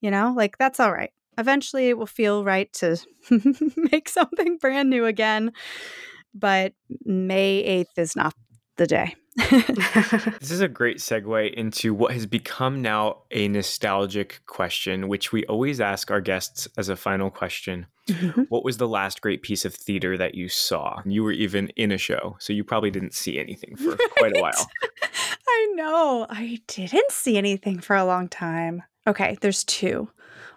You 0.00 0.10
know, 0.10 0.34
like 0.36 0.58
that's 0.58 0.80
all 0.80 0.92
right. 0.92 1.10
Eventually, 1.38 1.88
it 1.88 1.98
will 1.98 2.06
feel 2.06 2.44
right 2.44 2.72
to 2.74 2.98
make 3.92 4.08
something 4.08 4.58
brand 4.58 4.90
new 4.90 5.06
again. 5.06 5.52
But 6.34 6.74
May 7.04 7.58
eighth 7.58 7.96
is 7.98 8.16
not 8.16 8.34
the 8.76 8.86
day. 8.86 9.14
This 10.40 10.50
is 10.50 10.60
a 10.60 10.68
great 10.68 10.98
segue 10.98 11.52
into 11.54 11.92
what 11.94 12.12
has 12.12 12.26
become 12.26 12.82
now 12.82 13.22
a 13.30 13.48
nostalgic 13.48 14.40
question, 14.46 15.08
which 15.08 15.32
we 15.32 15.44
always 15.46 15.80
ask 15.80 16.10
our 16.10 16.20
guests 16.20 16.68
as 16.76 16.88
a 16.88 16.96
final 16.96 17.30
question. 17.30 17.86
Mm-hmm. 18.08 18.42
What 18.42 18.64
was 18.64 18.76
the 18.76 18.88
last 18.88 19.22
great 19.22 19.42
piece 19.42 19.64
of 19.64 19.74
theater 19.74 20.16
that 20.18 20.34
you 20.34 20.48
saw? 20.48 21.00
You 21.04 21.24
were 21.24 21.32
even 21.32 21.68
in 21.70 21.90
a 21.90 21.98
show, 21.98 22.36
so 22.38 22.52
you 22.52 22.62
probably 22.62 22.90
didn't 22.90 23.14
see 23.14 23.38
anything 23.38 23.76
for 23.76 23.96
quite 24.18 24.36
a 24.36 24.40
while. 24.40 24.70
I 25.48 25.72
know. 25.74 26.26
I 26.28 26.60
didn't 26.66 27.10
see 27.10 27.36
anything 27.36 27.80
for 27.80 27.96
a 27.96 28.04
long 28.04 28.28
time. 28.28 28.82
Okay, 29.06 29.36
there's 29.40 29.64
two. 29.64 30.08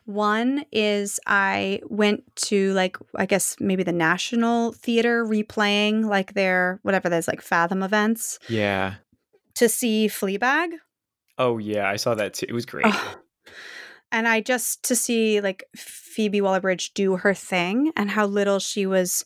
One 0.08 0.64
is 0.72 1.20
I 1.28 1.82
went 1.90 2.24
to 2.48 2.72
like 2.74 2.96
I 3.16 3.26
guess 3.26 3.58
maybe 3.60 3.84
the 3.84 3.92
National 3.92 4.72
Theater 4.72 5.26
replaying 5.26 6.06
like 6.06 6.34
their 6.34 6.80
whatever 6.84 7.10
there's 7.10 7.28
like 7.28 7.42
Fathom 7.42 7.84
events 7.84 8.40
Yeah. 8.48 8.96
to 9.56 9.68
see 9.68 10.08
Fleabag. 10.08 10.70
Oh, 11.38 11.58
yeah. 11.58 11.90
I 11.90 11.98
saw 11.98 12.16
that 12.16 12.34
too. 12.36 12.46
It 12.48 12.54
was 12.54 12.66
great. 12.66 12.86
Ugh. 12.86 13.18
And 14.12 14.28
I 14.30 14.40
just 14.40 14.82
to 14.84 14.96
see 14.96 15.42
like 15.42 15.66
Phoebe 15.76 16.40
Waller-Bridge 16.40 16.94
do 16.94 17.18
her 17.18 17.34
thing 17.34 17.92
and 17.98 18.10
how 18.10 18.26
little 18.26 18.60
she 18.60 18.86
was 18.86 19.26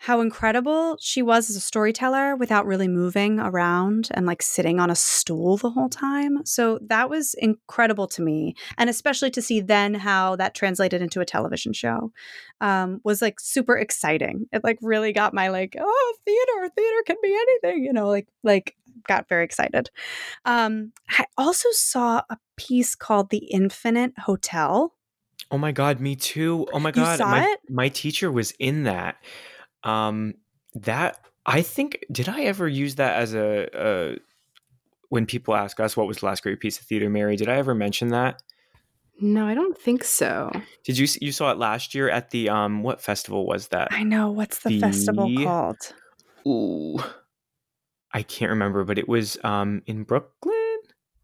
how 0.00 0.20
incredible 0.20 0.96
she 1.00 1.22
was 1.22 1.50
as 1.50 1.56
a 1.56 1.60
storyteller 1.60 2.36
without 2.36 2.66
really 2.66 2.86
moving 2.86 3.40
around 3.40 4.08
and 4.12 4.26
like 4.26 4.42
sitting 4.42 4.78
on 4.78 4.90
a 4.90 4.94
stool 4.94 5.56
the 5.56 5.70
whole 5.70 5.88
time. 5.88 6.44
So 6.44 6.78
that 6.82 7.10
was 7.10 7.34
incredible 7.34 8.06
to 8.08 8.22
me. 8.22 8.54
And 8.76 8.88
especially 8.88 9.30
to 9.32 9.42
see 9.42 9.60
then 9.60 9.94
how 9.94 10.36
that 10.36 10.54
translated 10.54 11.02
into 11.02 11.20
a 11.20 11.24
television 11.26 11.72
show 11.72 12.12
um, 12.60 13.00
was 13.02 13.20
like 13.20 13.40
super 13.40 13.76
exciting. 13.76 14.46
It 14.52 14.62
like 14.62 14.78
really 14.82 15.12
got 15.12 15.34
my 15.34 15.48
like, 15.48 15.76
oh, 15.78 16.14
theater, 16.24 16.72
theater 16.76 17.02
can 17.04 17.16
be 17.20 17.34
anything, 17.34 17.84
you 17.84 17.92
know, 17.92 18.08
like, 18.08 18.28
like 18.44 18.76
got 19.08 19.28
very 19.28 19.44
excited. 19.44 19.90
Um, 20.44 20.92
I 21.10 21.24
also 21.36 21.68
saw 21.72 22.22
a 22.30 22.38
piece 22.56 22.94
called 22.94 23.30
The 23.30 23.38
Infinite 23.38 24.12
Hotel. 24.16 24.94
Oh 25.50 25.58
my 25.58 25.72
god, 25.72 25.98
me 25.98 26.14
too. 26.14 26.66
Oh 26.72 26.78
my 26.78 26.90
You 26.90 26.94
god, 26.94 27.18
saw 27.18 27.30
my 27.30 27.42
it? 27.44 27.60
my 27.68 27.88
teacher 27.88 28.30
was 28.30 28.52
in 28.58 28.84
that. 28.84 29.16
Um, 29.84 30.34
that 30.74 31.20
I 31.46 31.62
think 31.62 32.04
did 32.12 32.28
I 32.28 32.42
ever 32.42 32.68
use 32.68 32.96
that 32.96 33.16
as 33.16 33.34
a, 33.34 33.68
a 33.74 34.18
when 35.08 35.24
people 35.26 35.54
ask 35.54 35.80
us 35.80 35.96
what 35.96 36.06
was 36.06 36.18
the 36.18 36.26
last 36.26 36.42
great 36.42 36.60
piece 36.60 36.78
of 36.78 36.84
theater, 36.86 37.08
Mary? 37.08 37.36
Did 37.36 37.48
I 37.48 37.54
ever 37.56 37.74
mention 37.74 38.08
that? 38.08 38.42
No, 39.20 39.46
I 39.46 39.54
don't 39.54 39.76
think 39.76 40.04
so. 40.04 40.52
Did 40.84 40.98
you 40.98 41.06
you 41.20 41.32
saw 41.32 41.50
it 41.50 41.58
last 41.58 41.94
year 41.94 42.08
at 42.10 42.30
the 42.30 42.48
um 42.50 42.82
what 42.82 43.00
festival 43.00 43.46
was 43.46 43.68
that? 43.68 43.88
I 43.90 44.02
know. 44.04 44.30
What's 44.30 44.58
the, 44.60 44.78
festival 44.78 45.30
called? 45.42 45.76
Ooh, 46.46 46.98
I 48.12 48.22
can't 48.22 48.50
remember, 48.50 48.84
but 48.84 48.98
it 48.98 49.08
was 49.08 49.38
um 49.42 49.82
in 49.86 50.04
Brooklyn. 50.04 50.54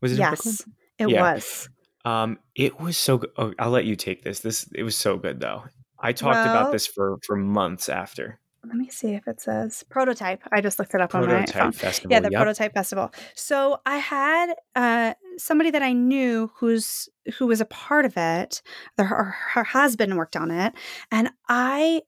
Was 0.01 0.13
it 0.13 0.21
in 0.21 0.29
Brooklyn? 0.29 0.55
Yes, 0.57 0.69
it 0.99 1.09
Yeah. 1.11 1.21
was. 1.35 1.69
Um, 2.05 2.39
it 2.55 2.79
was 2.81 2.99
so 2.99 3.19
good. 3.19 3.31
Oh, 3.39 3.55
I'll 3.59 3.71
let 3.71 3.85
you 3.87 3.97
take 3.97 4.23
this. 4.25 4.41
This 4.41 4.69
it 4.75 4.83
was 4.83 4.97
so 4.97 5.17
good 5.17 5.41
though. 5.41 5.65
I 6.01 6.13
talked 6.13 6.35
Well- 6.45 6.51
about 6.51 6.73
this 6.73 6.87
for 6.87 7.19
for 7.25 7.37
months 7.37 7.89
after 7.89 8.41
Let 8.67 8.77
me 8.77 8.89
see 8.89 9.15
if 9.15 9.29
it 9.29 9.41
says 9.41 9.85
prototype. 9.91 10.43
I 10.53 10.61
just 10.61 10.79
looked 10.79 10.95
it 10.95 11.01
up 11.01 11.15
on 11.15 11.27
my 11.27 11.45
phone. 11.47 11.73
festival. 11.73 12.11
Yeah, 12.11 12.21
the 12.21 12.31
yep. 12.31 12.39
prototype 12.39 12.73
festival. 12.73 13.13
So 13.35 13.81
I 13.85 13.99
had 13.99 14.55
uh, 14.75 15.15
somebody 15.37 15.71
that 15.71 15.83
I 15.83 15.93
knew 15.93 16.51
who's 16.57 17.09
who 17.39 17.47
was 17.47 17.61
a 17.61 17.67
part 17.67 18.05
of 18.05 18.17
it. 18.17 18.63
The, 18.97 19.05
her, 19.05 19.37
her 19.53 19.65
husband 19.65 20.17
worked 20.17 20.37
on 20.37 20.51
it, 20.51 20.73
and 21.11 21.31
I, 21.49 22.03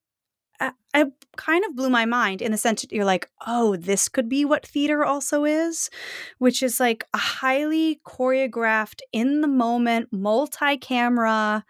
I, 0.60 0.72
I 0.94 1.06
kind 1.36 1.64
of 1.64 1.76
blew 1.76 1.90
my 1.90 2.06
mind 2.06 2.40
in 2.40 2.52
the 2.52 2.58
sense 2.58 2.82
that 2.82 2.92
you're 2.92 3.04
like, 3.04 3.28
oh, 3.46 3.76
this 3.76 4.08
could 4.08 4.28
be 4.28 4.44
what 4.44 4.66
theater 4.66 5.04
also 5.04 5.44
is, 5.44 5.90
which 6.38 6.62
is 6.62 6.80
like 6.80 7.04
a 7.12 7.18
highly 7.18 8.00
choreographed, 8.06 9.00
in 9.12 9.42
the 9.42 9.48
moment, 9.48 10.08
multi-camera 10.12 11.64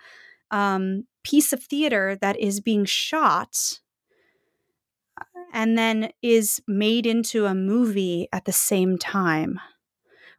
um, 0.50 1.04
piece 1.24 1.52
of 1.52 1.62
theater 1.62 2.16
that 2.20 2.38
is 2.38 2.60
being 2.60 2.84
shot 2.84 3.80
and 5.52 5.76
then 5.78 6.10
is 6.22 6.60
made 6.66 7.06
into 7.06 7.46
a 7.46 7.54
movie 7.54 8.28
at 8.32 8.44
the 8.44 8.52
same 8.52 8.98
time 8.98 9.58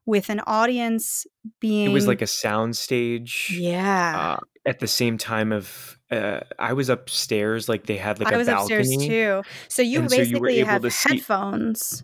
with 0.05 0.29
an 0.29 0.39
audience 0.47 1.25
being 1.59 1.87
It 1.87 1.89
was 1.93 2.07
like 2.07 2.21
a 2.21 2.27
sound 2.27 2.75
stage. 2.77 3.49
yeah 3.59 4.13
Uh, 4.19 4.37
at 4.65 4.79
the 4.79 4.87
same 4.87 5.17
time 5.17 5.51
of 5.51 5.97
uh, 6.11 6.41
I 6.59 6.73
was 6.73 6.89
upstairs, 6.89 7.67
like 7.69 7.85
they 7.85 7.97
had 7.97 8.19
like 8.19 8.29
I 8.29 8.35
a 8.35 8.37
was 8.37 8.47
balcony. 8.47 8.85
upstairs 8.85 9.07
too. 9.07 9.43
So 9.69 9.81
you 9.81 9.99
And 10.01 10.09
so 10.11 10.21
you 10.21 10.39
were 10.39 10.47
basically 10.47 10.59
able 10.59 10.65
have 10.65 10.83
headphones 11.03 12.03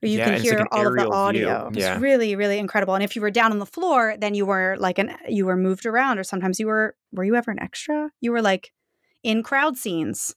where 0.00 0.10
you 0.10 0.18
Yeah, 0.18 0.24
can 0.24 0.34
it's 0.34 0.50
like 0.50 0.60
hear 0.60 0.66
all 0.72 0.86
of 0.86 0.94
the 0.96 1.02
view. 1.02 1.12
audio. 1.12 1.68
It's 1.74 1.76
Yeah. 1.76 1.98
really, 1.98 2.36
really 2.36 2.58
incredible. 2.58 2.94
And 2.94 3.02
if 3.04 3.14
you 3.16 3.22
were 3.22 3.30
down 3.30 3.52
on 3.52 3.58
the 3.58 3.66
floor, 3.66 4.16
then 4.18 4.34
you 4.34 4.46
were 4.46 4.76
like 4.78 4.98
an 4.98 5.16
you 5.28 5.46
were 5.46 5.56
moved 5.56 5.86
around, 5.86 6.18
or 6.18 6.24
sometimes 6.24 6.58
you 6.60 6.66
were 6.66 6.96
were 7.12 7.24
you 7.24 7.34
ever 7.36 7.50
an 7.50 7.60
extra? 7.60 8.10
You 8.20 8.32
were 8.32 8.42
like 8.42 8.72
in 9.24 9.42
crowd 9.42 9.76
scenes. 9.76 10.34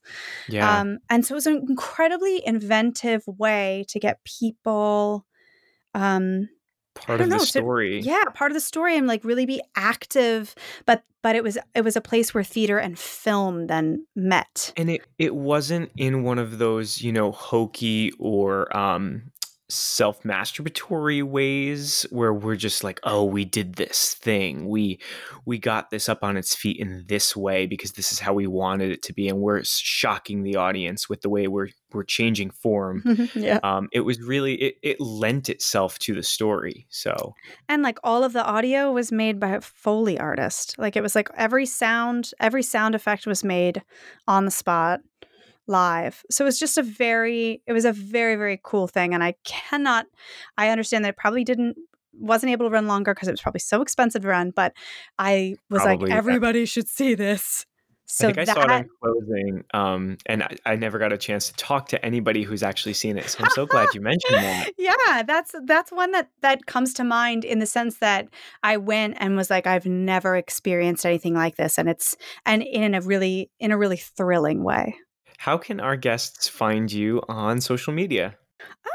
Yeah, 0.48 0.80
Um, 0.80 0.98
and 1.08 1.24
so 1.24 1.34
it 1.34 1.36
was 1.36 1.46
an 1.46 1.64
incredibly 1.68 2.44
inventive 2.44 3.22
way 3.26 3.84
to 3.90 4.00
get 4.00 4.18
people 4.24 5.24
um 5.94 6.48
part 6.94 7.20
of 7.20 7.28
the 7.28 7.36
know, 7.36 7.38
so- 7.38 7.60
story. 7.60 8.00
yeah 8.00 8.24
part 8.34 8.50
of 8.50 8.54
the 8.54 8.60
story 8.60 8.96
and 8.96 9.06
like 9.06 9.24
really 9.24 9.46
be 9.46 9.62
active 9.76 10.54
but 10.84 11.02
but 11.22 11.36
it 11.36 11.44
was 11.44 11.56
it 11.74 11.82
was 11.82 11.94
a 11.96 12.00
place 12.00 12.34
where 12.34 12.42
theater 12.44 12.76
and 12.78 12.98
film 12.98 13.68
then 13.68 14.04
met 14.16 14.72
and 14.76 14.90
it 14.90 15.02
it 15.16 15.34
wasn't 15.34 15.90
in 15.96 16.24
one 16.24 16.38
of 16.38 16.58
those 16.58 17.00
you 17.00 17.12
know 17.12 17.30
hokey 17.30 18.10
or 18.18 18.74
um 18.76 19.22
self 19.70 20.22
masturbatory 20.22 21.22
ways 21.22 22.06
where 22.08 22.32
we're 22.32 22.56
just 22.56 22.82
like 22.82 22.98
oh 23.04 23.24
we 23.24 23.44
did 23.44 23.74
this 23.74 24.14
thing. 24.14 24.66
We 24.68 24.98
we 25.44 25.58
got 25.58 25.90
this 25.90 26.08
up 26.08 26.24
on 26.24 26.36
its 26.36 26.54
feet 26.54 26.78
in 26.80 27.04
this 27.06 27.36
way 27.36 27.66
because 27.66 27.92
this 27.92 28.10
is 28.10 28.18
how 28.18 28.32
we 28.32 28.46
wanted 28.46 28.90
it 28.90 29.02
to 29.02 29.12
be. 29.12 29.28
And 29.28 29.40
we're 29.40 29.62
shocking 29.64 30.42
the 30.42 30.56
audience 30.56 31.08
with 31.08 31.20
the 31.20 31.28
way 31.28 31.48
we're 31.48 31.68
we're 31.92 32.04
changing 32.04 32.50
form. 32.50 33.02
Yeah. 33.34 33.60
Um 33.62 33.88
it 33.92 34.00
was 34.00 34.20
really 34.20 34.54
it, 34.54 34.74
it 34.82 35.00
lent 35.00 35.48
itself 35.48 35.98
to 36.00 36.14
the 36.14 36.22
story 36.22 36.86
so. 36.88 37.34
And 37.68 37.82
like 37.82 37.98
all 38.02 38.24
of 38.24 38.32
the 38.32 38.44
audio 38.44 38.90
was 38.90 39.12
made 39.12 39.38
by 39.38 39.50
a 39.50 39.60
foley 39.60 40.18
artist. 40.18 40.76
Like 40.78 40.96
it 40.96 41.02
was 41.02 41.14
like 41.14 41.28
every 41.36 41.66
sound 41.66 42.32
every 42.40 42.62
sound 42.62 42.94
effect 42.94 43.26
was 43.26 43.44
made 43.44 43.82
on 44.26 44.44
the 44.44 44.50
spot 44.50 45.00
live 45.68 46.24
so 46.30 46.44
it 46.44 46.46
was 46.46 46.58
just 46.58 46.78
a 46.78 46.82
very 46.82 47.62
it 47.66 47.72
was 47.72 47.84
a 47.84 47.92
very 47.92 48.36
very 48.36 48.60
cool 48.62 48.86
thing 48.86 49.14
and 49.14 49.22
i 49.22 49.34
cannot 49.44 50.06
i 50.56 50.68
understand 50.68 51.04
that 51.04 51.10
it 51.10 51.16
probably 51.16 51.44
didn't 51.44 51.76
wasn't 52.14 52.50
able 52.50 52.66
to 52.66 52.70
run 52.70 52.86
longer 52.86 53.14
because 53.14 53.28
it 53.28 53.32
was 53.32 53.40
probably 53.40 53.60
so 53.60 53.82
expensive 53.82 54.22
to 54.22 54.28
run 54.28 54.50
but 54.50 54.72
i 55.18 55.54
was 55.70 55.82
Probably, 55.82 56.08
like 56.08 56.16
everybody 56.16 56.64
should 56.64 56.88
see 56.88 57.14
this 57.14 57.66
so 58.10 58.28
I 58.28 58.32
think 58.32 58.38
I 58.38 58.44
that 58.46 58.54
saw 58.54 58.62
it 58.62 58.70
on 58.70 58.88
closing, 59.02 59.64
um, 59.74 60.16
and 60.24 60.42
I, 60.42 60.56
I 60.64 60.76
never 60.76 60.98
got 60.98 61.12
a 61.12 61.18
chance 61.18 61.48
to 61.48 61.54
talk 61.56 61.88
to 61.88 62.02
anybody 62.02 62.42
who's 62.42 62.62
actually 62.62 62.94
seen 62.94 63.18
it. 63.18 63.28
So 63.28 63.44
I'm 63.44 63.50
so 63.50 63.66
glad 63.66 63.88
you 63.92 64.00
mentioned 64.00 64.34
that. 64.34 64.70
yeah 64.78 65.22
that's 65.22 65.54
that's 65.66 65.92
one 65.92 66.12
that 66.12 66.30
that 66.40 66.64
comes 66.66 66.94
to 66.94 67.04
mind 67.04 67.44
in 67.44 67.58
the 67.58 67.66
sense 67.66 67.98
that 67.98 68.28
i 68.62 68.76
went 68.76 69.16
and 69.18 69.36
was 69.36 69.50
like 69.50 69.66
i've 69.66 69.86
never 69.86 70.36
experienced 70.36 71.04
anything 71.04 71.34
like 71.34 71.56
this 71.56 71.78
and 71.78 71.88
it's 71.88 72.16
and 72.46 72.62
in 72.62 72.94
a 72.94 73.00
really 73.00 73.50
in 73.58 73.70
a 73.70 73.78
really 73.78 73.96
thrilling 73.96 74.62
way 74.62 74.94
How 75.38 75.56
can 75.56 75.80
our 75.80 75.96
guests 75.96 76.48
find 76.48 76.90
you 76.90 77.22
on 77.28 77.60
social 77.60 77.92
media? 77.92 78.36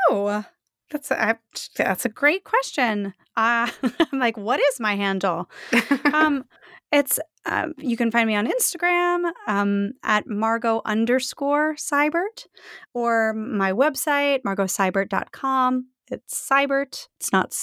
oh 0.10 0.46
that's 0.92 1.10
a, 1.10 1.40
that's 1.76 2.06
a 2.06 2.10
great 2.10 2.44
question. 2.44 3.14
Uh, 3.36 3.68
i'm 4.12 4.20
like 4.20 4.38
what 4.38 4.60
is 4.60 4.80
my 4.80 4.96
handle? 4.96 5.50
Um 6.14 6.46
it's 6.92 7.20
um, 7.46 7.74
you 7.78 7.98
can 7.98 8.12
find 8.12 8.28
me 8.28 8.36
on 8.36 8.48
instagram 8.48 9.32
um, 9.48 9.94
at 10.04 10.28
margot 10.28 10.82
underscore 10.86 11.76
seibert 11.76 12.46
or 12.94 13.34
my 13.34 13.72
website 13.74 14.44
margotseibert.com 14.44 15.88
it's 16.12 16.50
seibert 16.50 17.10
it's 17.20 17.32
not 17.32 17.54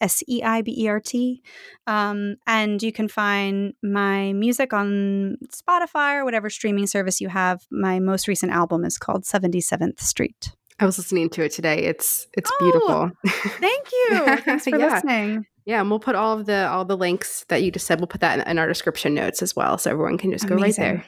s-e-i-b-e-r-t 0.00 1.42
um, 1.86 2.36
and 2.46 2.82
you 2.82 2.92
can 2.92 3.08
find 3.08 3.74
my 3.82 4.32
music 4.32 4.72
on 4.72 5.36
spotify 5.52 6.16
or 6.16 6.24
whatever 6.24 6.50
streaming 6.50 6.86
service 6.86 7.20
you 7.20 7.28
have 7.28 7.62
my 7.70 7.98
most 7.98 8.28
recent 8.28 8.52
album 8.52 8.84
is 8.84 8.98
called 8.98 9.24
77th 9.24 10.00
street 10.00 10.50
I 10.80 10.86
was 10.86 10.96
listening 10.96 11.28
to 11.30 11.42
it 11.42 11.50
today. 11.50 11.78
It's 11.86 12.28
it's 12.34 12.52
Oh, 12.52 12.56
beautiful. 12.60 13.10
thank 13.58 13.88
you 13.92 14.36
thanks 14.44 14.62
for 14.68 14.78
Yeah. 14.78 14.94
listening 14.94 15.44
yeah, 15.64 15.80
and 15.80 15.90
we'll 15.90 15.98
put 16.00 16.14
all 16.14 16.38
of 16.38 16.46
the 16.46 16.66
all 16.68 16.84
the 16.86 16.96
links 16.96 17.44
that 17.48 17.62
you 17.62 17.70
just 17.70 17.86
said. 17.86 18.00
We'll 18.00 18.06
put 18.06 18.22
that 18.22 18.38
in, 18.38 18.48
in 18.52 18.58
our 18.58 18.66
description 18.66 19.12
notes 19.12 19.42
as 19.42 19.54
well, 19.54 19.76
so 19.76 19.90
everyone 19.90 20.16
can 20.16 20.30
just 20.32 20.46
go 20.46 20.54
right 20.54 20.74
there. 20.74 21.04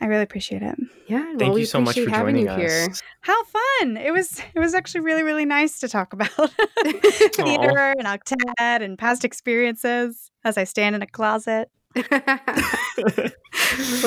I 0.00 0.06
really 0.06 0.22
appreciate 0.22 0.62
it. 0.62 0.76
Yeah, 1.08 1.24
Thank 1.24 1.40
well, 1.40 1.52
we 1.54 1.60
you 1.60 1.66
so 1.66 1.80
much 1.80 1.98
for 1.98 2.08
having 2.08 2.34
joining 2.36 2.46
you 2.46 2.54
here. 2.54 2.88
us. 2.90 3.02
How 3.22 3.42
fun! 3.44 3.96
It 3.96 4.12
was. 4.12 4.40
It 4.54 4.60
was 4.60 4.74
actually 4.74 5.00
really, 5.00 5.22
really 5.22 5.44
nice 5.44 5.80
to 5.80 5.88
talk 5.88 6.12
about 6.12 6.28
theater 6.84 7.94
and 7.98 8.06
octet 8.06 8.82
and 8.82 8.98
past 8.98 9.24
experiences 9.24 10.30
as 10.44 10.56
I 10.56 10.64
stand 10.64 10.94
in 10.94 11.02
a 11.02 11.06
closet. 11.06 11.70
well, 11.94 12.12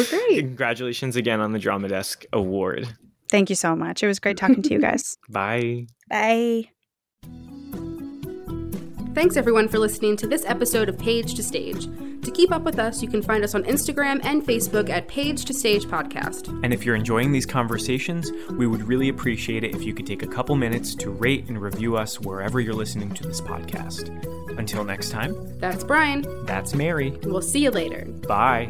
great. 0.10 0.40
Congratulations 0.40 1.16
again 1.16 1.42
on 1.42 1.52
the 1.52 1.60
Drama 1.60 1.90
Desk 1.90 2.24
Award. 2.32 2.88
Thank 3.30 3.50
you 3.50 3.56
so 3.56 3.76
much. 3.76 4.04
It 4.04 4.08
was 4.08 4.20
great 4.20 4.38
talking 4.38 4.62
to 4.62 4.74
you 4.74 4.80
guys. 4.80 5.18
Bye. 5.30 5.88
Bye. 6.10 6.70
Thanks 9.14 9.36
everyone 9.36 9.68
for 9.68 9.78
listening 9.78 10.16
to 10.18 10.28
this 10.28 10.46
episode 10.46 10.88
of 10.88 10.98
Page 10.98 11.36
to 11.36 11.44
Stage. 11.44 11.88
To 12.24 12.32
keep 12.32 12.52
up 12.52 12.64
with 12.64 12.78
us, 12.80 13.02
you 13.02 13.10
can 13.10 13.22
find 13.22 13.44
us 13.44 13.56
on 13.56 13.64
Instagram 13.64 14.20
and 14.24 14.44
Facebook 14.46 14.90
at 14.90 15.08
Page 15.08 15.44
to 15.46 15.54
Stage 15.54 15.86
Podcast. 15.86 16.48
And 16.64 16.72
if 16.74 16.86
you're 16.86 16.96
enjoying 16.96 17.32
these 17.32 17.46
conversations, 17.48 18.32
we 18.52 18.68
would 18.68 18.84
really 18.84 19.10
appreciate 19.10 19.64
it 19.64 19.74
if 19.76 19.84
you 19.84 19.94
could 19.94 20.06
take 20.06 20.22
a 20.22 20.28
couple 20.28 20.56
minutes 20.56 20.94
to 20.96 21.10
rate 21.10 21.48
and 21.50 21.60
review 21.60 21.98
us 21.98 22.20
wherever 22.22 22.60
you're 22.60 22.76
listening 22.76 23.12
to 23.16 23.24
this 23.24 23.42
podcast. 23.42 24.10
Until 24.60 24.84
next 24.84 25.10
time, 25.10 25.34
That's 25.60 25.84
Brian. 25.84 26.26
that's 26.46 26.76
Mary. 26.76 27.12
We'll 27.24 27.42
see 27.42 27.64
you 27.64 27.72
later. 27.72 28.06
Bye. 28.28 28.70